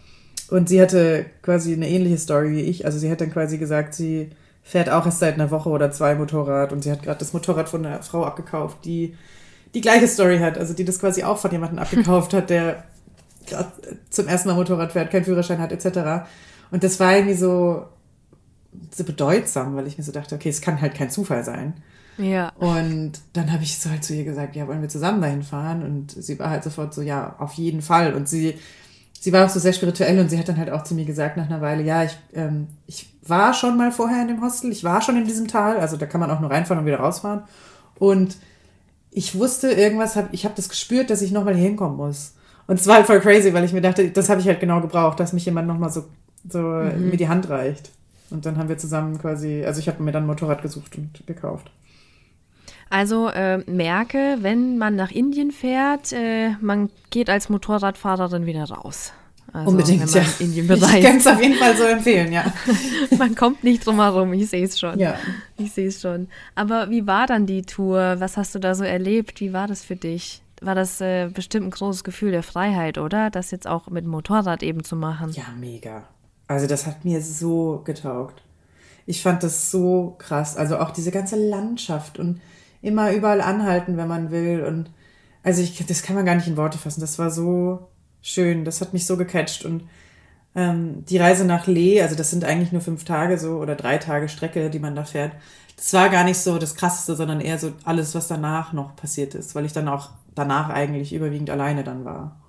Und 0.50 0.68
sie 0.68 0.82
hatte 0.82 1.26
quasi 1.42 1.74
eine 1.74 1.90
ähnliche 1.90 2.18
Story 2.18 2.52
wie 2.52 2.62
ich. 2.62 2.86
Also 2.86 3.00
sie 3.00 3.10
hat 3.10 3.22
dann 3.22 3.32
quasi 3.32 3.58
gesagt, 3.58 3.94
sie 3.94 4.32
fährt 4.62 4.90
auch 4.90 5.06
erst 5.06 5.20
seit 5.20 5.36
einer 5.36 5.52
Woche 5.52 5.70
oder 5.70 5.92
zwei 5.92 6.16
Motorrad 6.16 6.72
und 6.72 6.84
sie 6.84 6.92
hat 6.92 7.04
gerade 7.04 7.20
das 7.20 7.34
Motorrad 7.34 7.70
von 7.70 7.86
einer 7.86 8.02
Frau 8.02 8.26
abgekauft, 8.26 8.86
die 8.86 9.16
die 9.74 9.82
gleiche 9.82 10.08
Story 10.08 10.40
hat, 10.40 10.58
also 10.58 10.74
die 10.74 10.86
das 10.86 11.00
quasi 11.00 11.24
auch 11.24 11.38
von 11.38 11.52
jemandem 11.52 11.80
abgekauft 11.80 12.34
hat, 12.34 12.50
der 12.50 12.84
gerade 13.46 13.72
zum 14.10 14.28
ersten 14.28 14.50
Mal 14.50 14.56
Motorrad 14.56 14.92
fährt, 14.92 15.12
keinen 15.12 15.26
Führerschein 15.26 15.60
hat, 15.60 15.72
etc. 15.72 16.28
Und 16.72 16.84
das 16.84 17.00
war 17.00 17.16
irgendwie 17.16 17.36
so, 17.36 17.88
so 18.92 19.04
bedeutsam, 19.04 19.76
weil 19.76 19.88
ich 19.88 19.98
mir 19.98 20.04
so 20.04 20.12
dachte, 20.12 20.36
okay, 20.36 20.50
es 20.50 20.62
kann 20.62 20.80
halt 20.80 20.94
kein 20.96 21.10
Zufall 21.10 21.44
sein. 21.44 21.74
Ja. 22.18 22.50
Und 22.58 23.14
dann 23.34 23.52
habe 23.52 23.64
ich 23.64 23.80
so 23.80 23.90
halt 23.90 24.04
zu 24.04 24.14
ihr 24.14 24.24
gesagt, 24.24 24.56
ja, 24.56 24.68
wollen 24.68 24.82
wir 24.82 24.90
zusammen 24.90 25.22
dahin 25.22 25.44
fahren? 25.44 25.84
Und 25.84 26.12
sie 26.12 26.38
war 26.40 26.50
halt 26.50 26.64
sofort 26.64 26.94
so, 26.94 27.02
ja, 27.02 27.36
auf 27.40 27.54
jeden 27.54 27.82
Fall. 27.82 28.14
Und 28.14 28.30
sie, 28.30 28.56
sie 29.20 29.34
war 29.34 29.46
auch 29.46 29.50
so 29.50 29.60
sehr 29.60 29.74
spirituell 29.74 30.20
und 30.20 30.30
sie 30.30 30.38
hat 30.38 30.48
dann 30.48 30.58
halt 30.58 30.70
auch 30.70 30.84
zu 30.84 30.96
mir 30.96 31.06
gesagt 31.06 31.38
nach 31.38 31.46
einer 31.46 31.62
Weile, 31.62 31.84
ja, 31.84 32.04
ich, 32.04 32.18
ähm, 32.34 32.68
ich 32.88 33.14
war 33.26 33.54
schon 33.54 33.78
mal 33.78 33.92
vorher 33.92 34.22
in 34.22 34.28
dem 34.28 34.42
Hostel, 34.42 34.72
ich 34.72 34.84
war 34.84 35.02
schon 35.02 35.18
in 35.18 35.26
diesem 35.26 35.48
Tal, 35.48 35.78
also 35.78 35.98
da 35.98 36.06
kann 36.06 36.20
man 36.20 36.30
auch 36.30 36.40
nur 36.40 36.52
reinfahren 36.52 36.80
und 36.80 36.86
wieder 36.86 37.00
rausfahren. 37.00 37.44
Und 37.98 38.38
ich 39.12 39.38
wusste 39.38 39.72
irgendwas, 39.72 40.16
hab, 40.16 40.34
ich 40.34 40.46
habe 40.46 40.56
das 40.56 40.70
gespürt, 40.70 41.10
dass 41.10 41.22
ich 41.22 41.32
nochmal 41.32 41.56
hier 41.56 41.64
hinkommen 41.64 41.98
muss. 41.98 42.34
Und 42.68 42.80
es 42.80 42.88
war 42.88 42.96
halt 42.96 43.06
voll 43.06 43.20
crazy, 43.20 43.54
weil 43.54 43.64
ich 43.64 43.74
mir 43.74 43.82
dachte, 43.82 44.10
das 44.10 44.30
habe 44.30 44.42
ich 44.42 44.48
halt 44.48 44.60
genau 44.60 44.82
gebraucht, 44.82 45.20
dass 45.20 45.34
mich 45.34 45.46
jemand 45.46 45.68
nochmal 45.68 45.92
so, 45.92 46.06
so 46.48 46.60
mhm. 46.60 47.10
mir 47.10 47.18
die 47.18 47.28
Hand 47.28 47.50
reicht. 47.50 47.92
Und 48.30 48.46
dann 48.46 48.58
haben 48.58 48.70
wir 48.70 48.78
zusammen 48.78 49.20
quasi, 49.20 49.64
also 49.66 49.80
ich 49.80 49.88
habe 49.88 50.02
mir 50.02 50.12
dann 50.12 50.24
ein 50.24 50.28
Motorrad 50.28 50.62
gesucht 50.62 50.98
und 50.98 51.26
gekauft. 51.28 51.70
Also 52.94 53.28
äh, 53.30 53.58
merke, 53.66 54.38
wenn 54.42 54.78
man 54.78 54.96
nach 54.96 55.10
Indien 55.10 55.50
fährt, 55.50 56.14
äh, 56.14 56.52
man 56.62 56.92
geht 57.10 57.28
als 57.28 57.50
Motorradfahrerin 57.50 58.46
wieder 58.46 58.66
raus. 58.66 59.14
Also, 59.52 59.72
Unbedingt, 59.72 60.14
ja. 60.14 60.22
Indien 60.38 60.68
bereist. 60.68 60.94
Ich 60.98 61.04
kann 61.04 61.18
es 61.18 61.26
auf 61.26 61.42
jeden 61.42 61.56
Fall 61.56 61.76
so 61.76 61.86
empfehlen, 61.86 62.32
ja. 62.32 62.54
man 63.18 63.34
kommt 63.34 63.64
nicht 63.64 63.84
drum 63.84 63.96
herum, 63.96 64.32
ich 64.34 64.48
sehe 64.48 64.64
es 64.64 64.80
schon. 64.80 65.00
Ja. 65.00 65.16
Ich 65.58 65.72
sehe 65.72 65.88
es 65.88 66.02
schon. 66.02 66.28
Aber 66.54 66.92
wie 66.92 67.08
war 67.08 67.26
dann 67.26 67.48
die 67.48 67.64
Tour? 67.64 68.18
Was 68.20 68.38
hast 68.38 68.54
du 68.54 68.60
da 68.60 68.76
so 68.76 68.84
erlebt? 68.84 69.42
Wie 69.42 69.54
war 69.54 69.66
das 69.66 69.84
für 69.84 69.96
dich? 69.96 70.44
War 70.62 70.76
das 70.76 71.02
äh, 71.02 71.30
bestimmt 71.34 71.66
ein 71.66 71.72
großes 71.72 72.04
Gefühl 72.04 72.30
der 72.30 72.44
Freiheit, 72.44 73.00
oder? 73.00 73.32
Das 73.32 73.50
jetzt 73.50 73.66
auch 73.66 73.88
mit 73.88 74.04
dem 74.04 74.12
Motorrad 74.12 74.62
eben 74.62 74.84
zu 74.84 74.96
machen. 74.96 75.32
Ja, 75.32 75.46
mega. 75.60 76.04
Also 76.48 76.68
das 76.68 76.86
hat 76.86 77.06
mir 77.06 77.24
so 77.24 77.82
getaugt. 77.86 78.44
Ich 79.08 79.24
fand 79.24 79.42
das 79.42 79.72
so 79.72 80.14
krass. 80.20 80.56
Also 80.56 80.78
auch 80.78 80.92
diese 80.92 81.10
ganze 81.10 81.38
Landschaft 81.38 82.20
und 82.20 82.40
immer 82.84 83.12
überall 83.12 83.42
anhalten, 83.42 83.98
wenn 83.98 84.08
man 84.08 84.30
will. 84.30 84.64
Und 84.64 84.92
also 85.42 85.64
ich, 85.64 85.84
das 85.86 86.04
kann 86.04 86.16
man 86.16 86.26
gar 86.26 86.36
nicht 86.36 86.48
in 86.48 86.58
Worte 86.58 86.78
fassen. 86.78 87.02
Das 87.02 87.18
war 87.18 87.32
so 87.32 87.88
schön. 88.22 88.66
Das 88.66 88.82
hat 88.82 88.94
mich 88.94 89.08
so 89.08 89.18
gecatcht. 89.18 89.66
Und 89.66 89.84
ähm, 90.56 91.04
die 91.06 91.18
Reise 91.18 91.46
nach 91.46 91.66
Lee, 91.66 92.02
also 92.02 92.16
das 92.16 92.30
sind 92.30 92.44
eigentlich 92.46 92.72
nur 92.72 92.82
fünf 92.82 93.06
Tage 93.06 93.40
so 93.40 93.58
oder 93.58 93.76
drei 93.76 93.98
Tage 93.98 94.30
Strecke, 94.30 94.70
die 94.70 94.80
man 94.80 94.96
da 94.96 95.06
fährt. 95.06 95.32
Das 95.76 95.92
war 95.94 96.10
gar 96.10 96.24
nicht 96.24 96.38
so 96.38 96.60
das 96.60 96.76
Krasseste, 96.76 97.16
sondern 97.16 97.42
eher 97.42 97.58
so 97.58 97.72
alles, 97.84 98.14
was 98.14 98.28
danach 98.28 98.74
noch 98.74 98.96
passiert 98.96 99.34
ist, 99.34 99.56
weil 99.56 99.66
ich 99.66 99.74
dann 99.74 99.88
auch 99.88 100.12
danach 100.36 100.70
eigentlich 100.70 101.14
überwiegend 101.14 101.50
alleine 101.50 101.84
dann 101.84 102.06
war. 102.06 102.40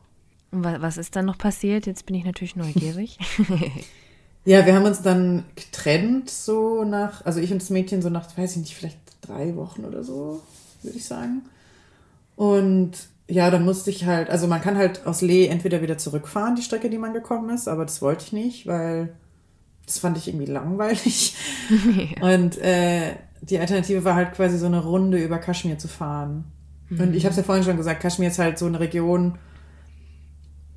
Und 0.51 0.65
was 0.65 0.99
ist 0.99 1.17
dann 1.17 1.25
noch 1.25 1.39
passiert? 1.39 1.87
Jetzt 1.87 2.07
bin 2.07 2.15
ich 2.15 2.25
natürlich 2.25 2.55
neugierig. 2.55 3.19
ja, 4.45 4.67
wir 4.67 4.75
haben 4.75 4.85
uns 4.85 5.01
dann 5.01 5.45
getrennt, 5.55 6.29
so 6.29 6.85
nach, 6.85 7.25
also 7.25 7.41
ich 7.41 7.51
und 7.51 7.63
das 7.63 7.71
Mädchen 7.71 8.03
so 8.03 8.11
nach, 8.11 8.37
weiß 8.37 8.53
ich 8.53 8.59
nicht, 8.59 8.75
vielleicht 8.75 9.04
drei 9.27 9.57
Wochen 9.57 9.85
oder 9.85 10.03
so, 10.03 10.43
würde 10.83 10.99
ich 10.99 11.05
sagen. 11.05 11.43
Und 12.37 12.93
ja, 13.27 13.51
dann 13.51 13.65
musste 13.65 13.91
ich 13.91 14.05
halt, 14.05 14.29
also 14.29 14.47
man 14.47 14.61
kann 14.61 14.77
halt 14.77 15.07
aus 15.07 15.23
Lee 15.23 15.47
entweder 15.47 15.81
wieder 15.81 15.99
zurückfahren, 15.99 16.57
die 16.57 16.63
Strecke, 16.63 16.91
die 16.91 16.99
man 16.99 17.15
gekommen 17.15 17.51
ist, 17.51 17.69
aber 17.69 17.85
das 17.85 18.03
wollte 18.03 18.25
ich 18.27 18.33
nicht, 18.33 18.67
weil 18.67 19.15
das 19.87 19.99
fand 19.99 20.17
ich 20.19 20.29
irgendwie 20.29 20.51
langweilig. 20.51 21.37
Ja. 22.21 22.35
Und 22.35 22.59
äh, 22.59 23.15
die 23.41 23.59
Alternative 23.59 24.05
war 24.05 24.15
halt 24.15 24.33
quasi 24.33 24.59
so 24.59 24.67
eine 24.67 24.83
Runde 24.83 25.17
über 25.17 25.39
Kaschmir 25.39 25.79
zu 25.79 25.89
fahren. 25.89 26.45
Mhm. 26.91 27.01
Und 27.01 27.15
ich 27.15 27.25
habe 27.25 27.31
es 27.31 27.39
ja 27.39 27.43
vorhin 27.43 27.65
schon 27.65 27.79
gesagt, 27.79 28.01
Kaschmir 28.01 28.29
ist 28.29 28.39
halt 28.39 28.59
so 28.59 28.67
eine 28.67 28.81
Region, 28.81 29.39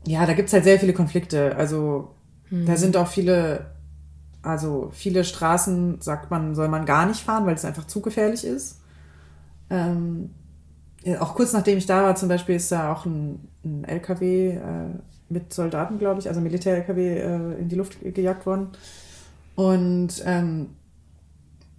ja, 0.05 0.25
da 0.25 0.33
gibt's 0.33 0.53
halt 0.53 0.63
sehr 0.63 0.79
viele 0.79 0.93
Konflikte. 0.93 1.55
Also 1.57 2.15
mhm. 2.49 2.65
da 2.65 2.77
sind 2.77 2.95
auch 2.95 3.07
viele, 3.07 3.71
also 4.47 4.89
viele 4.93 5.23
Straßen, 5.23 6.01
sagt 6.01 6.31
man, 6.31 6.55
soll 6.55 6.67
man 6.67 6.85
gar 6.85 7.05
nicht 7.05 7.21
fahren, 7.21 7.45
weil 7.45 7.55
es 7.55 7.65
einfach 7.65 7.87
zu 7.87 8.01
gefährlich 8.01 8.45
ist. 8.45 8.79
Ähm, 9.69 10.31
auch 11.19 11.35
kurz 11.35 11.53
nachdem 11.53 11.77
ich 11.77 11.85
da 11.85 12.03
war, 12.03 12.15
zum 12.15 12.29
Beispiel 12.29 12.55
ist 12.55 12.71
da 12.71 12.91
auch 12.91 13.05
ein, 13.05 13.47
ein 13.63 13.83
LKW 13.83 14.49
äh, 14.51 14.61
mit 15.29 15.53
Soldaten, 15.53 15.99
glaube 15.99 16.19
ich, 16.19 16.27
also 16.27 16.41
Militär-LKW 16.41 17.17
äh, 17.17 17.59
in 17.59 17.69
die 17.69 17.75
Luft 17.75 17.97
gejagt 18.01 18.45
worden. 18.45 18.69
Und 19.55 20.23
ähm, 20.25 20.69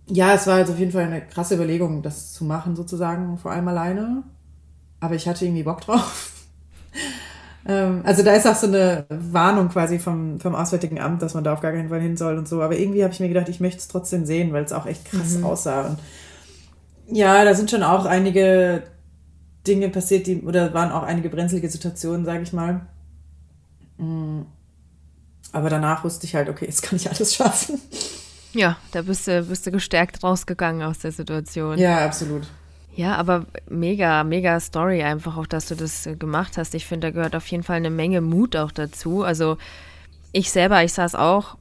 ja, 0.07 0.35
es 0.35 0.47
war 0.47 0.57
also 0.57 0.73
auf 0.73 0.79
jeden 0.79 0.93
Fall 0.93 1.05
eine 1.05 1.21
krasse 1.21 1.55
Überlegung, 1.55 2.03
das 2.03 2.33
zu 2.33 2.45
machen, 2.45 2.77
sozusagen, 2.77 3.39
vor 3.39 3.53
allem 3.53 3.69
alleine. 3.69 4.23
Aber 5.01 5.15
ich 5.15 5.29
hatte 5.29 5.45
irgendwie 5.45 5.63
Bock 5.63 5.81
drauf. 5.83 6.38
Ähm, 7.69 8.01
also 8.05 8.23
da 8.23 8.33
ist 8.33 8.47
auch 8.47 8.57
so 8.57 8.67
eine 8.67 9.05
Warnung 9.11 9.69
quasi 9.69 9.99
vom, 9.99 10.41
vom 10.41 10.55
Auswärtigen 10.55 10.99
Amt, 10.99 11.21
dass 11.21 11.35
man 11.35 11.45
da 11.45 11.53
auf 11.53 11.61
gar 11.61 11.73
keinen 11.73 11.91
Fall 11.91 12.01
hin 12.01 12.17
soll 12.17 12.39
und 12.39 12.49
so. 12.49 12.63
Aber 12.63 12.77
irgendwie 12.77 13.05
habe 13.05 13.13
ich 13.13 13.21
mir 13.21 13.29
gedacht, 13.29 13.49
ich 13.51 13.61
möchte 13.61 13.81
es 13.81 13.89
trotzdem 13.89 14.25
sehen, 14.25 14.53
weil 14.55 14.65
es 14.65 14.73
auch 14.73 14.87
echt 14.87 15.05
krass 15.05 15.37
mhm. 15.37 15.45
aussah. 15.45 15.83
Und 15.83 15.99
ja, 17.11 17.45
da 17.45 17.55
sind 17.55 17.71
schon 17.71 17.83
auch 17.83 18.07
einige 18.07 18.85
Dinge 19.67 19.91
passiert, 19.91 20.27
die, 20.27 20.41
oder 20.41 20.73
waren 20.73 20.91
auch 20.91 21.03
einige 21.03 21.29
brenzlige 21.29 21.69
Situationen, 21.69 22.25
sage 22.25 22.43
ich 22.43 22.53
mal. 22.55 22.87
Mm. 23.99 24.43
Aber 25.53 25.71
danach 25.71 26.05
wusste 26.05 26.27
ich 26.27 26.35
halt, 26.35 26.49
okay, 26.49 26.67
jetzt 26.67 26.83
kann 26.83 26.97
ich 26.97 27.09
alles 27.09 27.35
schaffen. 27.35 27.81
Ja, 28.53 28.79
da 28.93 29.03
bist 29.03 29.27
du, 29.27 29.43
bist 29.43 29.67
du 29.67 29.71
gestärkt 29.71 30.23
rausgegangen 30.23 30.83
aus 30.83 31.01
der 31.01 31.13
Situation. 31.13 31.79
Ja, 31.79 32.05
absolut. 32.05 32.47
Ja, 32.99 33.15
aber 33.15 33.47
mega, 33.71 34.25
mega 34.25 34.59
Story 34.59 35.05
einfach 35.05 35.37
auch, 35.37 35.47
dass 35.47 35.69
du 35.69 35.77
das 35.77 36.09
gemacht 36.19 36.59
hast. 36.59 36.75
Ich 36.75 36.85
finde, 36.85 37.07
da 37.07 37.11
gehört 37.13 37.37
auf 37.37 37.47
jeden 37.47 37.63
Fall 37.63 37.77
eine 37.77 37.91
Menge 37.91 38.21
Mut 38.21 38.57
auch 38.57 38.73
dazu. 38.73 39.23
Also 39.23 39.57
ich 40.33 40.51
selber, 40.51 40.83
ich 40.83 40.95
saß 40.95 41.15
auch, 41.15 41.59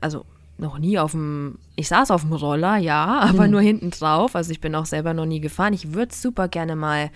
also 0.00 0.24
noch 0.56 0.78
nie 0.78 0.96
auf 1.00 1.10
dem, 1.10 1.58
ich 1.74 1.88
saß 1.88 2.12
auf 2.12 2.20
dem 2.20 2.32
Roller, 2.32 2.76
ja, 2.76 3.18
aber 3.22 3.46
hm. 3.46 3.50
nur 3.50 3.60
hinten 3.60 3.90
drauf. 3.90 4.36
Also 4.36 4.52
ich 4.52 4.60
bin 4.60 4.76
auch 4.76 4.86
selber 4.86 5.14
noch 5.14 5.26
nie 5.26 5.40
gefahren. 5.40 5.72
Ich 5.72 5.94
würde 5.94 6.12
es 6.12 6.22
super 6.22 6.46
gerne 6.46 6.76
mal, 6.76 7.10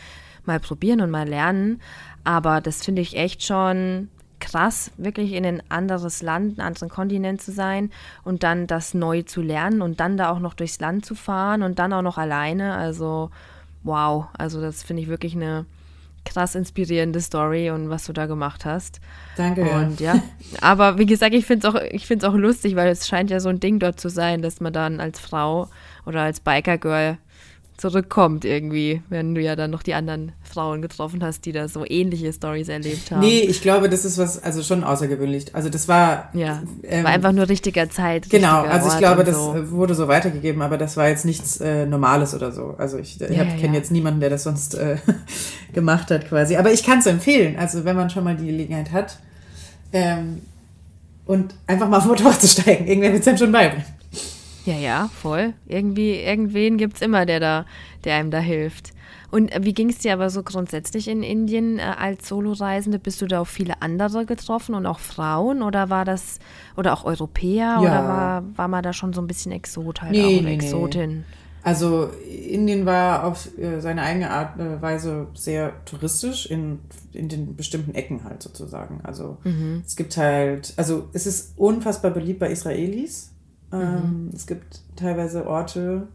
mal 0.44 0.58
probieren 0.58 1.00
und 1.00 1.12
mal 1.12 1.28
lernen. 1.28 1.80
Aber 2.24 2.60
das 2.60 2.84
finde 2.84 3.00
ich 3.00 3.16
echt 3.16 3.44
schon 3.44 4.08
krass, 4.40 4.90
wirklich 4.96 5.34
in 5.34 5.46
ein 5.46 5.62
anderes 5.68 6.20
Land, 6.20 6.58
einen 6.58 6.66
anderen 6.66 6.88
Kontinent 6.88 7.40
zu 7.40 7.52
sein 7.52 7.92
und 8.24 8.42
dann 8.42 8.66
das 8.66 8.92
neu 8.92 9.22
zu 9.22 9.40
lernen 9.40 9.82
und 9.82 10.00
dann 10.00 10.16
da 10.16 10.30
auch 10.32 10.40
noch 10.40 10.54
durchs 10.54 10.80
Land 10.80 11.06
zu 11.06 11.14
fahren 11.14 11.62
und 11.62 11.78
dann 11.78 11.92
auch 11.92 12.02
noch 12.02 12.18
alleine. 12.18 12.74
Also 12.74 13.30
wow, 13.84 14.26
also 14.36 14.60
das 14.60 14.82
finde 14.82 15.02
ich 15.02 15.08
wirklich 15.08 15.34
eine 15.34 15.66
krass 16.24 16.54
inspirierende 16.54 17.20
Story 17.20 17.70
und 17.70 17.90
was 17.90 18.06
du 18.06 18.12
da 18.12 18.26
gemacht 18.26 18.64
hast. 18.64 19.00
Danke. 19.36 19.62
Und 19.62 20.00
ja, 20.00 20.22
aber 20.60 20.98
wie 20.98 21.06
gesagt, 21.06 21.34
ich 21.34 21.46
finde 21.46 21.66
es 21.66 22.22
auch, 22.22 22.28
auch 22.28 22.34
lustig, 22.34 22.76
weil 22.76 22.88
es 22.88 23.08
scheint 23.08 23.30
ja 23.30 23.40
so 23.40 23.48
ein 23.48 23.60
Ding 23.60 23.78
dort 23.78 23.98
zu 23.98 24.08
sein, 24.08 24.42
dass 24.42 24.60
man 24.60 24.72
dann 24.72 25.00
als 25.00 25.18
Frau 25.18 25.68
oder 26.06 26.22
als 26.22 26.40
Biker-Girl 26.40 27.18
zurückkommt 27.82 28.44
irgendwie, 28.44 29.02
wenn 29.08 29.34
du 29.34 29.40
ja 29.40 29.56
dann 29.56 29.72
noch 29.72 29.82
die 29.82 29.94
anderen 29.94 30.30
Frauen 30.44 30.82
getroffen 30.82 31.20
hast, 31.24 31.44
die 31.46 31.50
da 31.50 31.66
so 31.66 31.84
ähnliche 31.84 32.32
Stories 32.32 32.68
erlebt 32.68 33.10
haben. 33.10 33.18
Nee, 33.18 33.40
ich 33.40 33.60
glaube, 33.60 33.88
das 33.88 34.04
ist 34.04 34.18
was, 34.18 34.40
also 34.40 34.62
schon 34.62 34.84
außergewöhnlich. 34.84 35.52
Also 35.52 35.68
das 35.68 35.88
war. 35.88 36.30
Ja, 36.32 36.62
ähm, 36.84 37.02
war 37.02 37.10
einfach 37.10 37.32
nur 37.32 37.48
richtiger 37.48 37.90
Zeit. 37.90 38.30
Genau, 38.30 38.62
also 38.62 38.88
ich 38.88 38.98
glaube, 38.98 39.24
das 39.24 39.34
so. 39.34 39.72
wurde 39.72 39.96
so 39.96 40.06
weitergegeben, 40.06 40.62
aber 40.62 40.78
das 40.78 40.96
war 40.96 41.08
jetzt 41.08 41.24
nichts 41.24 41.60
äh, 41.60 41.84
Normales 41.84 42.36
oder 42.36 42.52
so. 42.52 42.76
Also 42.78 42.98
ich, 42.98 43.20
ich 43.20 43.36
ja, 43.36 43.44
kenne 43.44 43.66
ja. 43.66 43.72
jetzt 43.72 43.90
niemanden, 43.90 44.20
der 44.20 44.30
das 44.30 44.44
sonst 44.44 44.76
äh, 44.76 44.98
gemacht 45.72 46.12
hat 46.12 46.28
quasi. 46.28 46.54
Aber 46.54 46.72
ich 46.72 46.84
kann 46.84 47.00
es 47.00 47.06
empfehlen, 47.06 47.58
also 47.58 47.84
wenn 47.84 47.96
man 47.96 48.10
schon 48.10 48.22
mal 48.22 48.36
die 48.36 48.46
Gelegenheit 48.46 48.92
hat. 48.92 49.18
Ähm, 49.92 50.42
und 51.26 51.52
einfach 51.66 51.88
mal 51.88 51.96
auf 51.98 52.04
Motorrad 52.04 52.40
zu 52.40 52.46
steigen. 52.46 52.86
Irgendwer 52.86 53.12
wird 53.12 53.22
es 53.22 53.28
einem 53.28 53.38
schon 53.38 53.50
beibringen. 53.50 54.01
Ja, 54.64 54.74
ja, 54.74 55.10
voll. 55.12 55.54
Irgendwie, 55.66 56.14
irgendwen 56.14 56.76
gibt 56.76 56.96
es 56.96 57.02
immer, 57.02 57.26
der 57.26 57.40
da, 57.40 57.66
der 58.04 58.16
einem 58.16 58.30
da 58.30 58.38
hilft. 58.38 58.92
Und 59.30 59.50
äh, 59.50 59.60
wie 59.62 59.72
ging 59.72 59.88
es 59.88 59.98
dir 59.98 60.12
aber 60.12 60.30
so 60.30 60.42
grundsätzlich 60.42 61.08
in 61.08 61.22
Indien 61.22 61.78
äh, 61.78 61.82
als 61.82 62.28
Soloreisende? 62.28 62.98
Bist 62.98 63.20
du 63.22 63.26
da 63.26 63.40
auf 63.40 63.48
viele 63.48 63.80
andere 63.80 64.26
getroffen 64.26 64.74
und 64.74 64.86
auch 64.86 64.98
Frauen 64.98 65.62
oder 65.62 65.90
war 65.90 66.04
das, 66.04 66.38
oder 66.76 66.92
auch 66.92 67.04
Europäer 67.04 67.64
ja. 67.64 67.80
oder 67.80 68.08
war, 68.08 68.44
war 68.56 68.68
man 68.68 68.82
da 68.82 68.92
schon 68.92 69.12
so 69.12 69.20
ein 69.20 69.26
bisschen 69.26 69.50
Exot 69.52 70.02
halt 70.02 70.12
nee, 70.12 70.38
auch, 70.38 70.42
nee, 70.42 70.54
Exotin? 70.54 71.10
Nee. 71.10 71.24
Also 71.64 72.10
Indien 72.28 72.86
war 72.86 73.24
auf 73.24 73.56
äh, 73.56 73.80
seine 73.80 74.02
eigene 74.02 74.30
Art 74.30 74.58
und 74.58 74.82
Weise 74.82 75.28
sehr 75.34 75.72
touristisch 75.84 76.46
in, 76.46 76.80
in 77.12 77.28
den 77.28 77.54
bestimmten 77.54 77.94
Ecken 77.94 78.24
halt 78.24 78.42
sozusagen. 78.42 79.00
Also 79.04 79.38
mhm. 79.44 79.82
es 79.86 79.94
gibt 79.94 80.16
halt, 80.16 80.74
also 80.76 81.08
es 81.12 81.26
ist 81.26 81.52
unfassbar 81.56 82.10
beliebt 82.10 82.40
bei 82.40 82.50
Israelis 82.50 83.31
ähm, 83.72 84.24
mhm. 84.26 84.30
Es 84.34 84.46
gibt 84.46 84.80
teilweise 84.96 85.46
Orte, 85.46 86.08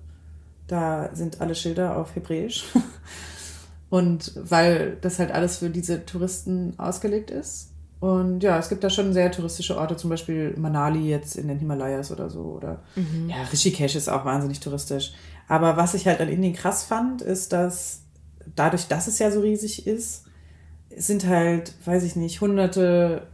da 0.68 1.10
sind 1.14 1.42
alle 1.42 1.56
Schilder 1.56 1.98
auf 1.98 2.16
Hebräisch. 2.16 2.66
Und 3.90 4.34
weil 4.36 4.98
das 5.02 5.18
halt 5.18 5.32
alles 5.32 5.58
für 5.58 5.70
diese 5.70 6.06
Touristen 6.06 6.74
ausgelegt 6.78 7.32
ist. 7.32 7.72
Und 8.00 8.44
ja, 8.44 8.60
es 8.60 8.70
gibt 8.70 8.84
da 8.84 8.90
schon 8.90 9.14
sehr 9.14 9.32
touristische 9.32 9.78
Orte, 9.78 9.96
zum 9.96 10.10
Beispiel 10.10 10.54
Manali 10.58 11.10
jetzt 11.10 11.36
in 11.36 11.48
den 11.48 11.58
Himalayas 11.58 12.12
oder 12.12 12.30
so. 12.30 12.42
Oder 12.42 12.82
mhm. 12.96 13.30
ja, 13.30 13.38
Rishikesh 13.52 13.96
ist 13.96 14.10
auch 14.10 14.26
wahnsinnig 14.26 14.60
touristisch. 14.60 15.14
Aber 15.48 15.78
was 15.78 15.94
ich 15.94 16.06
halt 16.06 16.20
an 16.20 16.28
Indien 16.28 16.54
krass 16.54 16.84
fand, 16.84 17.22
ist, 17.22 17.54
dass 17.54 18.02
dadurch, 18.56 18.88
dass 18.88 19.08
es 19.08 19.20
ja 19.20 19.32
so 19.32 19.40
riesig 19.40 19.88
ist, 19.88 20.26
sind 20.96 21.26
halt, 21.28 21.74
weiß 21.86 22.04
ich 22.04 22.16
nicht, 22.16 22.42
hunderte 22.42 23.28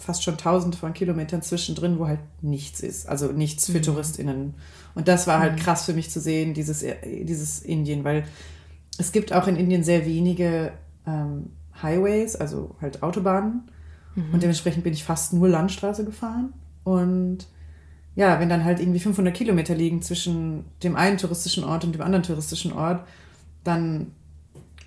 fast 0.00 0.22
schon 0.22 0.38
tausend 0.38 0.76
von 0.76 0.92
Kilometern 0.92 1.42
zwischendrin, 1.42 1.98
wo 1.98 2.06
halt 2.06 2.20
nichts 2.42 2.80
ist. 2.80 3.08
Also 3.08 3.32
nichts 3.32 3.66
für 3.66 3.78
mhm. 3.78 3.82
TouristInnen. 3.82 4.54
Und 4.94 5.08
das 5.08 5.26
war 5.26 5.40
halt 5.40 5.54
mhm. 5.54 5.60
krass 5.60 5.84
für 5.84 5.92
mich 5.92 6.10
zu 6.10 6.20
sehen, 6.20 6.54
dieses, 6.54 6.84
dieses 7.04 7.60
Indien, 7.62 8.04
weil 8.04 8.24
es 8.98 9.12
gibt 9.12 9.32
auch 9.32 9.46
in 9.46 9.56
Indien 9.56 9.84
sehr 9.84 10.06
wenige 10.06 10.72
ähm, 11.06 11.50
Highways, 11.82 12.36
also 12.36 12.76
halt 12.80 13.02
Autobahnen. 13.02 13.70
Mhm. 14.14 14.34
Und 14.34 14.42
dementsprechend 14.42 14.84
bin 14.84 14.92
ich 14.92 15.04
fast 15.04 15.32
nur 15.32 15.48
Landstraße 15.48 16.04
gefahren. 16.04 16.52
Und 16.84 17.46
ja, 18.14 18.40
wenn 18.40 18.48
dann 18.48 18.64
halt 18.64 18.80
irgendwie 18.80 19.00
500 19.00 19.34
Kilometer 19.34 19.74
liegen 19.74 20.02
zwischen 20.02 20.64
dem 20.82 20.96
einen 20.96 21.18
touristischen 21.18 21.64
Ort 21.64 21.84
und 21.84 21.92
dem 21.92 22.02
anderen 22.02 22.22
touristischen 22.22 22.72
Ort, 22.72 23.06
dann 23.64 24.12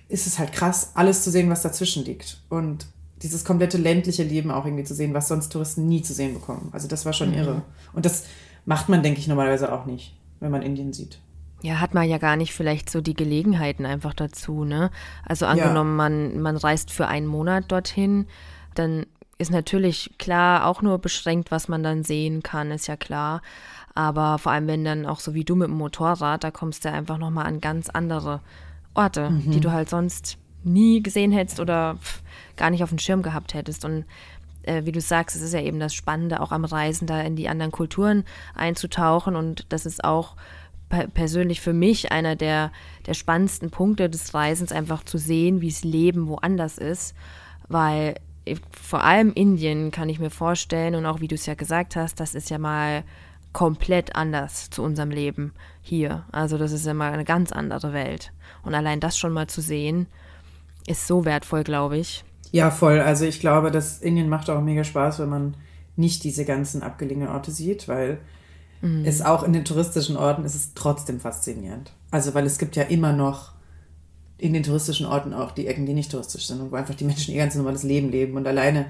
ist 0.08 0.26
es 0.26 0.38
halt 0.38 0.52
krass, 0.52 0.92
alles 0.94 1.22
zu 1.22 1.30
sehen, 1.30 1.50
was 1.50 1.62
dazwischen 1.62 2.04
liegt. 2.04 2.42
Und 2.48 2.86
dieses 3.24 3.44
komplette 3.44 3.78
ländliche 3.78 4.22
Leben 4.22 4.50
auch 4.50 4.66
irgendwie 4.66 4.84
zu 4.84 4.94
sehen, 4.94 5.14
was 5.14 5.28
sonst 5.28 5.48
Touristen 5.48 5.88
nie 5.88 6.02
zu 6.02 6.12
sehen 6.12 6.34
bekommen. 6.34 6.68
Also 6.72 6.86
das 6.86 7.06
war 7.06 7.12
schon 7.12 7.30
mhm. 7.30 7.38
irre. 7.38 7.62
Und 7.92 8.04
das 8.04 8.26
macht 8.66 8.88
man, 8.88 9.02
denke 9.02 9.18
ich, 9.18 9.26
normalerweise 9.26 9.72
auch 9.72 9.86
nicht, 9.86 10.14
wenn 10.40 10.50
man 10.50 10.62
Indien 10.62 10.92
sieht. 10.92 11.18
Ja, 11.62 11.80
hat 11.80 11.94
man 11.94 12.08
ja 12.08 12.18
gar 12.18 12.36
nicht 12.36 12.52
vielleicht 12.52 12.90
so 12.90 13.00
die 13.00 13.14
Gelegenheiten 13.14 13.86
einfach 13.86 14.12
dazu, 14.12 14.64
ne? 14.64 14.90
Also 15.24 15.46
angenommen, 15.46 15.92
ja. 15.92 15.96
man, 15.96 16.40
man 16.42 16.56
reist 16.58 16.90
für 16.90 17.06
einen 17.06 17.26
Monat 17.26 17.72
dorthin, 17.72 18.26
dann 18.74 19.06
ist 19.38 19.50
natürlich 19.50 20.12
klar 20.18 20.66
auch 20.66 20.82
nur 20.82 20.98
beschränkt, 20.98 21.50
was 21.50 21.68
man 21.68 21.82
dann 21.82 22.04
sehen 22.04 22.42
kann, 22.42 22.70
ist 22.70 22.86
ja 22.86 22.96
klar. 22.96 23.40
Aber 23.94 24.38
vor 24.38 24.52
allem, 24.52 24.66
wenn 24.66 24.84
dann 24.84 25.06
auch 25.06 25.20
so 25.20 25.32
wie 25.32 25.44
du 25.44 25.56
mit 25.56 25.68
dem 25.68 25.78
Motorrad, 25.78 26.44
da 26.44 26.50
kommst 26.50 26.84
du 26.84 26.90
einfach 26.90 27.16
nochmal 27.16 27.46
an 27.46 27.60
ganz 27.60 27.88
andere 27.88 28.40
Orte, 28.92 29.30
mhm. 29.30 29.50
die 29.50 29.60
du 29.60 29.72
halt 29.72 29.88
sonst 29.88 30.36
nie 30.64 31.02
gesehen 31.02 31.32
hättest 31.32 31.60
oder 31.60 31.98
gar 32.56 32.70
nicht 32.70 32.82
auf 32.82 32.90
dem 32.90 32.98
Schirm 32.98 33.22
gehabt 33.22 33.54
hättest. 33.54 33.84
Und 33.84 34.04
äh, 34.62 34.84
wie 34.84 34.92
du 34.92 35.00
sagst, 35.00 35.36
es 35.36 35.42
ist 35.42 35.54
ja 35.54 35.60
eben 35.60 35.80
das 35.80 35.94
Spannende, 35.94 36.40
auch 36.40 36.52
am 36.52 36.64
Reisen 36.64 37.06
da 37.06 37.20
in 37.20 37.36
die 37.36 37.48
anderen 37.48 37.72
Kulturen 37.72 38.24
einzutauchen. 38.54 39.36
Und 39.36 39.66
das 39.70 39.86
ist 39.86 40.04
auch 40.04 40.36
persönlich 41.14 41.60
für 41.60 41.72
mich 41.72 42.12
einer 42.12 42.36
der, 42.36 42.70
der 43.06 43.14
spannendsten 43.14 43.70
Punkte 43.70 44.08
des 44.08 44.32
Reisens, 44.32 44.70
einfach 44.70 45.02
zu 45.02 45.18
sehen, 45.18 45.60
wie 45.60 45.68
es 45.68 45.82
Leben 45.82 46.28
woanders 46.28 46.78
ist. 46.78 47.14
Weil 47.68 48.14
vor 48.70 49.02
allem 49.02 49.32
Indien 49.32 49.90
kann 49.90 50.08
ich 50.08 50.20
mir 50.20 50.30
vorstellen, 50.30 50.94
und 50.94 51.06
auch 51.06 51.20
wie 51.20 51.28
du 51.28 51.34
es 51.34 51.46
ja 51.46 51.54
gesagt 51.54 51.96
hast, 51.96 52.20
das 52.20 52.34
ist 52.34 52.50
ja 52.50 52.58
mal 52.58 53.02
komplett 53.52 54.16
anders 54.16 54.68
zu 54.70 54.82
unserem 54.82 55.10
Leben 55.10 55.52
hier. 55.80 56.24
Also 56.32 56.58
das 56.58 56.72
ist 56.72 56.86
ja 56.86 56.94
mal 56.94 57.12
eine 57.12 57.24
ganz 57.24 57.52
andere 57.52 57.92
Welt. 57.92 58.32
Und 58.62 58.74
allein 58.74 59.00
das 59.00 59.16
schon 59.16 59.32
mal 59.32 59.46
zu 59.46 59.60
sehen, 59.60 60.06
ist 60.86 61.06
so 61.06 61.24
wertvoll, 61.24 61.64
glaube 61.64 61.98
ich. 61.98 62.24
Ja, 62.52 62.70
voll. 62.70 63.00
Also 63.00 63.24
ich 63.24 63.40
glaube, 63.40 63.70
dass 63.70 64.00
Indien 64.00 64.28
macht 64.28 64.48
auch 64.48 64.60
mega 64.60 64.84
Spaß, 64.84 65.18
wenn 65.18 65.28
man 65.28 65.56
nicht 65.96 66.24
diese 66.24 66.44
ganzen 66.44 66.82
abgelegenen 66.82 67.28
Orte 67.28 67.50
sieht, 67.50 67.88
weil 67.88 68.18
mhm. 68.80 69.04
es 69.04 69.22
auch 69.22 69.42
in 69.42 69.52
den 69.52 69.64
touristischen 69.64 70.16
Orten 70.16 70.44
ist 70.44 70.54
es 70.54 70.74
trotzdem 70.74 71.20
faszinierend. 71.20 71.92
Also 72.10 72.34
weil 72.34 72.46
es 72.46 72.58
gibt 72.58 72.76
ja 72.76 72.84
immer 72.84 73.12
noch 73.12 73.52
in 74.38 74.52
den 74.52 74.62
touristischen 74.62 75.06
Orten 75.06 75.32
auch 75.32 75.52
die 75.52 75.66
Ecken, 75.66 75.86
die 75.86 75.94
nicht 75.94 76.10
touristisch 76.10 76.46
sind 76.46 76.60
und 76.60 76.70
wo 76.70 76.76
einfach 76.76 76.94
die 76.94 77.04
Menschen 77.04 77.34
ihr 77.34 77.40
ganz 77.40 77.54
normales 77.54 77.82
Leben 77.82 78.10
leben. 78.10 78.36
Und 78.36 78.46
alleine 78.46 78.86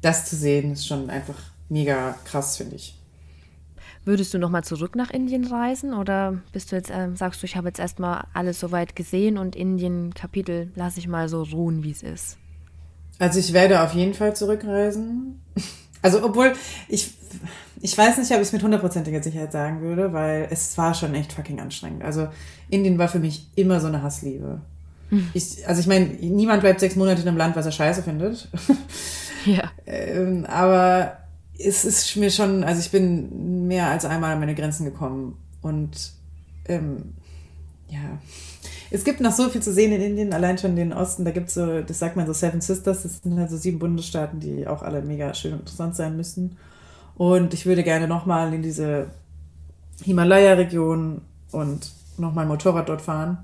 das 0.00 0.28
zu 0.28 0.36
sehen, 0.36 0.72
ist 0.72 0.86
schon 0.86 1.10
einfach 1.10 1.36
mega 1.68 2.14
krass, 2.24 2.56
finde 2.56 2.76
ich. 2.76 2.97
Würdest 4.08 4.32
du 4.32 4.38
nochmal 4.38 4.64
zurück 4.64 4.96
nach 4.96 5.10
Indien 5.10 5.44
reisen 5.44 5.92
oder 5.92 6.38
bist 6.54 6.72
du 6.72 6.76
jetzt, 6.76 6.88
äh, 6.88 7.08
sagst 7.14 7.42
du, 7.42 7.44
ich 7.44 7.56
habe 7.56 7.68
jetzt 7.68 7.78
erstmal 7.78 8.24
alles 8.32 8.58
soweit 8.58 8.96
gesehen 8.96 9.36
und 9.36 9.54
Indien-Kapitel 9.54 10.72
lasse 10.76 10.98
ich 10.98 11.06
mal 11.06 11.28
so 11.28 11.42
ruhen, 11.42 11.84
wie 11.84 11.90
es 11.90 12.02
ist? 12.02 12.38
Also 13.18 13.38
ich 13.38 13.52
werde 13.52 13.82
auf 13.82 13.92
jeden 13.92 14.14
Fall 14.14 14.34
zurückreisen. 14.34 15.42
Also 16.00 16.24
obwohl 16.24 16.52
ich, 16.86 17.12
ich 17.80 17.98
weiß 17.98 18.18
nicht, 18.18 18.30
ob 18.30 18.36
ich 18.36 18.46
es 18.46 18.52
mit 18.52 18.62
hundertprozentiger 18.62 19.20
Sicherheit 19.20 19.50
sagen 19.50 19.80
würde, 19.80 20.12
weil 20.12 20.46
es 20.48 20.78
war 20.78 20.94
schon 20.94 21.12
echt 21.16 21.32
fucking 21.32 21.58
anstrengend. 21.58 22.04
Also 22.04 22.28
Indien 22.70 22.98
war 22.98 23.08
für 23.08 23.18
mich 23.18 23.48
immer 23.56 23.80
so 23.80 23.88
eine 23.88 24.00
Hassliebe. 24.00 24.60
Hm. 25.08 25.28
Ich, 25.34 25.66
also 25.66 25.80
ich 25.80 25.88
meine, 25.88 26.06
niemand 26.06 26.60
bleibt 26.60 26.78
sechs 26.78 26.94
Monate 26.94 27.22
in 27.22 27.26
einem 27.26 27.36
Land, 27.36 27.56
was 27.56 27.66
er 27.66 27.72
scheiße 27.72 28.02
findet. 28.04 28.48
Ja. 29.44 29.70
ähm, 29.86 30.44
aber 30.46 31.16
es 31.58 31.84
ist 31.84 32.16
mir 32.16 32.30
schon, 32.30 32.64
also 32.64 32.80
ich 32.80 32.90
bin 32.90 33.66
mehr 33.66 33.88
als 33.88 34.04
einmal 34.04 34.32
an 34.32 34.40
meine 34.40 34.54
Grenzen 34.54 34.84
gekommen 34.84 35.36
und 35.60 36.12
ähm, 36.66 37.14
ja, 37.88 38.18
es 38.90 39.04
gibt 39.04 39.20
noch 39.20 39.32
so 39.32 39.48
viel 39.48 39.62
zu 39.62 39.72
sehen 39.72 39.92
in 39.92 40.00
Indien, 40.00 40.32
allein 40.32 40.56
schon 40.56 40.76
den 40.76 40.92
Osten, 40.92 41.24
da 41.24 41.30
gibt 41.30 41.48
es 41.48 41.54
so, 41.54 41.80
das 41.82 41.98
sagt 41.98 42.16
man 42.16 42.26
so 42.26 42.32
Seven 42.32 42.60
Sisters, 42.60 43.02
das 43.02 43.22
sind 43.22 43.38
halt 43.38 43.50
so 43.50 43.56
sieben 43.56 43.78
Bundesstaaten, 43.78 44.40
die 44.40 44.66
auch 44.66 44.82
alle 44.82 45.02
mega 45.02 45.34
schön 45.34 45.52
und 45.52 45.60
interessant 45.60 45.96
sein 45.96 46.16
müssen. 46.16 46.56
Und 47.16 47.52
ich 47.52 47.66
würde 47.66 47.82
gerne 47.82 48.06
nochmal 48.06 48.54
in 48.54 48.62
diese 48.62 49.10
Himalaya-Region 50.04 51.20
und 51.50 51.90
nochmal 52.16 52.46
Motorrad 52.46 52.88
dort 52.88 53.02
fahren. 53.02 53.38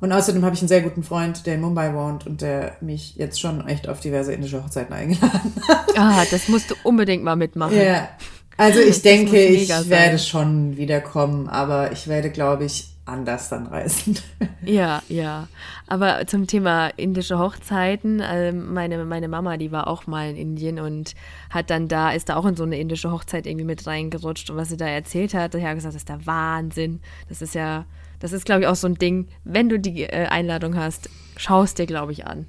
Und 0.00 0.12
außerdem 0.12 0.44
habe 0.44 0.54
ich 0.54 0.60
einen 0.60 0.68
sehr 0.68 0.82
guten 0.82 1.02
Freund, 1.02 1.44
der 1.46 1.56
in 1.56 1.60
Mumbai 1.60 1.92
wohnt 1.92 2.26
und 2.26 2.40
der 2.40 2.76
mich 2.80 3.16
jetzt 3.16 3.40
schon 3.40 3.66
echt 3.66 3.88
auf 3.88 4.00
diverse 4.00 4.32
indische 4.32 4.62
Hochzeiten 4.62 4.94
eingeladen 4.94 5.52
hat. 5.66 5.86
Ah, 5.96 6.24
das 6.30 6.48
musst 6.48 6.70
du 6.70 6.74
unbedingt 6.84 7.24
mal 7.24 7.36
mitmachen. 7.36 7.76
Ja. 7.76 8.08
Also 8.56 8.80
ich 8.80 9.02
denke, 9.02 9.38
ich 9.38 9.68
sein. 9.68 9.88
werde 9.88 10.18
schon 10.18 10.76
wiederkommen, 10.76 11.48
aber 11.48 11.92
ich 11.92 12.08
werde, 12.08 12.30
glaube 12.30 12.64
ich, 12.64 12.88
anders 13.08 13.48
dann 13.48 13.66
reisen. 13.66 14.18
Ja, 14.64 15.02
ja. 15.08 15.48
Aber 15.86 16.26
zum 16.26 16.46
Thema 16.46 16.88
indische 16.88 17.38
Hochzeiten, 17.38 18.20
äh, 18.20 18.52
meine, 18.52 19.02
meine 19.06 19.28
Mama, 19.28 19.56
die 19.56 19.72
war 19.72 19.86
auch 19.86 20.06
mal 20.06 20.28
in 20.28 20.36
Indien 20.36 20.78
und 20.78 21.14
hat 21.48 21.70
dann 21.70 21.88
da, 21.88 22.10
ist 22.10 22.28
da 22.28 22.36
auch 22.36 22.44
in 22.44 22.54
so 22.54 22.64
eine 22.64 22.78
indische 22.78 23.10
Hochzeit 23.10 23.46
irgendwie 23.46 23.64
mit 23.64 23.86
reingerutscht. 23.86 24.50
Und 24.50 24.58
was 24.58 24.68
sie 24.68 24.76
da 24.76 24.86
erzählt 24.86 25.32
hat, 25.32 25.54
habe 25.54 25.74
gesagt, 25.74 25.94
das 25.94 26.02
ist 26.02 26.08
der 26.10 26.26
Wahnsinn. 26.26 27.00
Das 27.30 27.40
ist 27.40 27.54
ja 27.54 27.86
das 28.20 28.32
ist, 28.32 28.44
glaube 28.44 28.62
ich, 28.62 28.66
auch 28.66 28.74
so 28.74 28.86
ein 28.86 28.96
Ding, 28.96 29.28
wenn 29.44 29.68
du 29.68 29.78
die 29.78 30.02
äh, 30.02 30.26
Einladung 30.26 30.76
hast, 30.76 31.10
schaust 31.36 31.78
dir, 31.78 31.86
glaube 31.86 32.12
ich, 32.12 32.26
an. 32.26 32.46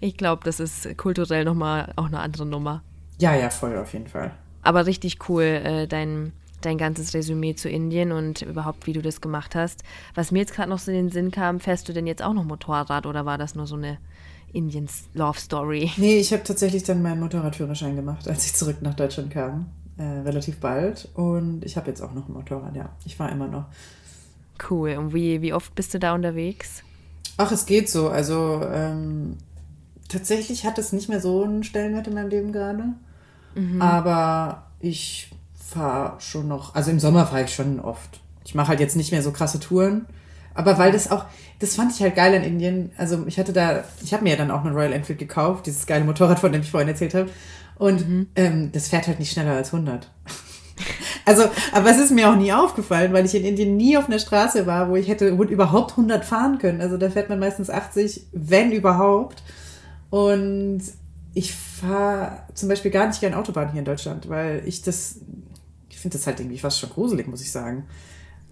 Ich 0.00 0.16
glaube, 0.16 0.44
das 0.44 0.60
ist 0.60 0.96
kulturell 0.96 1.44
nochmal 1.44 1.92
auch 1.96 2.06
eine 2.06 2.20
andere 2.20 2.46
Nummer. 2.46 2.82
Ja, 3.18 3.34
ja, 3.34 3.50
voll 3.50 3.76
auf 3.76 3.92
jeden 3.92 4.06
Fall. 4.06 4.32
Aber 4.62 4.86
richtig 4.86 5.28
cool, 5.28 5.42
äh, 5.42 5.86
dein, 5.86 6.32
dein 6.60 6.78
ganzes 6.78 7.14
Resümee 7.14 7.54
zu 7.54 7.68
Indien 7.68 8.12
und 8.12 8.42
überhaupt, 8.42 8.86
wie 8.86 8.92
du 8.92 9.02
das 9.02 9.20
gemacht 9.20 9.54
hast. 9.54 9.82
Was 10.14 10.30
mir 10.30 10.40
jetzt 10.40 10.54
gerade 10.54 10.70
noch 10.70 10.78
so 10.78 10.90
in 10.90 10.96
den 10.96 11.10
Sinn 11.10 11.30
kam, 11.30 11.60
fährst 11.60 11.88
du 11.88 11.92
denn 11.92 12.06
jetzt 12.06 12.22
auch 12.22 12.34
noch 12.34 12.44
Motorrad 12.44 13.06
oder 13.06 13.24
war 13.24 13.38
das 13.38 13.54
nur 13.54 13.66
so 13.66 13.76
eine 13.76 13.98
Indiens 14.52 15.08
Love 15.14 15.38
Story? 15.38 15.90
Nee, 15.96 16.18
ich 16.18 16.32
habe 16.32 16.42
tatsächlich 16.42 16.84
dann 16.84 17.02
meinen 17.02 17.20
Motorradführerschein 17.20 17.96
gemacht, 17.96 18.28
als 18.28 18.46
ich 18.46 18.54
zurück 18.54 18.82
nach 18.82 18.94
Deutschland 18.94 19.30
kam. 19.30 19.66
Äh, 19.96 20.02
relativ 20.02 20.60
bald. 20.60 21.08
Und 21.14 21.64
ich 21.64 21.76
habe 21.76 21.88
jetzt 21.88 22.00
auch 22.00 22.14
noch 22.14 22.28
ein 22.28 22.32
Motorrad, 22.32 22.76
ja. 22.76 22.90
Ich 23.04 23.16
fahre 23.16 23.32
immer 23.32 23.48
noch. 23.48 23.66
Cool. 24.68 24.96
Und 24.96 25.14
wie, 25.14 25.42
wie 25.42 25.52
oft 25.52 25.74
bist 25.74 25.94
du 25.94 25.98
da 25.98 26.14
unterwegs? 26.14 26.82
Ach, 27.36 27.52
es 27.52 27.66
geht 27.66 27.88
so. 27.88 28.08
Also 28.08 28.62
ähm, 28.72 29.36
tatsächlich 30.08 30.64
hat 30.64 30.78
es 30.78 30.92
nicht 30.92 31.08
mehr 31.08 31.20
so 31.20 31.44
einen 31.44 31.64
Stellenwert 31.64 32.06
in 32.06 32.14
meinem 32.14 32.28
Leben 32.28 32.52
gerade. 32.52 32.84
Mhm. 33.54 33.80
Aber 33.80 34.66
ich 34.80 35.30
fahre 35.54 36.20
schon 36.20 36.48
noch, 36.48 36.74
also 36.74 36.90
im 36.90 37.00
Sommer 37.00 37.26
fahre 37.26 37.44
ich 37.44 37.54
schon 37.54 37.80
oft. 37.80 38.20
Ich 38.44 38.54
mache 38.54 38.68
halt 38.68 38.80
jetzt 38.80 38.96
nicht 38.96 39.12
mehr 39.12 39.22
so 39.22 39.32
krasse 39.32 39.60
Touren. 39.60 40.06
Aber 40.54 40.78
weil 40.78 40.90
das 40.90 41.10
auch, 41.10 41.24
das 41.60 41.76
fand 41.76 41.92
ich 41.92 42.02
halt 42.02 42.16
geil 42.16 42.34
in 42.34 42.42
Indien. 42.42 42.90
Also 42.96 43.24
ich 43.26 43.38
hatte 43.38 43.52
da, 43.52 43.84
ich 44.02 44.12
habe 44.12 44.24
mir 44.24 44.30
ja 44.30 44.36
dann 44.36 44.50
auch 44.50 44.64
eine 44.64 44.72
Royal 44.74 44.92
Enfield 44.92 45.18
gekauft, 45.18 45.66
dieses 45.66 45.86
geile 45.86 46.04
Motorrad, 46.04 46.40
von 46.40 46.50
dem 46.50 46.62
ich 46.62 46.70
vorhin 46.70 46.88
erzählt 46.88 47.14
habe. 47.14 47.30
Und 47.76 48.08
mhm. 48.08 48.26
ähm, 48.34 48.72
das 48.72 48.88
fährt 48.88 49.06
halt 49.06 49.20
nicht 49.20 49.30
schneller 49.30 49.52
als 49.52 49.72
100. 49.72 50.10
Also, 51.28 51.44
aber 51.72 51.90
es 51.90 51.98
ist 51.98 52.10
mir 52.10 52.30
auch 52.30 52.36
nie 52.36 52.52
aufgefallen, 52.52 53.12
weil 53.12 53.26
ich 53.26 53.34
in 53.34 53.44
Indien 53.44 53.76
nie 53.76 53.98
auf 53.98 54.06
einer 54.06 54.18
Straße 54.18 54.66
war, 54.66 54.88
wo 54.88 54.96
ich 54.96 55.08
hätte 55.08 55.28
überhaupt 55.28 55.90
100 55.90 56.24
fahren 56.24 56.58
können. 56.58 56.80
Also 56.80 56.96
da 56.96 57.10
fährt 57.10 57.28
man 57.28 57.38
meistens 57.38 57.68
80, 57.68 58.28
wenn 58.32 58.72
überhaupt. 58.72 59.42
Und 60.08 60.80
ich 61.34 61.54
fahre 61.54 62.38
zum 62.54 62.70
Beispiel 62.70 62.90
gar 62.90 63.06
nicht 63.06 63.20
gern 63.20 63.34
Autobahn 63.34 63.70
hier 63.70 63.80
in 63.80 63.84
Deutschland, 63.84 64.30
weil 64.30 64.62
ich 64.64 64.80
das, 64.80 65.16
ich 65.90 65.98
finde 65.98 66.16
das 66.16 66.26
halt 66.26 66.40
irgendwie 66.40 66.58
fast 66.58 66.80
schon 66.80 66.88
gruselig, 66.88 67.28
muss 67.28 67.42
ich 67.42 67.52
sagen. 67.52 67.84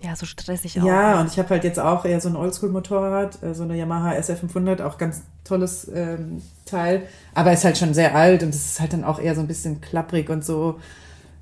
Ja, 0.03 0.14
so 0.14 0.27
stressig 0.27 0.79
auch. 0.79 0.85
Ja, 0.85 1.14
ne? 1.14 1.20
und 1.22 1.33
ich 1.33 1.39
habe 1.39 1.49
halt 1.49 1.64
jetzt 1.64 1.81
auch 1.81 2.05
eher 2.05 2.20
so 2.20 2.29
ein 2.29 2.37
Oldschool-Motorrad, 2.37 3.43
äh, 3.43 3.55
so 3.55 3.62
eine 3.62 3.74
Yamaha 3.77 4.12
SF500, 4.12 4.83
auch 4.83 4.99
ganz 4.99 5.22
tolles 5.45 5.91
ähm, 5.95 6.43
Teil, 6.66 7.09
aber 7.35 7.53
ist 7.53 7.64
halt 7.64 7.79
schon 7.79 7.95
sehr 7.95 8.14
alt 8.14 8.43
und 8.43 8.51
es 8.51 8.66
ist 8.66 8.81
halt 8.81 8.93
dann 8.93 9.05
auch 9.05 9.18
eher 9.18 9.35
so 9.35 9.41
ein 9.41 9.47
bisschen 9.47 9.81
klapprig 9.81 10.29
und 10.29 10.45
so, 10.45 10.79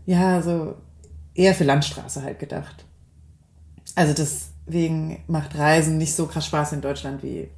ja, 0.07 0.41
so 0.41 0.77
eher 1.35 1.55
für 1.55 1.65
Landstraße 1.65 2.23
halt 2.23 2.39
gedacht. 2.39 2.85
Also 3.95 4.15
deswegen 4.15 5.23
macht 5.27 5.57
Reisen 5.57 5.99
nicht 5.99 6.15
so 6.15 6.27
krass 6.27 6.47
Spaß 6.47 6.73
in 6.73 6.81
Deutschland 6.81 7.23
wie 7.23 7.49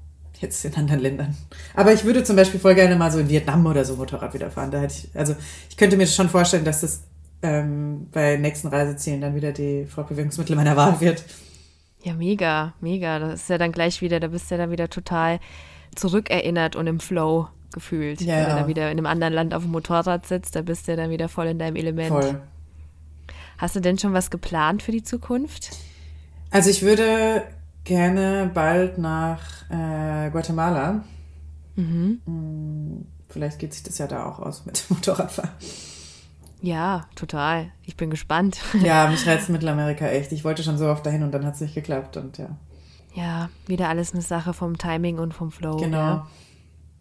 jetzt 0.40 0.64
in 0.64 0.74
anderen 0.74 1.00
Ländern. 1.00 1.36
Aber 1.74 1.92
ich 1.92 2.04
würde 2.04 2.24
zum 2.24 2.36
Beispiel 2.36 2.60
voll 2.60 2.74
gerne 2.74 2.96
mal 2.96 3.10
so 3.10 3.18
in 3.18 3.28
Vietnam 3.28 3.64
oder 3.66 3.84
so 3.84 3.96
Motorrad 3.96 4.34
wieder 4.34 4.50
fahren. 4.50 4.70
Da 4.70 4.80
hätte 4.80 4.94
ich, 4.94 5.16
also 5.16 5.34
ich 5.70 5.76
könnte 5.76 5.96
mir 5.96 6.06
schon 6.06 6.28
vorstellen, 6.28 6.64
dass 6.64 6.82
das 6.82 7.02
ähm, 7.42 8.08
bei 8.12 8.36
nächsten 8.36 8.68
Reisezielen 8.68 9.20
dann 9.20 9.34
wieder 9.34 9.52
die 9.52 9.86
Fortbewegungsmittel 9.86 10.56
meiner 10.56 10.76
Wahl 10.76 11.00
wird. 11.00 11.24
Ja, 12.02 12.14
mega, 12.14 12.74
mega. 12.80 13.18
Das 13.18 13.42
ist 13.42 13.50
ja 13.50 13.58
dann 13.58 13.72
gleich 13.72 14.00
wieder, 14.00 14.20
da 14.20 14.28
bist 14.28 14.50
du 14.50 14.54
ja 14.54 14.58
dann 14.58 14.70
wieder 14.70 14.88
total 14.88 15.40
zurückerinnert 15.94 16.76
und 16.76 16.86
im 16.86 17.00
Flow 17.00 17.48
gefühlt. 17.72 18.20
Ja. 18.20 18.36
Wenn 18.36 18.44
du 18.44 18.54
dann 18.56 18.68
wieder 18.68 18.90
in 18.90 18.98
einem 18.98 19.06
anderen 19.06 19.32
Land 19.32 19.54
auf 19.54 19.62
dem 19.62 19.72
Motorrad 19.72 20.26
sitzt, 20.26 20.54
da 20.54 20.62
bist 20.62 20.86
du 20.86 20.92
ja 20.92 20.96
dann 20.96 21.10
wieder 21.10 21.28
voll 21.28 21.46
in 21.46 21.58
deinem 21.58 21.76
Element. 21.76 22.08
Voll. 22.08 22.40
Hast 23.58 23.76
du 23.76 23.80
denn 23.80 23.98
schon 23.98 24.12
was 24.12 24.30
geplant 24.30 24.82
für 24.82 24.92
die 24.92 25.02
Zukunft? 25.02 25.70
Also 26.50 26.70
ich 26.70 26.82
würde 26.82 27.42
gerne 27.84 28.50
bald 28.52 28.98
nach 28.98 29.68
äh, 29.70 30.30
Guatemala. 30.30 31.04
Mhm. 31.76 32.20
Hm, 32.24 33.06
vielleicht 33.28 33.58
geht 33.58 33.74
sich 33.74 33.82
das 33.82 33.98
ja 33.98 34.06
da 34.06 34.26
auch 34.26 34.38
aus 34.38 34.66
mit 34.66 34.84
Motorradfahren. 34.90 35.50
Ja, 36.62 37.06
total. 37.14 37.70
Ich 37.84 37.96
bin 37.96 38.10
gespannt. 38.10 38.58
Ja, 38.82 39.08
mich 39.10 39.26
reizt 39.26 39.48
Mittelamerika 39.48 40.06
echt. 40.06 40.32
Ich 40.32 40.44
wollte 40.44 40.62
schon 40.62 40.78
so 40.78 40.88
oft 40.88 41.04
dahin 41.04 41.22
und 41.22 41.32
dann 41.32 41.44
hat 41.44 41.54
es 41.54 41.60
nicht 41.60 41.74
geklappt 41.74 42.16
und 42.16 42.38
ja. 42.38 42.48
Ja, 43.14 43.48
wieder 43.66 43.88
alles 43.88 44.12
eine 44.12 44.22
Sache 44.22 44.52
vom 44.52 44.76
Timing 44.76 45.18
und 45.18 45.32
vom 45.32 45.50
Flow. 45.50 45.76
Genau. 45.76 45.96
Ja. 45.96 46.26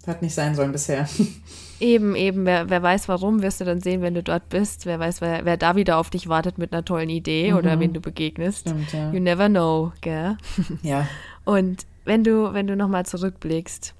Hat 0.07 0.21
nicht 0.21 0.35
sein 0.35 0.55
sollen 0.55 0.71
bisher. 0.71 1.07
Eben, 1.79 2.15
eben. 2.15 2.45
Wer, 2.45 2.69
wer 2.69 2.81
weiß 2.81 3.09
warum, 3.09 3.41
wirst 3.41 3.59
du 3.59 3.65
dann 3.65 3.81
sehen, 3.81 4.01
wenn 4.01 4.13
du 4.13 4.23
dort 4.23 4.47
bist. 4.47 4.85
Wer 4.85 4.97
weiß, 4.97 5.19
wer, 5.19 5.43
wer 5.43 5.57
da 5.57 5.75
wieder 5.75 5.97
auf 5.97 6.09
dich 6.09 6.29
wartet 6.29 6.57
mit 6.57 6.71
einer 6.71 6.85
tollen 6.85 7.09
Idee 7.09 7.51
mhm. 7.51 7.57
oder 7.57 7.79
wen 7.81 7.91
du 7.91 7.99
begegnest. 7.99 8.61
Stimmt, 8.61 8.93
ja. 8.93 9.11
You 9.11 9.19
never 9.19 9.49
know, 9.49 9.91
gell? 9.99 10.37
Ja. 10.83 11.05
Und 11.43 11.85
wenn 12.05 12.23
du, 12.23 12.53
wenn 12.53 12.67
du 12.67 12.77
nochmal 12.77 13.05
zurückblickst 13.05 13.93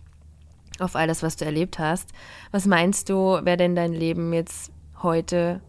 auf 0.80 0.96
alles, 0.96 1.22
was 1.22 1.36
du 1.36 1.44
erlebt 1.44 1.78
hast, 1.78 2.12
was 2.52 2.66
meinst 2.66 3.10
du, 3.10 3.40
wäre 3.44 3.58
denn 3.58 3.76
dein 3.76 3.94
Leben 3.94 4.32
jetzt 4.32 4.72
heute 5.04 5.60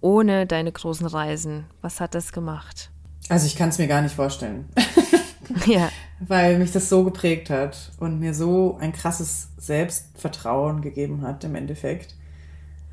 ohne 0.00 0.46
deine 0.46 0.70
großen 0.70 1.06
Reisen? 1.06 1.64
Was 1.82 2.00
hat 2.00 2.14
das 2.14 2.32
gemacht? 2.32 2.90
Also 3.28 3.46
ich 3.46 3.56
kann 3.56 3.70
es 3.70 3.78
mir 3.78 3.88
gar 3.88 4.02
nicht 4.02 4.14
vorstellen. 4.14 4.68
ja. 5.66 5.90
Weil 6.20 6.58
mich 6.58 6.72
das 6.72 6.88
so 6.88 7.04
geprägt 7.04 7.50
hat 7.50 7.92
und 7.98 8.20
mir 8.20 8.34
so 8.34 8.76
ein 8.80 8.92
krasses 8.92 9.48
Selbstvertrauen 9.56 10.82
gegeben 10.82 11.22
hat 11.22 11.44
im 11.44 11.54
Endeffekt. 11.54 12.14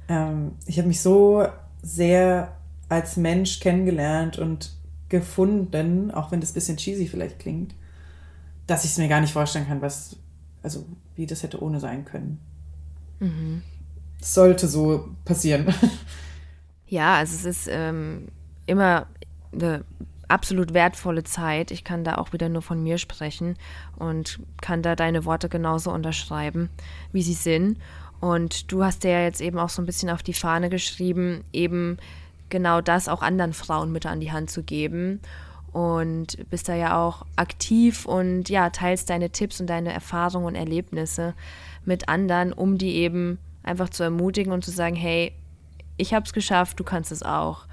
Ähm, 0.08 0.54
ich 0.66 0.78
habe 0.78 0.88
mich 0.88 1.02
so 1.02 1.46
sehr 1.82 2.56
als 2.90 3.18
Mensch 3.18 3.60
kennengelernt 3.60 4.38
und 4.38 4.72
gefunden, 5.10 6.12
auch 6.12 6.32
wenn 6.32 6.42
das 6.42 6.52
ein 6.52 6.56
bisschen 6.56 6.78
cheesy 6.78 7.08
vielleicht 7.08 7.40
klingt, 7.40 7.76
dass 8.66 8.86
ich 8.86 8.92
es 8.92 8.98
mir 8.98 9.08
gar 9.08 9.22
nicht 9.22 9.34
vorstellen 9.34 9.68
kann, 9.68 9.82
was, 9.82 10.18
also 10.64 10.86
wie 11.16 11.26
das 11.26 11.44
hätte 11.44 11.62
ohne 11.62 11.80
sein 11.80 12.06
können. 12.06 12.40
Mhm. 13.20 13.62
Sollte 14.22 14.68
so 14.68 15.10
passieren. 15.26 15.74
Ja, 16.90 17.16
also 17.16 17.36
es 17.36 17.44
ist 17.44 17.68
ähm, 17.70 18.30
immer 18.66 19.08
eine 19.52 19.84
absolut 20.28 20.74
wertvolle 20.74 21.24
Zeit. 21.24 21.72
Ich 21.72 21.84
kann 21.84 22.04
da 22.04 22.16
auch 22.16 22.34
wieder 22.34 22.50
nur 22.50 22.62
von 22.62 22.82
mir 22.82 22.98
sprechen 22.98 23.58
und 23.98 24.40
kann 24.62 24.82
da 24.82 24.96
deine 24.96 25.26
Worte 25.26 25.50
genauso 25.50 25.92
unterschreiben, 25.92 26.70
wie 27.12 27.22
sie 27.22 27.34
sind. 27.34 27.78
Und 28.20 28.72
du 28.72 28.84
hast 28.84 29.04
dir 29.04 29.12
ja 29.12 29.22
jetzt 29.22 29.42
eben 29.42 29.60
auch 29.60 29.70
so 29.70 29.82
ein 29.82 29.86
bisschen 29.86 30.10
auf 30.10 30.24
die 30.24 30.34
Fahne 30.34 30.70
geschrieben, 30.70 31.44
eben 31.54 31.98
genau 32.50 32.82
das 32.82 33.08
auch 33.08 33.22
anderen 33.22 33.54
Frauen 33.54 33.92
mit 33.92 34.06
an 34.06 34.20
die 34.20 34.32
Hand 34.32 34.50
zu 34.50 34.64
geben. 34.64 35.22
Und 35.72 36.50
bist 36.50 36.70
da 36.70 36.76
ja 36.76 36.98
auch 36.98 37.26
aktiv 37.36 38.06
und 38.06 38.50
ja, 38.50 38.70
teilst 38.72 39.10
deine 39.10 39.30
Tipps 39.30 39.60
und 39.60 39.68
deine 39.68 39.94
Erfahrungen 39.94 40.48
und 40.48 40.56
Erlebnisse 40.56 41.36
mit 41.86 42.10
anderen, 42.10 42.52
um 42.54 42.78
die 42.78 42.96
eben 42.96 43.38
einfach 43.64 43.90
zu 43.90 44.02
ermutigen 44.02 44.54
und 44.54 44.66
zu 44.66 44.72
sagen, 44.72 44.96
hey, 44.96 45.34
ich 45.98 46.14
habe 46.14 46.26
es 46.26 46.34
geschafft, 46.34 46.80
du 46.80 46.84
kannst 46.84 47.12
es 47.12 47.22
auch. 47.22 47.66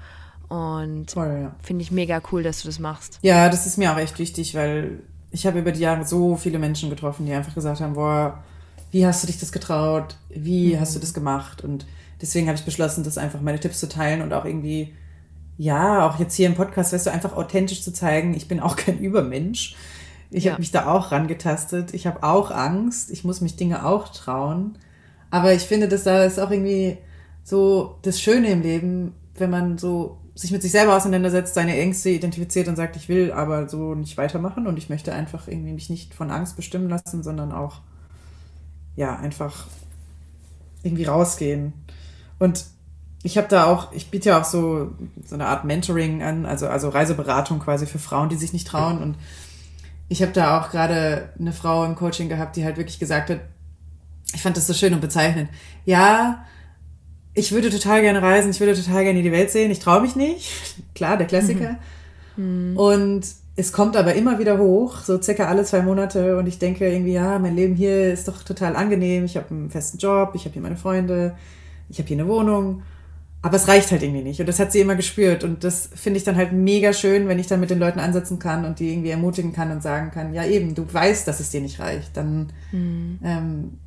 Und 0.47 1.15
ja. 1.15 1.55
finde 1.61 1.81
ich 1.83 1.91
mega 1.91 2.21
cool, 2.31 2.43
dass 2.43 2.61
du 2.61 2.67
das 2.67 2.79
machst. 2.79 3.19
Ja, 3.21 3.49
das 3.49 3.65
ist 3.65 3.77
mir 3.77 3.91
auch 3.91 3.97
echt 3.97 4.19
wichtig, 4.19 4.55
weil 4.55 4.99
ich 5.31 5.45
habe 5.45 5.59
über 5.59 5.71
die 5.71 5.81
Jahre 5.81 6.05
so 6.05 6.35
viele 6.35 6.59
Menschen 6.59 6.89
getroffen, 6.89 7.25
die 7.25 7.33
einfach 7.33 7.53
gesagt 7.53 7.81
haben, 7.81 7.93
boah, 7.93 8.43
wie 8.91 9.05
hast 9.05 9.23
du 9.23 9.27
dich 9.27 9.39
das 9.39 9.51
getraut? 9.51 10.15
Wie 10.29 10.75
mhm. 10.75 10.79
hast 10.79 10.95
du 10.95 10.99
das 10.99 11.13
gemacht? 11.13 11.63
Und 11.63 11.85
deswegen 12.21 12.47
habe 12.47 12.57
ich 12.57 12.63
beschlossen, 12.63 13.03
das 13.03 13.17
einfach 13.17 13.41
meine 13.41 13.59
Tipps 13.59 13.79
zu 13.79 13.89
teilen 13.89 14.21
und 14.21 14.31
auch 14.33 14.45
irgendwie, 14.45 14.93
ja, 15.57 16.07
auch 16.07 16.19
jetzt 16.19 16.35
hier 16.35 16.47
im 16.47 16.55
Podcast, 16.55 16.93
weißt 16.93 17.07
du, 17.07 17.11
einfach 17.11 17.35
authentisch 17.35 17.83
zu 17.83 17.91
zeigen, 17.91 18.33
ich 18.33 18.47
bin 18.47 18.59
auch 18.59 18.75
kein 18.77 18.99
Übermensch. 18.99 19.75
Ich 20.31 20.45
ja. 20.45 20.53
habe 20.53 20.61
mich 20.61 20.71
da 20.71 20.87
auch 20.87 21.11
rangetastet. 21.11 21.93
Ich 21.93 22.07
habe 22.07 22.23
auch 22.23 22.51
Angst. 22.51 23.11
Ich 23.11 23.23
muss 23.23 23.41
mich 23.41 23.55
Dinge 23.55 23.85
auch 23.85 24.09
trauen. 24.09 24.77
Aber 25.31 25.53
ich 25.53 25.63
finde, 25.63 25.87
dass 25.87 26.03
da 26.03 26.23
ist 26.23 26.39
auch 26.39 26.51
irgendwie 26.51 26.97
so 27.43 27.97
das 28.01 28.19
Schöne 28.19 28.49
im 28.49 28.61
Leben, 28.61 29.13
wenn 29.37 29.49
man 29.49 29.77
so 29.77 30.17
sich 30.35 30.51
mit 30.51 30.61
sich 30.61 30.71
selber 30.71 30.95
auseinandersetzt, 30.95 31.53
seine 31.53 31.79
Ängste 31.79 32.09
identifiziert 32.09 32.67
und 32.67 32.75
sagt, 32.75 32.97
ich 32.97 33.07
will 33.07 33.31
aber 33.31 33.69
so 33.69 33.95
nicht 33.95 34.17
weitermachen 34.17 34.67
und 34.67 34.77
ich 34.77 34.89
möchte 34.89 35.13
einfach 35.13 35.47
irgendwie 35.47 35.71
mich 35.71 35.89
nicht 35.89 36.13
von 36.13 36.29
Angst 36.29 36.57
bestimmen 36.57 36.89
lassen, 36.89 37.23
sondern 37.23 37.53
auch, 37.53 37.79
ja, 38.97 39.15
einfach 39.15 39.67
irgendwie 40.83 41.05
rausgehen. 41.05 41.73
Und 42.37 42.65
ich 43.23 43.37
habe 43.37 43.47
da 43.47 43.65
auch, 43.65 43.93
ich 43.93 44.11
biete 44.11 44.29
ja 44.29 44.41
auch 44.41 44.45
so, 44.45 44.91
so 45.25 45.35
eine 45.35 45.47
Art 45.47 45.63
Mentoring 45.63 46.21
an, 46.21 46.45
also, 46.45 46.67
also 46.67 46.89
Reiseberatung 46.89 47.59
quasi 47.59 47.87
für 47.87 47.97
Frauen, 47.97 48.29
die 48.29 48.35
sich 48.35 48.51
nicht 48.51 48.67
trauen. 48.67 49.01
Und 49.01 49.15
ich 50.09 50.21
habe 50.21 50.33
da 50.33 50.59
auch 50.59 50.69
gerade 50.69 51.29
eine 51.39 51.53
Frau 51.53 51.85
im 51.85 51.95
Coaching 51.95 52.29
gehabt, 52.29 52.57
die 52.57 52.65
halt 52.65 52.77
wirklich 52.77 52.99
gesagt 52.99 53.29
hat, 53.29 53.39
ich 54.33 54.41
fand 54.41 54.57
das 54.57 54.67
so 54.67 54.73
schön 54.73 54.93
und 54.93 55.01
bezeichnend. 55.01 55.49
Ja, 55.85 56.45
ich 57.35 57.51
würde 57.51 57.69
total 57.69 58.01
gerne 58.01 58.21
reisen, 58.21 58.49
ich 58.49 58.59
würde 58.59 58.73
total 58.73 59.03
gerne 59.03 59.21
die 59.21 59.31
Welt 59.31 59.51
sehen, 59.51 59.69
ich 59.69 59.79
traue 59.79 60.01
mich 60.01 60.15
nicht. 60.15 60.51
Klar, 60.95 61.17
der 61.17 61.27
Klassiker. 61.27 61.77
Mhm. 62.37 62.77
Und 62.77 63.25
es 63.57 63.71
kommt 63.71 63.95
aber 63.95 64.15
immer 64.15 64.39
wieder 64.39 64.57
hoch, 64.57 64.99
so 64.99 65.21
circa 65.21 65.47
alle 65.47 65.63
zwei 65.65 65.81
Monate. 65.81 66.37
Und 66.37 66.47
ich 66.47 66.59
denke 66.59 66.89
irgendwie, 66.89 67.13
ja, 67.13 67.37
mein 67.37 67.55
Leben 67.55 67.75
hier 67.75 68.11
ist 68.11 68.27
doch 68.27 68.41
total 68.43 68.75
angenehm. 68.75 69.25
Ich 69.25 69.37
habe 69.37 69.49
einen 69.51 69.69
festen 69.69 69.97
Job, 69.97 70.31
ich 70.33 70.45
habe 70.45 70.53
hier 70.53 70.61
meine 70.61 70.77
Freunde, 70.77 71.35
ich 71.89 71.99
habe 71.99 72.07
hier 72.07 72.17
eine 72.17 72.27
Wohnung. 72.27 72.83
Aber 73.41 73.57
es 73.57 73.67
reicht 73.67 73.91
halt 73.91 74.01
irgendwie 74.01 74.23
nicht. 74.23 74.39
Und 74.39 74.47
das 74.47 74.59
hat 74.59 74.71
sie 74.71 74.79
immer 74.79 74.95
gespürt. 74.95 75.43
Und 75.43 75.63
das 75.63 75.89
finde 75.93 76.17
ich 76.17 76.23
dann 76.23 76.35
halt 76.35 76.51
mega 76.51 76.93
schön, 76.93 77.27
wenn 77.27 77.37
ich 77.37 77.47
dann 77.47 77.59
mit 77.59 77.69
den 77.69 77.79
Leuten 77.79 77.99
ansetzen 77.99 78.39
kann 78.39 78.65
und 78.65 78.79
die 78.79 78.91
irgendwie 78.91 79.11
ermutigen 79.11 79.53
kann 79.53 79.71
und 79.71 79.83
sagen 79.83 80.09
kann, 80.11 80.33
ja 80.33 80.45
eben, 80.45 80.73
du 80.73 80.85
weißt, 80.91 81.27
dass 81.27 81.39
es 81.39 81.51
dir 81.51 81.61
nicht 81.61 81.79
reicht. 81.79 82.17
Dann 82.17 82.47
mhm. 82.71 83.19
ähm, 83.23 83.77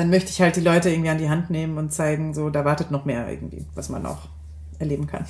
dann 0.00 0.08
möchte 0.08 0.30
ich 0.30 0.40
halt 0.40 0.56
die 0.56 0.62
Leute 0.62 0.88
irgendwie 0.88 1.10
an 1.10 1.18
die 1.18 1.28
Hand 1.28 1.50
nehmen 1.50 1.76
und 1.76 1.92
zeigen, 1.92 2.32
so, 2.32 2.48
da 2.48 2.64
wartet 2.64 2.90
noch 2.90 3.04
mehr 3.04 3.30
irgendwie, 3.30 3.66
was 3.74 3.90
man 3.90 4.06
auch 4.06 4.28
erleben 4.78 5.06
kann. 5.06 5.26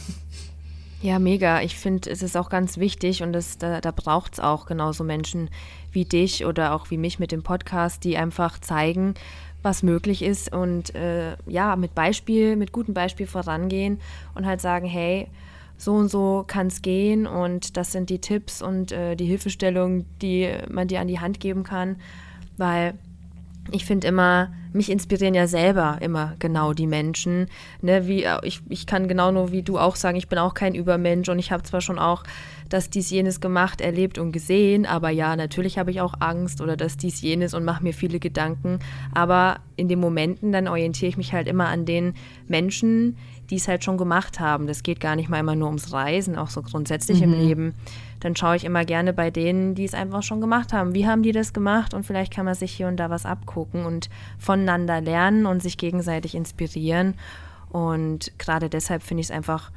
Ja, 1.02 1.18
mega. 1.18 1.60
Ich 1.60 1.76
finde, 1.76 2.08
es 2.08 2.22
ist 2.22 2.36
auch 2.36 2.50
ganz 2.50 2.78
wichtig 2.78 3.24
und 3.24 3.32
das, 3.32 3.58
da, 3.58 3.80
da 3.80 3.90
braucht 3.90 4.34
es 4.34 4.40
auch 4.40 4.66
genauso 4.66 5.02
Menschen 5.02 5.50
wie 5.90 6.04
dich 6.04 6.44
oder 6.44 6.72
auch 6.72 6.90
wie 6.90 6.98
mich 6.98 7.18
mit 7.18 7.32
dem 7.32 7.42
Podcast, 7.42 8.04
die 8.04 8.16
einfach 8.16 8.60
zeigen, 8.60 9.14
was 9.62 9.82
möglich 9.82 10.22
ist 10.22 10.52
und 10.52 10.94
äh, 10.94 11.36
ja, 11.46 11.74
mit 11.74 11.96
Beispiel, 11.96 12.54
mit 12.54 12.70
gutem 12.70 12.94
Beispiel 12.94 13.26
vorangehen 13.26 13.98
und 14.36 14.46
halt 14.46 14.60
sagen, 14.60 14.86
hey, 14.86 15.26
so 15.78 15.94
und 15.94 16.10
so 16.10 16.44
kann 16.46 16.68
es 16.68 16.80
gehen 16.80 17.26
und 17.26 17.76
das 17.76 17.90
sind 17.90 18.08
die 18.08 18.20
Tipps 18.20 18.62
und 18.62 18.92
äh, 18.92 19.16
die 19.16 19.26
Hilfestellungen, 19.26 20.06
die 20.22 20.48
man 20.70 20.86
dir 20.86 21.00
an 21.00 21.08
die 21.08 21.18
Hand 21.18 21.40
geben 21.40 21.64
kann, 21.64 21.96
weil 22.56 22.94
ich 23.72 23.84
finde 23.84 24.06
immer, 24.08 24.52
mich 24.72 24.90
inspirieren 24.90 25.34
ja 25.34 25.46
selber 25.46 25.98
immer 26.00 26.34
genau 26.38 26.72
die 26.72 26.86
Menschen. 26.86 27.46
Ne, 27.82 28.06
wie, 28.06 28.24
äh, 28.24 28.38
ich, 28.42 28.60
ich 28.68 28.86
kann 28.86 29.08
genau 29.08 29.32
nur 29.32 29.52
wie 29.52 29.62
du 29.62 29.78
auch 29.78 29.96
sagen, 29.96 30.16
ich 30.16 30.28
bin 30.28 30.38
auch 30.38 30.54
kein 30.54 30.74
Übermensch 30.74 31.28
und 31.28 31.38
ich 31.38 31.52
habe 31.52 31.62
zwar 31.62 31.80
schon 31.80 31.98
auch 31.98 32.22
das 32.70 32.88
dies 32.88 33.10
jenes 33.10 33.40
gemacht, 33.40 33.80
erlebt 33.80 34.18
und 34.18 34.32
gesehen, 34.32 34.86
aber 34.86 35.10
ja, 35.10 35.36
natürlich 35.36 35.78
habe 35.78 35.90
ich 35.90 36.00
auch 36.00 36.14
Angst 36.20 36.60
oder 36.60 36.76
das 36.76 36.96
dies 36.96 37.20
jenes 37.20 37.52
und 37.52 37.64
mache 37.64 37.82
mir 37.82 37.92
viele 37.92 38.18
Gedanken. 38.18 38.78
Aber 39.12 39.60
in 39.76 39.88
den 39.88 40.00
Momenten, 40.00 40.52
dann 40.52 40.68
orientiere 40.68 41.10
ich 41.10 41.16
mich 41.16 41.32
halt 41.32 41.48
immer 41.48 41.66
an 41.66 41.84
den 41.84 42.14
Menschen, 42.48 43.16
die 43.50 43.56
es 43.56 43.68
halt 43.68 43.84
schon 43.84 43.98
gemacht 43.98 44.40
haben. 44.40 44.66
Das 44.66 44.82
geht 44.82 45.00
gar 45.00 45.16
nicht 45.16 45.28
mal 45.28 45.40
immer 45.40 45.56
nur 45.56 45.68
ums 45.68 45.92
Reisen, 45.92 46.36
auch 46.36 46.50
so 46.50 46.62
grundsätzlich 46.62 47.18
mhm. 47.18 47.24
im 47.24 47.40
Leben 47.40 47.74
dann 48.20 48.36
schaue 48.36 48.56
ich 48.56 48.64
immer 48.64 48.84
gerne 48.84 49.12
bei 49.12 49.30
denen, 49.30 49.74
die 49.74 49.84
es 49.84 49.94
einfach 49.94 50.22
schon 50.22 50.40
gemacht 50.40 50.72
haben. 50.72 50.94
Wie 50.94 51.06
haben 51.06 51.22
die 51.22 51.32
das 51.32 51.52
gemacht? 51.52 51.94
Und 51.94 52.04
vielleicht 52.04 52.32
kann 52.32 52.44
man 52.44 52.54
sich 52.54 52.70
hier 52.70 52.86
und 52.86 52.98
da 52.98 53.10
was 53.10 53.26
abgucken 53.26 53.86
und 53.86 54.10
voneinander 54.38 55.00
lernen 55.00 55.46
und 55.46 55.62
sich 55.62 55.78
gegenseitig 55.78 56.34
inspirieren. 56.34 57.14
Und 57.70 58.32
gerade 58.38 58.68
deshalb 58.68 59.02
finde 59.02 59.22
ich 59.22 59.28
es 59.28 59.30
einfach 59.30 59.70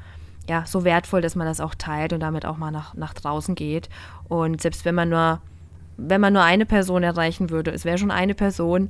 ja, 0.49 0.65
so 0.65 0.83
wertvoll, 0.83 1.21
dass 1.21 1.35
man 1.35 1.47
das 1.47 1.59
auch 1.59 1.75
teilt 1.75 2.13
und 2.13 2.19
damit 2.19 2.45
auch 2.45 2.57
mal 2.57 2.71
nach, 2.71 2.93
nach 2.95 3.13
draußen 3.13 3.55
geht. 3.55 3.89
Und 4.27 4.61
selbst 4.61 4.85
wenn 4.85 4.95
man 4.95 5.09
nur 5.09 5.41
wenn 5.97 6.21
man 6.21 6.33
nur 6.33 6.43
eine 6.43 6.65
Person 6.65 7.03
erreichen 7.03 7.49
würde, 7.49 7.71
es 7.71 7.85
wäre 7.85 7.97
schon 7.97 8.11
eine 8.11 8.33
Person, 8.33 8.89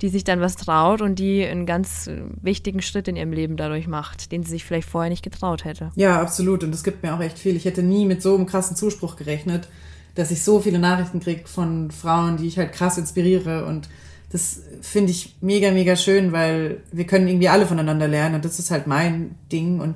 die 0.00 0.08
sich 0.08 0.24
dann 0.24 0.40
was 0.40 0.56
traut 0.56 1.00
und 1.00 1.18
die 1.18 1.44
einen 1.44 1.66
ganz 1.66 2.10
wichtigen 2.42 2.82
Schritt 2.82 3.08
in 3.08 3.16
ihrem 3.16 3.32
Leben 3.32 3.56
dadurch 3.56 3.86
macht, 3.86 4.32
den 4.32 4.42
sie 4.42 4.50
sich 4.50 4.64
vielleicht 4.64 4.88
vorher 4.88 5.10
nicht 5.10 5.22
getraut 5.22 5.64
hätte. 5.64 5.90
Ja, 5.94 6.20
absolut. 6.20 6.64
Und 6.64 6.74
es 6.74 6.84
gibt 6.84 7.02
mir 7.02 7.14
auch 7.14 7.20
echt 7.20 7.38
viel. 7.38 7.56
Ich 7.56 7.64
hätte 7.64 7.82
nie 7.82 8.04
mit 8.04 8.22
so 8.22 8.34
einem 8.34 8.46
krassen 8.46 8.76
Zuspruch 8.76 9.16
gerechnet, 9.16 9.68
dass 10.14 10.30
ich 10.30 10.42
so 10.42 10.60
viele 10.60 10.78
Nachrichten 10.78 11.20
kriege 11.20 11.46
von 11.46 11.90
Frauen, 11.90 12.36
die 12.36 12.48
ich 12.48 12.58
halt 12.58 12.72
krass 12.72 12.98
inspiriere. 12.98 13.64
Und 13.64 13.88
das 14.30 14.62
finde 14.80 15.12
ich 15.12 15.36
mega, 15.40 15.70
mega 15.70 15.96
schön, 15.96 16.32
weil 16.32 16.82
wir 16.90 17.06
können 17.06 17.28
irgendwie 17.28 17.48
alle 17.48 17.66
voneinander 17.66 18.08
lernen. 18.08 18.34
Und 18.34 18.44
das 18.44 18.58
ist 18.58 18.70
halt 18.70 18.86
mein 18.86 19.36
Ding. 19.50 19.80
Und 19.80 19.94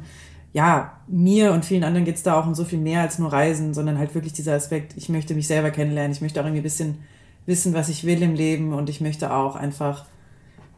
ja, 0.56 1.02
mir 1.06 1.52
und 1.52 1.66
vielen 1.66 1.84
anderen 1.84 2.06
geht 2.06 2.16
es 2.16 2.22
da 2.22 2.40
auch 2.40 2.46
um 2.46 2.54
so 2.54 2.64
viel 2.64 2.78
mehr 2.78 3.02
als 3.02 3.18
nur 3.18 3.30
Reisen, 3.30 3.74
sondern 3.74 3.98
halt 3.98 4.14
wirklich 4.14 4.32
dieser 4.32 4.54
Aspekt, 4.54 4.94
ich 4.96 5.10
möchte 5.10 5.34
mich 5.34 5.46
selber 5.46 5.70
kennenlernen, 5.70 6.12
ich 6.12 6.22
möchte 6.22 6.40
auch 6.40 6.46
irgendwie 6.46 6.60
ein 6.60 6.62
bisschen 6.62 7.04
wissen, 7.44 7.74
was 7.74 7.90
ich 7.90 8.04
will 8.04 8.22
im 8.22 8.32
Leben 8.32 8.72
und 8.72 8.88
ich 8.88 9.02
möchte 9.02 9.34
auch 9.34 9.54
einfach 9.54 10.06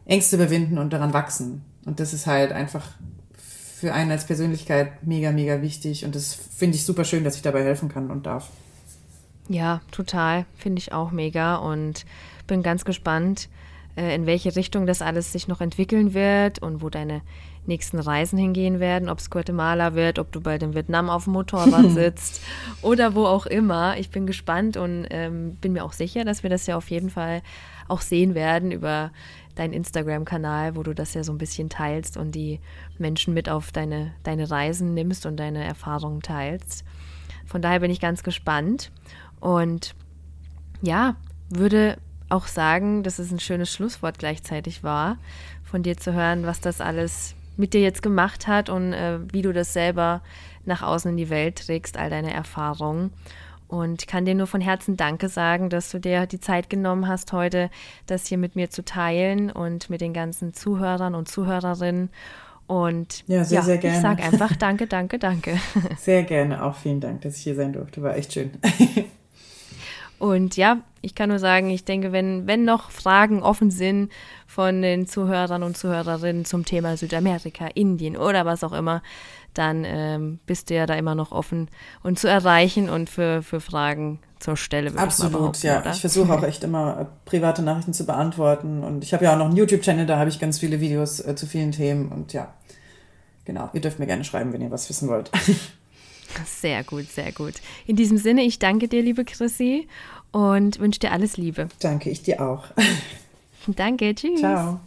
Ängste 0.05 0.35
überwinden 0.35 0.79
und 0.79 0.93
daran 0.93 1.13
wachsen. 1.13 1.63
Und 1.87 2.01
das 2.01 2.13
ist 2.13 2.27
halt 2.27 2.51
einfach 2.51 2.91
für 3.39 3.95
einen 3.95 4.11
als 4.11 4.27
Persönlichkeit 4.27 5.07
mega, 5.07 5.31
mega 5.31 5.63
wichtig 5.63 6.05
und 6.05 6.17
das 6.17 6.35
finde 6.35 6.75
ich 6.75 6.85
super 6.85 7.05
schön, 7.05 7.23
dass 7.23 7.37
ich 7.37 7.43
dabei 7.43 7.63
helfen 7.63 7.89
kann 7.89 8.11
und 8.11 8.27
darf. 8.27 8.51
Ja, 9.49 9.81
total. 9.93 10.45
Finde 10.57 10.81
ich 10.81 10.91
auch 10.91 11.13
mega 11.13 11.55
und 11.55 12.05
bin 12.49 12.65
ganz 12.65 12.85
gespannt, 12.85 13.49
äh, 13.97 14.13
in 14.13 14.27
welche 14.27 14.57
Richtung 14.57 14.87
das 14.87 15.03
alles 15.03 15.31
sich 15.31 15.47
noch 15.47 15.61
entwickeln 15.61 16.15
wird 16.15 16.61
und 16.61 16.83
wo 16.83 16.91
deine 16.91 17.23
nächsten 17.69 17.99
Reisen 17.99 18.39
hingehen 18.39 18.81
werden, 18.81 19.09
ob 19.09 19.19
es 19.19 19.31
Guatemala 19.31 19.95
wird, 19.95 20.19
ob 20.19 20.33
du 20.33 20.41
bald 20.41 20.63
in 20.63 20.75
Vietnam 20.75 21.11
auf 21.11 21.25
dem 21.25 21.35
Motorrad 21.35 21.91
sitzt 21.91 22.43
oder 22.83 23.15
wo 23.15 23.27
auch 23.27 23.47
immer. 23.47 23.97
Ich 23.99 24.11
bin 24.11 24.27
gespannt 24.27 24.77
und 24.77 25.07
ähm, 25.11 25.57
bin 25.57 25.75
mir 25.75 25.85
auch 25.85 25.93
sicher, 25.93 26.25
dass 26.25 26.43
wir 26.43 26.51
das 26.51 26.67
ja 26.67 26.77
auf 26.77 26.91
jeden 26.91 27.11
Fall 27.11 27.43
auch 27.87 28.01
sehen 28.01 28.35
werden 28.35 28.73
über 28.73 29.13
deinen 29.55 29.73
Instagram-Kanal, 29.73 30.77
wo 30.77 30.83
du 30.83 30.95
das 30.95 31.15
ja 31.15 31.25
so 31.25 31.33
ein 31.33 31.39
bisschen 31.39 31.69
teilst 31.69 32.17
und 32.17 32.33
die 32.33 32.61
Menschen 32.99 33.35
mit 33.35 33.49
auf 33.49 33.73
deine, 33.73 34.13
deine 34.23 34.51
Reisen 34.51 34.95
nimmst 34.95 35.27
und 35.27 35.37
deine 35.37 35.65
Erfahrungen 35.65 36.23
teilst. 36.23 36.85
Von 37.45 37.63
daher 37.63 37.81
bin 37.81 37.91
ich 37.91 38.01
ganz 38.01 38.23
gespannt 38.23 38.91
und 39.41 39.95
ja, 40.81 41.17
würde 41.51 41.97
auch 42.29 42.47
sagen, 42.47 43.03
dass 43.03 43.19
es 43.19 43.33
ein 43.33 43.41
schönes 43.41 43.73
Schlusswort 43.73 44.19
gleichzeitig 44.19 44.85
war, 44.85 45.17
von 45.65 45.83
dir 45.83 45.97
zu 45.97 46.13
hören, 46.13 46.47
was 46.47 46.61
das 46.61 46.81
alles 46.81 47.35
mit 47.59 47.75
dir 47.75 47.81
jetzt 47.81 48.03
gemacht 48.03 48.47
hat 48.47 48.71
und 48.71 48.93
äh, 48.93 49.19
wie 49.33 49.43
du 49.43 49.53
das 49.53 49.73
selber 49.73 50.23
nach 50.65 50.83
außen 50.83 51.11
in 51.11 51.17
die 51.17 51.31
Welt 51.31 51.67
trägst, 51.67 51.97
all 51.97 52.11
deine 52.11 52.33
Erfahrungen. 52.33 53.13
Und 53.67 54.07
kann 54.07 54.25
dir 54.25 54.35
nur 54.35 54.47
von 54.47 54.63
Herzen 54.63 54.97
Danke 54.97 55.29
sagen, 55.29 55.69
dass 55.69 55.91
du 55.91 55.99
dir 55.99 56.27
die 56.27 56.41
Zeit 56.41 56.71
genommen 56.71 57.07
hast, 57.07 57.35
heute 57.35 57.69
das 58.07 58.27
hier 58.27 58.39
mit 58.39 58.57
mir 58.57 58.71
zu 58.71 58.83
teilen 58.83 59.51
und 59.51 59.91
mit 59.91 60.01
den 60.01 60.15
ganzen 60.15 60.55
Zuhörern 60.55 61.15
und 61.15 61.29
Zuhörerinnen. 61.29 62.09
Und 62.67 63.25
ja, 63.27 63.45
sehr, 63.45 63.59
ja, 63.59 63.65
sehr 63.65 63.79
gerne. 63.79 63.97
Ich 63.97 64.03
sage 64.03 64.23
einfach 64.23 64.57
Danke, 64.59 64.87
Danke, 64.87 65.19
Danke. 65.19 65.59
Sehr 65.99 66.23
gerne. 66.23 66.65
Auch 66.65 66.77
vielen 66.77 67.01
Dank, 67.01 67.23
dass 67.23 67.37
ich 67.37 67.43
hier 67.43 67.55
sein 67.55 67.75
durfte. 67.75 68.03
War 68.03 68.17
echt 68.17 68.33
schön. 68.33 68.53
Und 70.19 70.57
ja, 70.57 70.79
ich 71.01 71.15
kann 71.15 71.29
nur 71.29 71.39
sagen, 71.39 71.71
ich 71.71 71.85
denke, 71.85 72.13
wenn, 72.13 72.47
wenn 72.47 72.65
noch 72.65 72.91
Fragen 72.91 73.43
offen 73.43 73.71
sind 73.71 74.11
von 74.47 74.83
den 74.83 75.07
Zuhörern 75.07 75.63
und 75.63 75.77
Zuhörerinnen 75.77 76.45
zum 76.45 76.65
Thema 76.65 76.97
Südamerika, 76.97 77.69
Indien 77.75 78.17
oder 78.17 78.45
was 78.45 78.65
auch 78.65 78.73
immer, 78.73 79.03
dann 79.55 79.85
ähm, 79.85 80.39
bist 80.47 80.71
du 80.71 80.75
ja 80.75 80.87
da 80.87 80.95
immer 80.95 81.15
noch 81.15 81.33
offen 81.33 81.69
und 82.03 82.19
zu 82.19 82.29
erreichen 82.29 82.89
und 82.89 83.11
für, 83.11 83.43
für 83.43 83.61
Fragen 83.61 84.21
zur 84.39 84.57
Stelle. 84.57 84.97
Absolut, 84.97 85.63
ja. 85.63 85.81
Oder? 85.81 85.91
Ich 85.91 86.01
versuche 86.01 86.33
auch 86.33 86.43
echt 86.43 86.63
immer 86.63 87.01
äh, 87.01 87.07
private 87.25 87.63
Nachrichten 87.63 87.93
zu 87.93 88.07
beantworten. 88.07 88.85
Und 88.85 89.03
ich 89.03 89.13
habe 89.13 89.25
ja 89.25 89.33
auch 89.33 89.39
noch 89.39 89.47
einen 89.47 89.57
YouTube-Channel, 89.57 90.07
da 90.07 90.19
habe 90.19 90.31
ich 90.31 90.39
ganz 90.39 90.59
viele 90.59 90.81
Videos 90.81 91.21
äh, 91.21 91.35
zu 91.35 91.47
vielen 91.47 91.73
Themen. 91.73 92.13
Und 92.13 92.33
ja, 92.33 92.55
genau, 93.45 93.69
ihr 93.73 93.81
dürft 93.81 93.99
mir 93.99 94.07
gerne 94.07 94.25
schreiben, 94.25 94.53
wenn 94.53 94.61
ihr 94.61 94.71
was 94.71 94.89
wissen 94.89 95.09
wollt. 95.09 95.31
Sehr 96.45 96.85
gut, 96.85 97.11
sehr 97.11 97.33
gut. 97.33 97.55
In 97.87 97.97
diesem 97.97 98.19
Sinne, 98.19 98.43
ich 98.43 98.59
danke 98.59 98.89
dir, 98.89 99.03
liebe 99.03 99.25
Chrissy, 99.25 99.89
und 100.31 100.79
wünsche 100.79 101.01
dir 101.01 101.13
alles 101.13 101.37
Liebe. 101.37 101.69
Danke, 101.81 102.11
ich 102.11 102.23
dir 102.23 102.41
auch. 102.41 102.67
Danke, 103.67 104.15
tschüss. 104.15 104.41
Ciao. 104.41 104.81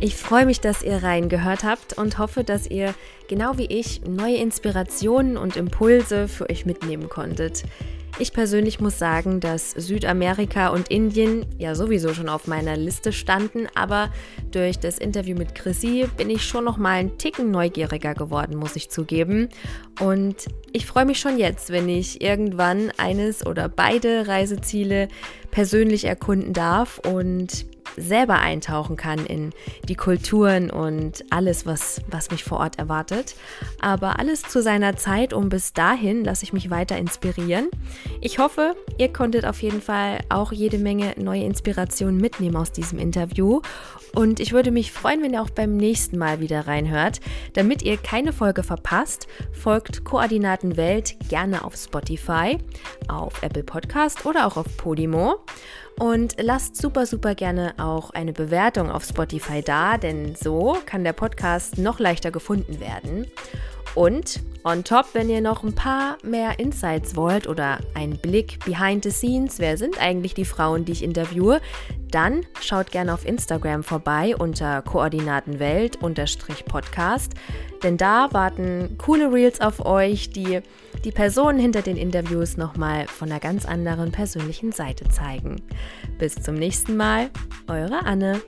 Ich 0.00 0.16
freue 0.16 0.44
mich, 0.44 0.60
dass 0.60 0.82
ihr 0.82 1.02
reingehört 1.02 1.64
habt 1.64 1.94
und 1.94 2.18
hoffe, 2.18 2.44
dass 2.44 2.66
ihr 2.66 2.94
genau 3.26 3.56
wie 3.56 3.66
ich 3.66 4.02
neue 4.06 4.36
Inspirationen 4.36 5.38
und 5.38 5.56
Impulse 5.56 6.28
für 6.28 6.50
euch 6.50 6.66
mitnehmen 6.66 7.08
konntet. 7.08 7.62
Ich 8.20 8.32
persönlich 8.32 8.78
muss 8.78 8.96
sagen, 8.96 9.40
dass 9.40 9.72
Südamerika 9.72 10.68
und 10.68 10.88
Indien 10.88 11.46
ja 11.58 11.74
sowieso 11.74 12.14
schon 12.14 12.28
auf 12.28 12.46
meiner 12.46 12.76
Liste 12.76 13.12
standen, 13.12 13.66
aber 13.74 14.08
durch 14.52 14.78
das 14.78 14.98
Interview 14.98 15.36
mit 15.36 15.56
Chrissy 15.56 16.06
bin 16.16 16.30
ich 16.30 16.44
schon 16.44 16.64
noch 16.64 16.76
mal 16.76 16.92
einen 16.92 17.18
Ticken 17.18 17.50
neugieriger 17.50 18.14
geworden, 18.14 18.56
muss 18.56 18.76
ich 18.76 18.88
zugeben. 18.88 19.48
Und 20.00 20.46
ich 20.72 20.86
freue 20.86 21.06
mich 21.06 21.18
schon 21.18 21.38
jetzt, 21.38 21.70
wenn 21.70 21.88
ich 21.88 22.22
irgendwann 22.22 22.92
eines 22.98 23.44
oder 23.44 23.68
beide 23.68 24.28
Reiseziele 24.28 25.08
persönlich 25.50 26.04
erkunden 26.04 26.52
darf 26.52 27.00
und 27.00 27.66
selber 27.96 28.40
eintauchen 28.40 28.96
kann 28.96 29.24
in 29.26 29.50
die 29.88 29.94
Kulturen 29.94 30.70
und 30.70 31.24
alles, 31.30 31.66
was, 31.66 32.00
was 32.08 32.30
mich 32.30 32.44
vor 32.44 32.58
Ort 32.58 32.78
erwartet. 32.78 33.34
Aber 33.80 34.18
alles 34.18 34.42
zu 34.42 34.62
seiner 34.62 34.96
Zeit 34.96 35.32
und 35.32 35.48
bis 35.48 35.72
dahin 35.72 36.24
lasse 36.24 36.44
ich 36.44 36.52
mich 36.52 36.70
weiter 36.70 36.96
inspirieren. 36.96 37.68
Ich 38.20 38.38
hoffe, 38.38 38.74
ihr 38.98 39.12
konntet 39.12 39.46
auf 39.46 39.62
jeden 39.62 39.82
Fall 39.82 40.18
auch 40.28 40.52
jede 40.52 40.78
Menge 40.78 41.14
neue 41.16 41.44
Inspirationen 41.44 42.20
mitnehmen 42.20 42.56
aus 42.56 42.72
diesem 42.72 42.98
Interview. 42.98 43.60
Und 44.14 44.38
ich 44.38 44.52
würde 44.52 44.70
mich 44.70 44.92
freuen, 44.92 45.22
wenn 45.22 45.32
ihr 45.32 45.42
auch 45.42 45.50
beim 45.50 45.76
nächsten 45.76 46.18
Mal 46.18 46.40
wieder 46.40 46.66
reinhört. 46.66 47.20
Damit 47.54 47.82
ihr 47.82 47.96
keine 47.96 48.32
Folge 48.32 48.62
verpasst, 48.62 49.26
folgt 49.52 50.04
Koordinaten 50.04 50.76
Welt 50.76 51.16
gerne 51.28 51.64
auf 51.64 51.74
Spotify, 51.74 52.58
auf 53.08 53.42
Apple 53.42 53.64
Podcast 53.64 54.24
oder 54.24 54.46
auch 54.46 54.56
auf 54.56 54.76
Podimo. 54.76 55.36
Und 55.98 56.34
lasst 56.40 56.76
super, 56.76 57.06
super 57.06 57.34
gerne 57.34 57.74
auch 57.78 58.10
eine 58.10 58.32
Bewertung 58.32 58.90
auf 58.90 59.04
Spotify 59.04 59.62
da, 59.62 59.96
denn 59.96 60.34
so 60.34 60.76
kann 60.86 61.04
der 61.04 61.12
Podcast 61.12 61.78
noch 61.78 62.00
leichter 62.00 62.32
gefunden 62.32 62.80
werden. 62.80 63.26
Und 63.94 64.40
on 64.64 64.82
top, 64.82 65.06
wenn 65.12 65.30
ihr 65.30 65.40
noch 65.40 65.62
ein 65.62 65.74
paar 65.74 66.18
mehr 66.22 66.58
Insights 66.58 67.16
wollt 67.16 67.46
oder 67.46 67.78
einen 67.94 68.18
Blick 68.18 68.58
behind 68.64 69.04
the 69.04 69.10
scenes, 69.10 69.58
wer 69.58 69.76
sind 69.76 70.00
eigentlich 70.00 70.34
die 70.34 70.44
Frauen, 70.44 70.84
die 70.84 70.92
ich 70.92 71.04
interviewe, 71.04 71.60
dann 72.10 72.46
schaut 72.60 72.90
gerne 72.90 73.12
auf 73.12 73.26
Instagram 73.26 73.82
vorbei 73.82 74.36
unter 74.36 74.82
Koordinatenwelt-podcast, 74.82 77.34
denn 77.82 77.96
da 77.96 78.28
warten 78.32 78.96
coole 78.98 79.32
Reels 79.32 79.60
auf 79.60 79.84
euch, 79.84 80.30
die 80.30 80.60
die 81.04 81.12
Personen 81.12 81.58
hinter 81.58 81.82
den 81.82 81.96
Interviews 81.96 82.56
nochmal 82.56 83.08
von 83.08 83.30
einer 83.30 83.40
ganz 83.40 83.66
anderen 83.66 84.12
persönlichen 84.12 84.72
Seite 84.72 85.08
zeigen. 85.08 85.60
Bis 86.18 86.36
zum 86.36 86.54
nächsten 86.54 86.96
Mal, 86.96 87.30
eure 87.68 88.06
Anne. 88.06 88.40